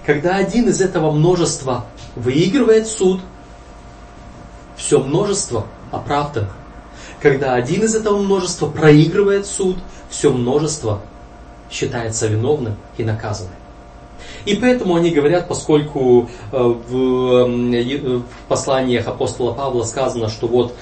Когда 0.07 0.37
один 0.37 0.69
из 0.69 0.81
этого 0.81 1.11
множества 1.11 1.87
выигрывает 2.15 2.87
суд, 2.87 3.21
все 4.77 5.01
множество 5.01 5.67
оправдано. 5.91 6.51
Когда 7.21 7.55
один 7.55 7.85
из 7.85 7.95
этого 7.95 8.19
множества 8.19 8.67
проигрывает 8.67 9.47
суд, 9.47 9.77
все 10.09 10.31
множество 10.31 11.01
считается 11.71 12.27
виновным 12.27 12.77
и 12.97 13.05
наказанным. 13.05 13.55
И 14.45 14.55
поэтому 14.55 14.97
они 14.97 15.11
говорят, 15.11 15.49
поскольку 15.49 16.29
э, 16.51 16.57
в 16.57 18.23
посланиях 18.49 19.07
апостола 19.07 19.53
Павла 19.53 19.85
сказано, 19.85 20.29
что 20.29 20.47
вот 20.47 20.75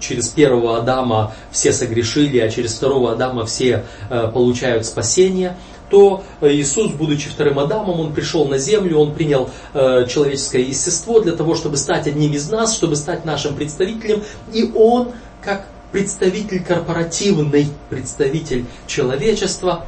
через 0.00 0.28
первого 0.28 0.78
Адама 0.78 1.32
все 1.50 1.72
согрешили, 1.72 2.38
а 2.38 2.48
через 2.48 2.74
второго 2.74 3.12
Адама 3.12 3.44
все 3.44 3.84
э, 4.08 4.30
получают 4.32 4.86
спасение, 4.86 5.56
то 5.90 6.22
Иисус, 6.40 6.92
будучи 6.92 7.28
вторым 7.28 7.58
Адамом, 7.58 8.00
Он 8.00 8.12
пришел 8.12 8.46
на 8.46 8.58
землю, 8.58 8.98
Он 8.98 9.12
принял 9.12 9.50
э, 9.74 10.06
человеческое 10.08 10.62
естество 10.62 11.20
для 11.20 11.32
того, 11.32 11.54
чтобы 11.54 11.76
стать 11.76 12.06
одним 12.06 12.32
из 12.32 12.48
нас, 12.48 12.74
чтобы 12.74 12.96
стать 12.96 13.24
нашим 13.24 13.54
представителем. 13.54 14.22
И 14.52 14.70
Он, 14.74 15.08
как 15.42 15.66
представитель 15.92 16.62
корпоративный, 16.62 17.68
представитель 17.88 18.64
человечества, 18.86 19.86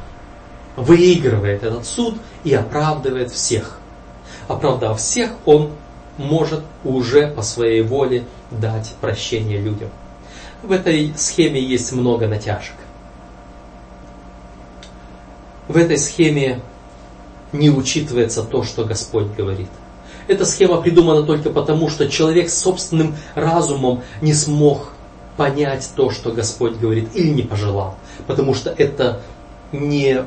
выигрывает 0.75 1.63
этот 1.63 1.85
суд 1.85 2.15
и 2.43 2.53
оправдывает 2.53 3.31
всех. 3.31 3.79
Оправдав 4.47 4.99
всех, 4.99 5.31
он 5.45 5.71
может 6.17 6.61
уже 6.83 7.27
по 7.27 7.41
своей 7.41 7.81
воле 7.81 8.25
дать 8.51 8.93
прощение 9.01 9.59
людям. 9.59 9.89
В 10.61 10.71
этой 10.71 11.13
схеме 11.17 11.61
есть 11.61 11.91
много 11.91 12.27
натяжек. 12.27 12.75
В 15.73 15.77
этой 15.77 15.97
схеме 15.97 16.61
не 17.51 17.71
учитывается 17.71 18.43
то, 18.43 18.61
что 18.61 18.85
Господь 18.85 19.33
говорит. 19.35 19.69
Эта 20.27 20.45
схема 20.45 20.79
придумана 20.79 21.23
только 21.23 21.49
потому, 21.49 21.89
что 21.89 22.07
человек 22.07 22.51
собственным 22.51 23.15
разумом 23.33 24.03
не 24.21 24.35
смог 24.35 24.89
понять 25.35 25.89
то, 25.95 26.11
что 26.11 26.31
Господь 26.31 26.77
говорит, 26.77 27.09
или 27.15 27.29
не 27.29 27.41
пожелал. 27.41 27.95
Потому 28.27 28.53
что 28.53 28.69
это 28.69 29.21
не 29.71 30.23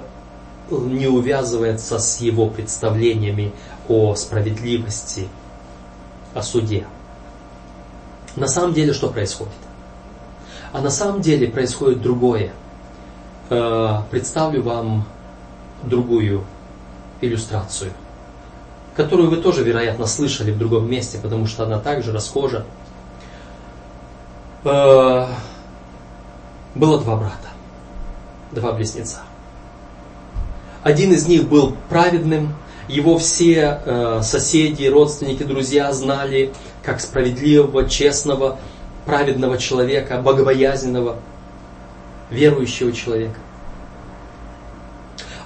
не 0.69 1.07
увязывается 1.07 2.01
с 2.01 2.21
его 2.21 2.49
представлениями 2.49 3.53
о 3.89 4.17
справедливости, 4.17 5.29
о 6.35 6.43
суде. 6.43 6.89
На 8.35 8.49
самом 8.49 8.75
деле 8.75 8.93
что 8.93 9.11
происходит? 9.11 9.55
А 10.73 10.81
на 10.81 10.91
самом 10.91 11.21
деле 11.21 11.47
происходит 11.47 12.03
другое. 12.03 12.51
Э, 13.49 14.01
представлю 14.11 14.65
вам 14.65 15.07
другую 15.83 16.45
иллюстрацию, 17.21 17.93
которую 18.95 19.31
вы 19.31 19.37
тоже, 19.37 19.63
вероятно, 19.63 20.07
слышали 20.07 20.51
в 20.51 20.59
другом 20.59 20.91
месте, 20.91 21.19
потому 21.23 21.47
что 21.47 21.65
она 21.65 21.79
также 21.79 22.13
расхожа. 22.13 22.65
Э, 24.65 25.27
было 26.75 27.01
два 27.01 27.17
брата, 27.17 27.49
два 28.53 28.73
близнеца. 28.73 29.21
Один 30.83 31.13
из 31.13 31.27
них 31.27 31.49
был 31.49 31.75
праведным, 31.89 32.55
его 32.89 33.19
все 33.19 33.81
э, 33.85 34.21
соседи, 34.23 34.85
родственники, 34.87 35.43
друзья 35.43 35.93
знали 35.93 36.53
как 36.83 37.01
справедливого, 37.01 37.89
честного, 37.89 38.59
праведного 39.05 39.59
человека, 39.59 40.21
богобоязненного, 40.21 41.17
верующего 42.31 42.93
человека. 42.93 43.39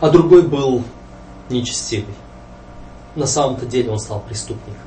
А 0.00 0.10
другой 0.10 0.42
был 0.42 0.82
нечестивый. 1.50 2.14
На 3.16 3.26
самом-то 3.26 3.66
деле 3.66 3.90
он 3.90 3.98
стал 3.98 4.20
преступником. 4.20 4.82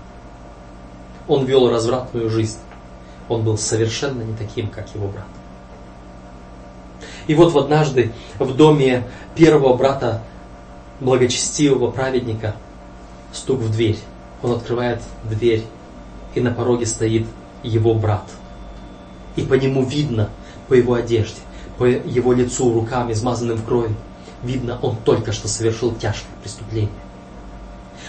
Он 1.28 1.46
вел 1.46 1.70
развратную 1.70 2.30
жизнь. 2.30 2.58
Он 3.30 3.44
был 3.44 3.58
совершенно 3.58 4.24
не 4.24 4.36
таким, 4.36 4.70
как 4.70 4.94
его 4.96 5.08
брат. 5.08 5.26
И 7.28 7.36
вот 7.36 7.56
однажды 7.56 8.12
в 8.40 8.56
доме 8.56 9.08
первого 9.36 9.76
брата 9.76 10.22
благочестивого 11.00 11.92
праведника 11.92 12.56
стук 13.32 13.60
в 13.60 13.72
дверь. 13.72 14.00
Он 14.42 14.52
открывает 14.52 15.02
дверь, 15.24 15.64
и 16.36 16.42
на 16.42 16.52
пороге 16.52 16.86
стоит 16.86 17.26
его 17.62 17.94
брат. 17.94 18.24
И 19.36 19.42
по 19.42 19.54
нему 19.54 19.86
видно, 19.86 20.30
по 20.68 20.74
его 20.74 20.96
одежде, 20.96 21.40
по 21.78 21.86
его 21.86 22.34
лицу, 22.34 22.74
рукам, 22.74 23.12
измазанным 23.12 23.58
в 23.58 23.66
крови, 23.66 23.96
видно, 24.44 24.78
он 24.82 24.98
только 24.98 25.32
что 25.32 25.48
совершил 25.48 25.94
тяжкое 25.96 26.32
преступление. 26.42 26.92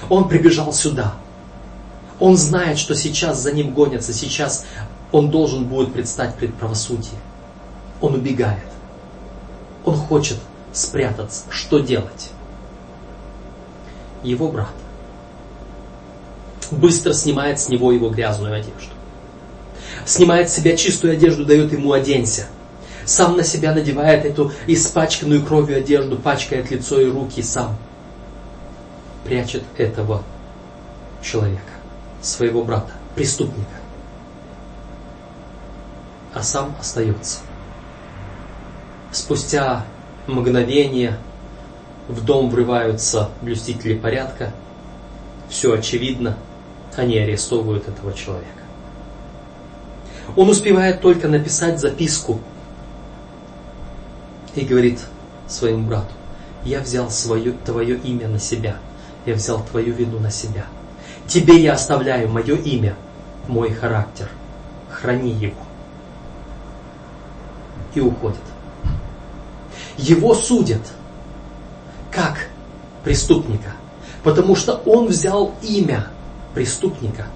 Он 0.08 0.28
прибежал 0.28 0.72
сюда. 0.72 1.14
Он 2.20 2.36
знает, 2.36 2.78
что 2.78 2.94
сейчас 2.94 3.40
за 3.40 3.52
ним 3.52 3.72
гонятся, 3.74 4.12
сейчас 4.12 4.66
он 5.12 5.30
должен 5.30 5.64
будет 5.64 5.92
предстать 5.92 6.34
пред 6.36 6.54
правосудие. 6.54 7.18
Он 8.00 8.14
убегает. 8.14 8.64
Он 9.84 9.96
хочет 9.96 10.38
спрятаться. 10.72 11.44
Что 11.50 11.78
делать? 11.78 12.30
его 14.24 14.48
брат. 14.48 14.72
Быстро 16.70 17.12
снимает 17.12 17.60
с 17.60 17.68
него 17.68 17.92
его 17.92 18.08
грязную 18.08 18.54
одежду. 18.54 18.92
Снимает 20.06 20.50
с 20.50 20.54
себя 20.54 20.76
чистую 20.76 21.12
одежду, 21.12 21.44
дает 21.44 21.72
ему 21.72 21.92
оденься. 21.92 22.46
Сам 23.06 23.36
на 23.36 23.42
себя 23.42 23.74
надевает 23.74 24.24
эту 24.24 24.52
испачканную 24.66 25.44
кровью 25.44 25.78
одежду, 25.78 26.16
пачкает 26.16 26.70
лицо 26.70 27.00
и 27.00 27.10
руки 27.10 27.42
сам. 27.42 27.76
Прячет 29.24 29.62
этого 29.76 30.22
человека, 31.22 31.60
своего 32.22 32.62
брата, 32.62 32.92
преступника. 33.14 33.68
А 36.32 36.42
сам 36.42 36.74
остается. 36.80 37.40
Спустя 39.12 39.84
мгновение 40.26 41.18
в 42.08 42.24
дом 42.24 42.50
врываются 42.50 43.30
блюстители 43.40 43.94
порядка, 43.94 44.52
все 45.48 45.72
очевидно, 45.74 46.36
они 46.96 47.18
арестовывают 47.18 47.88
этого 47.88 48.12
человека. 48.12 48.48
Он 50.36 50.48
успевает 50.48 51.00
только 51.00 51.28
написать 51.28 51.78
записку 51.78 52.40
и 54.54 54.64
говорит 54.64 55.00
своему 55.48 55.86
брату, 55.86 56.12
я 56.64 56.80
взял 56.80 57.10
свое, 57.10 57.52
твое 57.64 57.96
имя 57.98 58.28
на 58.28 58.38
себя, 58.38 58.76
я 59.26 59.34
взял 59.34 59.62
твою 59.62 59.94
вину 59.94 60.18
на 60.18 60.30
себя. 60.30 60.66
Тебе 61.26 61.60
я 61.62 61.74
оставляю 61.74 62.28
мое 62.28 62.56
имя, 62.56 62.96
мой 63.48 63.72
характер, 63.72 64.28
храни 64.90 65.32
его. 65.32 65.56
И 67.94 68.00
уходит. 68.00 68.38
Его 69.96 70.34
судят 70.34 70.82
как 72.10 72.48
преступника, 73.04 73.72
потому 74.22 74.56
что 74.56 74.74
он 74.86 75.06
взял 75.06 75.54
имя 75.62 76.08
преступника, 76.54 77.26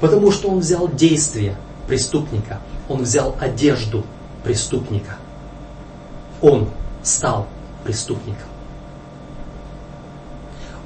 потому 0.00 0.30
что 0.30 0.48
он 0.48 0.60
взял 0.60 0.88
действие 0.88 1.56
преступника, 1.86 2.60
он 2.88 3.02
взял 3.02 3.36
одежду 3.40 4.04
преступника. 4.42 5.16
Он 6.42 6.68
стал 7.02 7.46
преступником. 7.84 8.48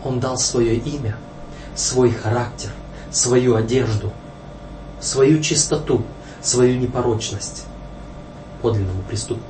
Он 0.05 0.21
дал 0.21 0.37
свое 0.37 0.77
имя, 0.77 1.17
свой 1.75 2.11
характер, 2.11 2.71
свою 3.11 3.55
одежду, 3.57 4.13
свою 5.01 5.43
чистоту, 5.43 6.03
свою 6.43 6.79
непорочность 6.79 7.65
подлинному 8.61 9.03
преступнику. 9.03 9.49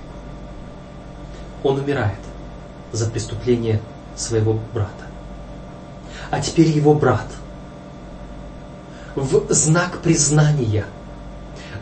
Он 1.63 1.79
умирает 1.79 2.19
за 2.93 3.09
преступление 3.11 3.81
своего 4.17 4.59
брата. 4.73 4.91
А 6.31 6.41
теперь 6.41 6.69
его 6.69 6.95
брат 6.95 7.27
в 9.15 9.53
знак 9.53 10.01
признания 10.01 10.85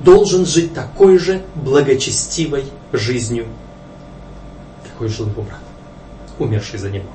должен 0.01 0.45
жить 0.47 0.75
такой 0.75 1.19
же 1.19 1.43
благочестивой 1.55 2.67
жизнью, 2.93 3.47
жил 5.09 5.29
его 5.29 5.45
умерший 6.39 6.79
за 6.79 6.91
него. 6.91 7.07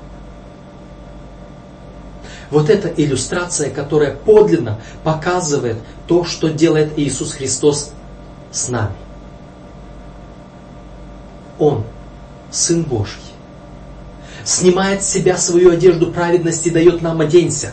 Вот 2.50 2.70
эта 2.70 2.88
иллюстрация, 2.88 3.70
которая 3.70 4.14
подлинно 4.14 4.80
показывает 5.04 5.76
то, 6.06 6.24
что 6.24 6.48
делает 6.48 6.98
Иисус 6.98 7.32
Христос 7.32 7.92
с 8.50 8.68
нами. 8.68 8.94
Он, 11.58 11.84
Сын 12.50 12.82
Божий, 12.84 13.20
снимает 14.44 15.02
с 15.02 15.08
себя 15.08 15.36
свою 15.36 15.70
одежду 15.70 16.10
праведности 16.10 16.68
и 16.68 16.72
дает 16.72 17.02
нам 17.02 17.20
оденься. 17.20 17.72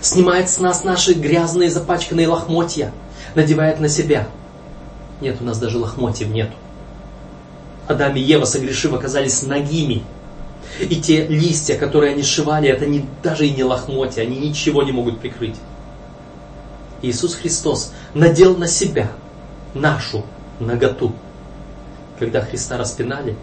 Снимает 0.00 0.48
с 0.48 0.60
нас 0.60 0.84
наши 0.84 1.14
грязные 1.14 1.70
запачканные 1.70 2.28
лохмотья, 2.28 2.92
надевает 3.34 3.80
на 3.80 3.88
себя. 3.88 4.28
Нет, 5.20 5.38
у 5.40 5.44
нас 5.44 5.58
даже 5.58 5.78
лохмотьев 5.78 6.28
нету. 6.28 6.52
Адам 7.88 8.16
и 8.16 8.20
Ева, 8.20 8.44
согрешив, 8.44 8.92
оказались 8.92 9.42
нагими– 9.42 10.02
и 10.80 11.00
те 11.00 11.26
листья, 11.26 11.78
которые 11.78 12.12
они 12.12 12.22
сшивали, 12.22 12.68
это 12.68 12.86
не, 12.86 13.06
даже 13.22 13.46
и 13.46 13.54
не 13.54 13.64
лохмотья, 13.64 14.22
они 14.22 14.38
ничего 14.38 14.82
не 14.82 14.92
могут 14.92 15.20
прикрыть. 15.20 15.56
Иисус 17.02 17.34
Христос 17.34 17.92
надел 18.14 18.56
на 18.56 18.68
себя 18.68 19.10
нашу 19.74 20.24
наготу. 20.60 21.12
Когда 22.18 22.40
Христа 22.40 22.76
распинали, 22.76 23.36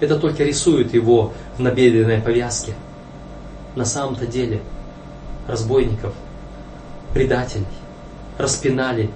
это 0.00 0.18
только 0.18 0.44
рисует 0.44 0.92
его 0.94 1.34
в 1.56 1.60
набедренной 1.60 2.20
повязке. 2.20 2.74
На 3.74 3.84
самом-то 3.84 4.26
деле 4.26 4.60
разбойников, 5.46 6.14
предателей 7.12 7.66
распинали, 8.38 9.10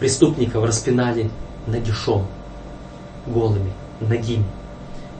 преступников 0.00 0.64
распинали 0.64 1.30
нагишом, 1.66 2.26
голыми, 3.26 3.72
нагими. 4.08 4.46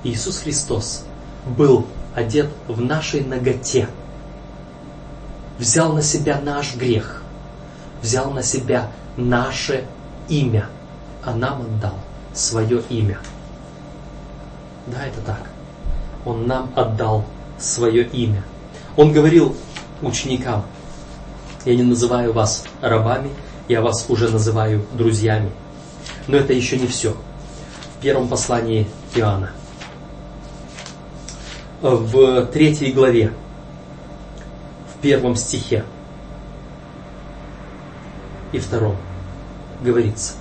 Иисус 0.04 0.38
Христос 0.38 1.04
был 1.46 1.86
одет 2.14 2.48
в 2.68 2.80
нашей 2.80 3.22
ноготе, 3.22 3.88
взял 5.58 5.92
на 5.92 6.02
себя 6.02 6.40
наш 6.40 6.76
грех, 6.76 7.22
взял 8.02 8.30
на 8.30 8.42
себя 8.42 8.90
наше 9.16 9.84
имя, 10.28 10.68
а 11.24 11.34
нам 11.34 11.62
отдал 11.62 11.94
свое 12.34 12.82
имя. 12.88 13.18
Да, 14.86 15.06
это 15.06 15.20
так. 15.20 15.50
Он 16.24 16.46
нам 16.46 16.72
отдал 16.74 17.24
свое 17.58 18.04
имя. 18.04 18.42
Он 18.96 19.12
говорил 19.12 19.56
ученикам, 20.02 20.64
я 21.64 21.76
не 21.76 21.82
называю 21.82 22.32
вас 22.32 22.64
рабами, 22.80 23.30
я 23.68 23.80
вас 23.80 24.06
уже 24.08 24.28
называю 24.28 24.84
друзьями. 24.92 25.50
Но 26.26 26.36
это 26.36 26.52
еще 26.52 26.76
не 26.76 26.86
все. 26.86 27.16
Первом 28.02 28.28
послании 28.28 28.86
Иоанна– 29.14 29.52
в 31.82 32.46
третьей 32.46 32.92
главе, 32.92 33.32
в 34.94 35.02
первом 35.02 35.34
стихе 35.34 35.84
и 38.52 38.58
втором 38.58 38.96
говорится, 39.82 40.34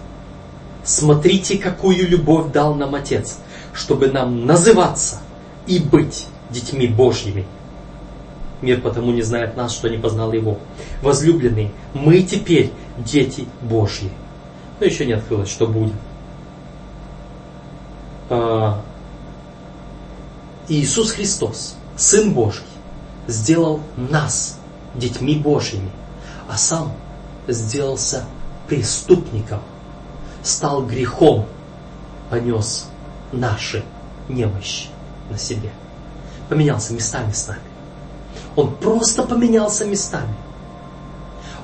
смотрите, 0.84 1.57
какую 1.57 2.07
любовь 2.07 2.51
дал 2.51 2.76
нам 2.76 2.93
Отец, 2.93 3.39
чтобы 3.74 4.07
нам 4.07 4.45
называться 4.45 5.20
и 5.66 5.80
быть 5.80 6.28
детьми 6.51 6.88
Божьими. 6.88 7.45
Мир 8.62 8.80
потому 8.82 9.12
не 9.12 9.24
знает 9.24 9.57
нас, 9.57 9.74
что 9.74 9.89
не 9.89 9.97
познал 9.97 10.32
Его. 10.34 10.59
Возлюбленные, 11.01 11.72
мы 11.95 12.22
теперь 12.22 12.72
дети 12.99 13.47
Божьи. 13.62 14.12
Но 14.80 14.86
еще 14.86 15.07
не 15.07 15.14
открылось, 15.14 15.49
что 15.49 15.66
будет. 15.66 15.93
А, 18.34 18.82
Иисус 20.70 21.12
Христос, 21.12 21.76
Сын 21.98 22.34
Божий, 22.34 22.64
сделал 23.28 23.82
нас 23.98 24.58
детьми 24.96 25.36
Божьими, 25.36 25.92
а 26.48 26.56
сам 26.56 26.94
сделался 27.50 28.24
преступником, 28.70 29.60
стал 30.44 30.86
грехом, 30.86 31.46
понес 32.30 32.88
наши 33.34 33.84
немощи 34.30 34.88
на 35.30 35.38
себе. 35.38 35.72
Поменялся 36.48 36.94
местами 36.94 37.34
с 37.34 37.50
нами. 37.50 37.60
Он 38.56 38.74
просто 38.74 39.24
поменялся 39.24 39.84
местами. 39.84 40.34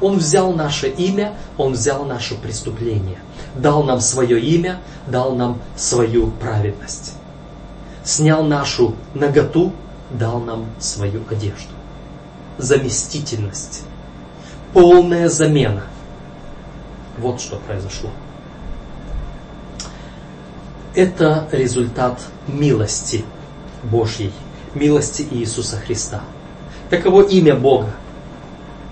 Он 0.02 0.18
взял 0.18 0.52
наше 0.52 0.90
имя, 0.90 1.34
Он 1.58 1.72
взял 1.72 2.04
наше 2.04 2.36
преступление, 2.36 3.20
дал 3.56 3.84
нам 3.84 4.00
свое 4.02 4.40
имя, 4.40 4.80
дал 5.08 5.36
нам 5.36 5.60
свою 5.76 6.28
праведность 6.32 7.14
снял 8.08 8.44
нашу 8.44 8.96
наготу, 9.14 9.74
дал 10.10 10.40
нам 10.40 10.66
свою 10.80 11.24
одежду. 11.30 11.74
Заместительность. 12.58 13.84
Полная 14.74 15.30
замена. 15.30 15.84
Вот 17.18 17.42
что 17.42 17.58
произошло. 17.58 18.10
Это 20.96 21.48
результат 21.52 22.20
милости 22.48 23.26
Божьей, 23.84 24.32
милости 24.74 25.28
Иисуса 25.30 25.78
Христа. 25.78 26.22
Таково 26.90 27.24
имя 27.24 27.56
Бога. 27.56 27.92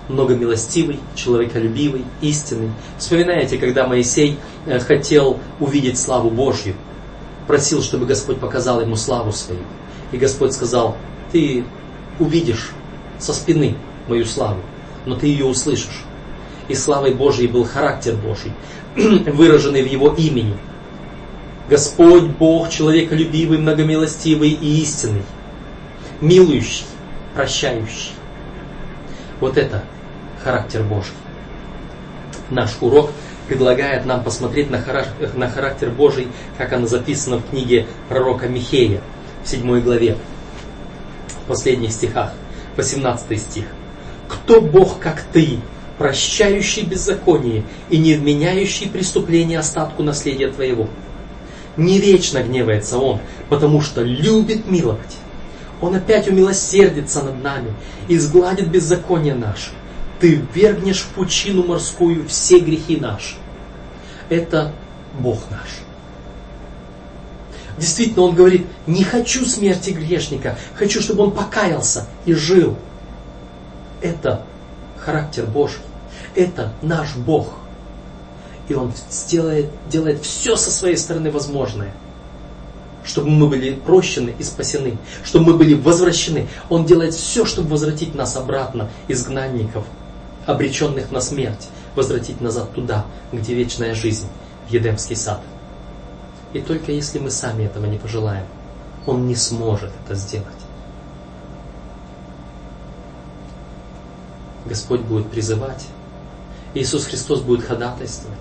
Многомилостивый, 0.08 1.00
человеколюбивый, 1.14 2.04
истинный. 2.20 2.70
Вспоминаете, 2.98 3.58
когда 3.58 3.86
Моисей 3.86 4.38
э, 4.66 4.78
хотел 4.78 5.38
увидеть 5.58 5.98
славу 5.98 6.30
Божью– 6.30 6.74
просил, 7.46 7.82
чтобы 7.82 8.06
Господь 8.06 8.38
показал 8.38 8.80
ему 8.80 8.96
славу 8.96 9.32
свою. 9.32 9.62
И 10.12 10.16
Господь 10.16 10.52
сказал, 10.52 10.96
ты 11.32 11.64
увидишь 12.18 12.72
со 13.18 13.32
спины 13.32 13.76
мою 14.08 14.24
славу, 14.24 14.60
но 15.04 15.16
ты 15.16 15.26
ее 15.26 15.46
услышишь. 15.46 16.04
И 16.68 16.74
славой 16.74 17.14
Божьей 17.14 17.46
был 17.46 17.64
характер 17.64 18.16
Божий, 18.16 18.52
выраженный 19.32 19.82
в 19.82 19.90
его 19.90 20.12
имени. 20.12 20.56
Господь 21.68 22.24
Бог, 22.24 22.70
человеколюбивый, 22.70 23.58
многомилостивый 23.58 24.50
и 24.50 24.82
истинный, 24.82 25.22
милующий, 26.20 26.84
прощающий. 27.34 28.12
Вот 29.40 29.56
это 29.56 29.84
характер 30.46 30.84
Божий. 30.84 31.14
Наш 32.50 32.76
урок– 32.80 33.10
предлагает 33.46 34.04
нам 34.06 34.22
посмотреть 34.22 34.70
на 34.70 34.80
характер, 34.80 35.30
на 35.34 35.48
характер 35.48 35.90
Божий, 35.90 36.28
как 36.58 36.72
оно 36.72 36.86
записано 36.86 37.38
в 37.38 37.50
книге 37.50 37.86
пророка 38.08 38.48
Михея, 38.48 39.00
в 39.44 39.48
7 39.48 39.80
главе, 39.80 40.16
в 41.44 41.48
последних 41.48 41.92
стихах, 41.92 42.32
18 42.76 43.40
стих. 43.40 43.64
«Кто 44.28 44.60
Бог, 44.60 44.98
как 44.98 45.22
ты, 45.32 45.60
прощающий 45.98 46.82
беззаконие 46.82 47.64
и 47.88 47.98
не 47.98 48.14
вменяющий 48.14 48.88
преступление 48.88 49.60
остатку 49.60 50.02
наследия 50.02 50.50
твоего?» 50.50 50.88
Не 51.76 51.98
вечно 51.98 52.42
гневается 52.42 52.96
Он, 52.96 53.20
потому 53.50 53.82
что 53.82 54.02
любит 54.02 54.66
миловать. 54.66 55.16
Он 55.82 55.94
опять 55.94 56.26
умилосердится 56.26 57.22
над 57.22 57.42
нами 57.42 57.74
и 58.08 58.16
сгладит 58.16 58.70
беззаконие 58.70 59.34
наше 59.34 59.72
ты 60.20 60.42
вергнешь 60.54 61.00
в 61.00 61.08
пучину 61.08 61.64
морскую 61.64 62.26
все 62.28 62.58
грехи 62.58 62.96
наши. 62.96 63.36
Это 64.28 64.72
Бог 65.18 65.38
наш. 65.50 65.68
Действительно, 67.78 68.22
он 68.22 68.34
говорит, 68.34 68.66
не 68.86 69.04
хочу 69.04 69.44
смерти 69.44 69.90
грешника, 69.90 70.58
хочу, 70.74 71.00
чтобы 71.02 71.24
он 71.24 71.30
покаялся 71.32 72.06
и 72.24 72.32
жил. 72.32 72.76
Это 74.00 74.42
характер 74.98 75.44
Божий. 75.46 75.80
Это 76.34 76.72
наш 76.82 77.14
Бог. 77.16 77.54
И 78.68 78.74
он 78.74 78.92
сделает, 79.10 79.70
делает 79.90 80.22
все 80.22 80.56
со 80.56 80.70
своей 80.70 80.96
стороны 80.96 81.30
возможное, 81.30 81.92
чтобы 83.04 83.28
мы 83.30 83.46
были 83.46 83.74
прощены 83.74 84.34
и 84.38 84.42
спасены, 84.42 84.98
чтобы 85.22 85.52
мы 85.52 85.58
были 85.58 85.74
возвращены. 85.74 86.48
Он 86.68 86.84
делает 86.84 87.14
все, 87.14 87.44
чтобы 87.44 87.68
возвратить 87.68 88.14
нас 88.14 88.36
обратно, 88.36 88.90
изгнанников, 89.06 89.84
обреченных 90.46 91.10
на 91.10 91.20
смерть, 91.20 91.68
возвратить 91.94 92.40
назад 92.40 92.72
туда, 92.72 93.04
где 93.32 93.54
вечная 93.54 93.94
жизнь, 93.94 94.28
в 94.68 94.72
Едемский 94.72 95.16
сад. 95.16 95.40
И 96.52 96.60
только 96.60 96.92
если 96.92 97.18
мы 97.18 97.30
сами 97.30 97.64
этого 97.64 97.86
не 97.86 97.98
пожелаем, 97.98 98.46
Он 99.06 99.26
не 99.26 99.34
сможет 99.34 99.90
это 100.04 100.14
сделать. 100.14 100.46
Господь 104.64 105.02
будет 105.02 105.30
призывать, 105.30 105.86
Иисус 106.74 107.04
Христос 107.04 107.40
будет 107.40 107.64
ходатайствовать, 107.64 108.38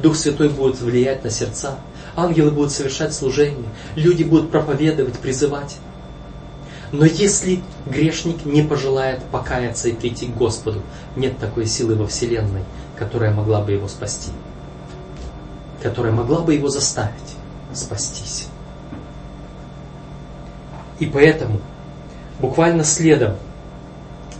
Дух 0.00 0.16
Святой 0.16 0.48
будет 0.48 0.80
влиять 0.80 1.22
на 1.22 1.30
сердца, 1.30 1.78
ангелы 2.16 2.50
будут 2.50 2.72
совершать 2.72 3.14
служение, 3.14 3.68
люди 3.94 4.24
будут 4.24 4.50
проповедовать, 4.50 5.18
призывать. 5.18 5.76
Но 6.92 7.04
если 7.04 7.62
грешник 7.86 8.44
не 8.44 8.62
пожелает 8.62 9.22
покаяться 9.24 9.88
и 9.88 9.92
прийти 9.92 10.26
к 10.26 10.36
Господу, 10.36 10.82
нет 11.14 11.38
такой 11.38 11.66
силы 11.66 11.94
во 11.94 12.06
Вселенной, 12.06 12.64
которая 12.98 13.32
могла 13.32 13.60
бы 13.60 13.72
его 13.72 13.86
спасти, 13.86 14.32
которая 15.82 16.12
могла 16.12 16.40
бы 16.40 16.54
его 16.54 16.68
заставить 16.68 17.36
спастись. 17.72 18.48
И 20.98 21.06
поэтому, 21.06 21.60
буквально 22.40 22.84
следом 22.84 23.36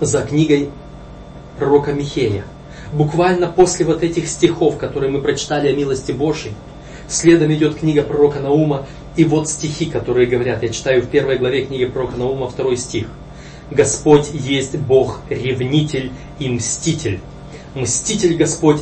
за 0.01 0.23
книгой 0.23 0.71
пророка 1.59 1.93
Михея, 1.93 2.45
буквально 2.93 3.47
после 3.47 3.87
вот 3.87 4.03
этих 4.03 4.29
стихов, 4.29 4.77
которые 4.77 5.13
мы 5.13 5.23
прочитали 5.23 5.69
о 5.69 5.77
милости 5.77 6.11
Божьей, 6.11 6.55
следом 7.09 7.53
идет 7.53 7.77
книга 7.77 8.03
пророка 8.03 8.41
Наума, 8.41 8.87
и 9.21 9.25
вот 9.25 9.51
стихи, 9.51 9.85
которые 9.85 10.27
говорят, 10.27 10.63
я 10.63 10.71
читаю 10.71 11.03
в 11.03 11.09
первой 11.09 11.37
главе 11.37 11.67
книги 11.67 11.85
пророка 11.85 12.17
Наума, 12.17 12.49
второй 12.49 12.79
стих. 12.79 13.07
Господь 13.71 14.31
есть 14.33 14.79
Бог, 14.79 15.21
ревнитель 15.29 16.11
и 16.39 16.49
мститель. 16.49 17.21
Мститель 17.75 18.35
Господь 18.39 18.81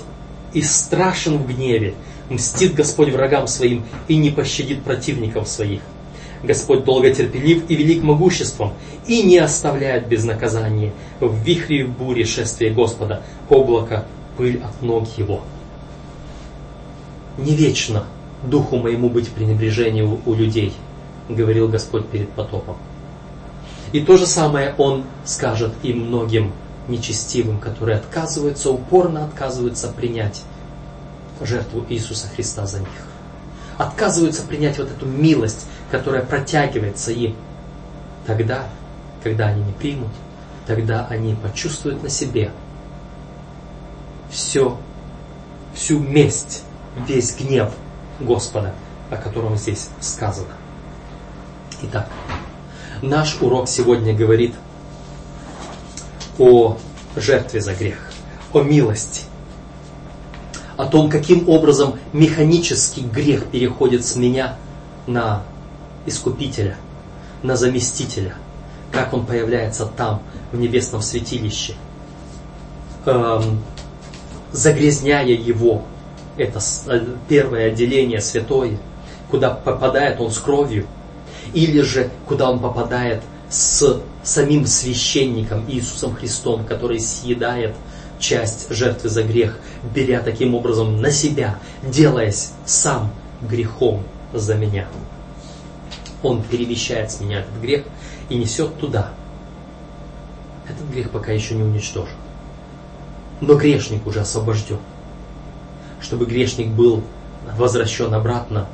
и 0.54 0.62
страшен 0.62 1.38
в 1.38 1.48
гневе. 1.48 1.94
Мстит 2.30 2.74
Господь 2.74 3.08
врагам 3.08 3.48
своим 3.48 3.84
и 4.06 4.14
не 4.14 4.30
пощадит 4.30 4.84
противников 4.84 5.48
своих. 5.48 5.80
Господь 6.44 6.84
долготерпелив 6.84 7.68
и 7.68 7.74
велик 7.74 8.04
могуществом, 8.04 8.74
и 9.08 9.24
не 9.24 9.38
оставляет 9.38 10.06
без 10.06 10.22
наказания 10.22 10.92
в 11.18 11.34
вихре 11.42 11.80
и 11.80 11.82
в 11.82 11.90
буре 11.98 12.24
шествие 12.24 12.70
Господа, 12.70 13.24
облако, 13.48 14.06
пыль 14.36 14.62
от 14.62 14.82
ног 14.82 15.08
Его. 15.18 15.40
Не 17.38 17.56
вечно 17.56 18.04
духу 18.42 18.76
моему 18.76 19.08
быть 19.08 19.30
пренебрежению 19.30 20.20
у 20.24 20.34
людей, 20.34 20.74
говорил 21.28 21.68
Господь 21.68 22.06
перед 22.08 22.30
потопом. 22.30 22.76
И 23.92 24.00
то 24.00 24.16
же 24.16 24.26
самое 24.26 24.74
Он 24.78 25.04
скажет 25.24 25.72
и 25.82 25.92
многим 25.92 26.52
нечестивым, 26.88 27.58
которые 27.58 27.98
отказываются, 27.98 28.70
упорно 28.70 29.24
отказываются 29.24 29.88
принять 29.88 30.42
жертву 31.40 31.84
Иисуса 31.88 32.28
Христа 32.28 32.66
за 32.66 32.80
них. 32.80 32.88
Отказываются 33.76 34.42
принять 34.42 34.78
вот 34.78 34.90
эту 34.90 35.06
милость, 35.06 35.66
которая 35.90 36.24
протягивается 36.24 37.12
им. 37.12 37.36
Тогда, 38.26 38.66
когда 39.22 39.46
они 39.46 39.62
не 39.62 39.72
примут, 39.72 40.10
тогда 40.66 41.06
они 41.08 41.34
почувствуют 41.34 42.02
на 42.02 42.08
себе 42.08 42.50
все, 44.30 44.76
всю 45.74 46.00
месть, 46.00 46.64
весь 47.06 47.36
гнев 47.36 47.72
Господа, 48.20 48.74
о 49.10 49.16
котором 49.16 49.56
здесь 49.56 49.88
сказано. 50.00 50.54
Итак, 51.82 52.08
наш 53.02 53.40
урок 53.40 53.68
сегодня 53.68 54.14
говорит 54.14 54.54
о 56.38 56.78
жертве 57.16 57.60
за 57.60 57.74
грех, 57.74 58.10
о 58.52 58.62
милости, 58.62 59.22
о 60.76 60.86
том, 60.86 61.10
каким 61.10 61.48
образом 61.48 61.98
механический 62.12 63.02
грех 63.02 63.46
переходит 63.46 64.04
с 64.04 64.16
меня 64.16 64.56
на 65.06 65.42
искупителя, 66.06 66.76
на 67.42 67.56
заместителя, 67.56 68.34
как 68.90 69.12
он 69.14 69.26
появляется 69.26 69.86
там, 69.86 70.22
в 70.52 70.58
небесном 70.58 71.02
святилище, 71.02 71.74
эм, 73.06 73.62
загрязняя 74.52 75.24
его, 75.24 75.84
это 76.38 76.60
э, 76.86 77.00
первое 77.28 77.68
отделение 77.68 78.20
святое, 78.20 78.78
куда 79.30 79.50
попадает 79.50 80.20
он 80.20 80.30
с 80.30 80.38
кровью, 80.38 80.86
или 81.52 81.80
же 81.80 82.10
куда 82.26 82.50
он 82.50 82.60
попадает 82.60 83.22
с 83.48 84.00
самим 84.22 84.66
священником 84.66 85.64
Иисусом 85.68 86.14
Христом, 86.14 86.64
который 86.64 87.00
съедает 87.00 87.74
часть 88.18 88.72
жертвы 88.72 89.08
за 89.08 89.22
грех, 89.22 89.58
беря 89.94 90.20
таким 90.20 90.54
образом 90.54 91.00
на 91.00 91.10
себя, 91.10 91.58
делаясь 91.82 92.52
сам 92.66 93.10
грехом 93.42 94.02
за 94.32 94.54
меня. 94.54 94.86
Он 96.22 96.42
перемещает 96.42 97.10
с 97.10 97.20
меня 97.20 97.40
этот 97.40 97.60
грех 97.60 97.84
и 98.28 98.36
несет 98.36 98.76
туда. 98.78 99.12
Этот 100.68 100.86
грех 100.90 101.10
пока 101.10 101.32
еще 101.32 101.54
не 101.54 101.62
уничтожен. 101.62 102.14
Но 103.40 103.54
грешник 103.54 104.06
уже 104.06 104.20
освобожден. 104.20 104.78
Чтобы 106.00 106.26
грешник 106.26 106.68
был 106.68 107.02
возвращен 107.56 108.12
обратно 108.14 108.66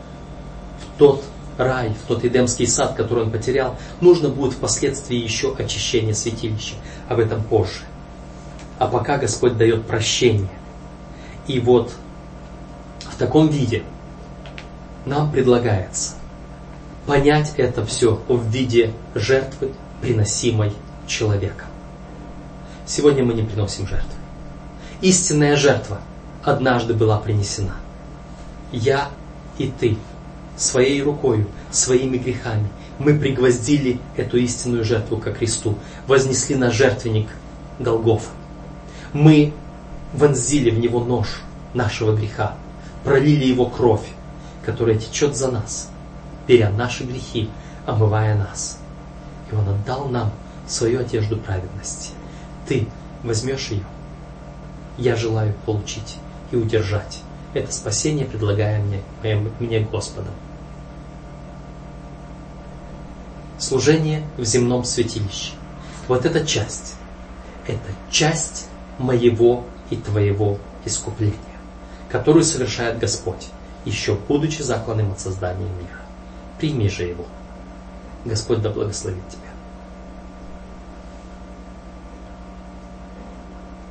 в 0.78 0.98
тот 0.98 1.24
рай, 1.56 1.90
в 1.90 2.06
тот 2.06 2.24
Эдемский 2.24 2.66
сад, 2.66 2.94
который 2.94 3.24
он 3.24 3.30
потерял, 3.30 3.76
нужно 4.00 4.28
будет 4.28 4.54
впоследствии 4.54 5.16
еще 5.16 5.54
очищение 5.56 6.14
святилища. 6.14 6.74
Об 7.08 7.18
этом 7.18 7.42
позже. 7.42 7.82
А 8.78 8.86
пока 8.86 9.18
Господь 9.18 9.56
дает 9.56 9.86
прощение. 9.86 10.48
И 11.46 11.60
вот 11.60 11.92
в 13.00 13.16
таком 13.16 13.48
виде 13.48 13.84
нам 15.06 15.30
предлагается 15.30 16.14
понять 17.06 17.52
это 17.56 17.84
все 17.84 18.20
в 18.28 18.48
виде 18.48 18.92
жертвы, 19.14 19.72
приносимой 20.00 20.72
человеком. 21.06 21.68
Сегодня 22.86 23.24
мы 23.24 23.34
не 23.34 23.42
приносим 23.42 23.86
жертвы. 23.86 24.12
Истинная 25.00 25.56
жертва 25.56 26.00
однажды 26.44 26.94
была 26.94 27.18
принесена. 27.18 27.74
Я 28.70 29.08
и 29.58 29.72
ты 29.78 29.96
своей 30.56 31.02
рукой, 31.02 31.46
своими 31.70 32.18
грехами. 32.18 32.68
Мы 32.98 33.18
пригвоздили 33.18 33.98
эту 34.16 34.36
истинную 34.36 34.84
жертву 34.84 35.16
ко 35.16 35.32
кресту, 35.32 35.78
вознесли 36.06 36.54
на 36.54 36.70
жертвенник 36.70 37.28
долгов. 37.78 38.30
Мы 39.12 39.52
вонзили 40.12 40.70
в 40.70 40.78
него 40.78 41.00
нож 41.00 41.42
нашего 41.72 42.14
греха, 42.14 42.54
пролили 43.02 43.44
его 43.44 43.66
кровь, 43.66 44.06
которая 44.64 44.96
течет 44.96 45.36
за 45.36 45.50
нас, 45.50 45.90
беря 46.46 46.70
наши 46.70 47.04
грехи, 47.04 47.50
омывая 47.84 48.36
нас. 48.36 48.78
И 49.50 49.54
Он 49.54 49.68
отдал 49.68 50.08
нам 50.08 50.30
свою 50.68 51.00
одежду 51.00 51.36
праведности. 51.36 52.10
Ты 52.68 52.86
возьмешь 53.24 53.68
ее. 53.68 53.84
Я 54.96 55.16
желаю 55.16 55.54
получить 55.66 56.18
и 56.54 56.56
удержать 56.56 57.20
это 57.52 57.72
спасение, 57.72 58.26
предлагая 58.26 58.80
мне, 58.80 59.02
мне 59.60 59.80
Господом. 59.80 60.32
Служение 63.58 64.26
в 64.36 64.44
земном 64.44 64.84
святилище. 64.84 65.52
Вот 66.08 66.24
эта 66.26 66.44
часть. 66.44 66.94
Это 67.66 67.80
часть 68.10 68.68
моего 68.98 69.64
и 69.90 69.96
твоего 69.96 70.58
искупления, 70.84 71.38
которую 72.10 72.44
совершает 72.44 72.98
Господь, 72.98 73.48
еще 73.84 74.14
будучи 74.14 74.60
закланным 74.62 75.12
от 75.12 75.20
создания 75.20 75.68
мира. 75.68 76.00
Прими 76.58 76.88
же 76.88 77.04
его. 77.04 77.24
Господь 78.24 78.60
да 78.60 78.70
благословит 78.70 79.26
тебя. 79.28 79.43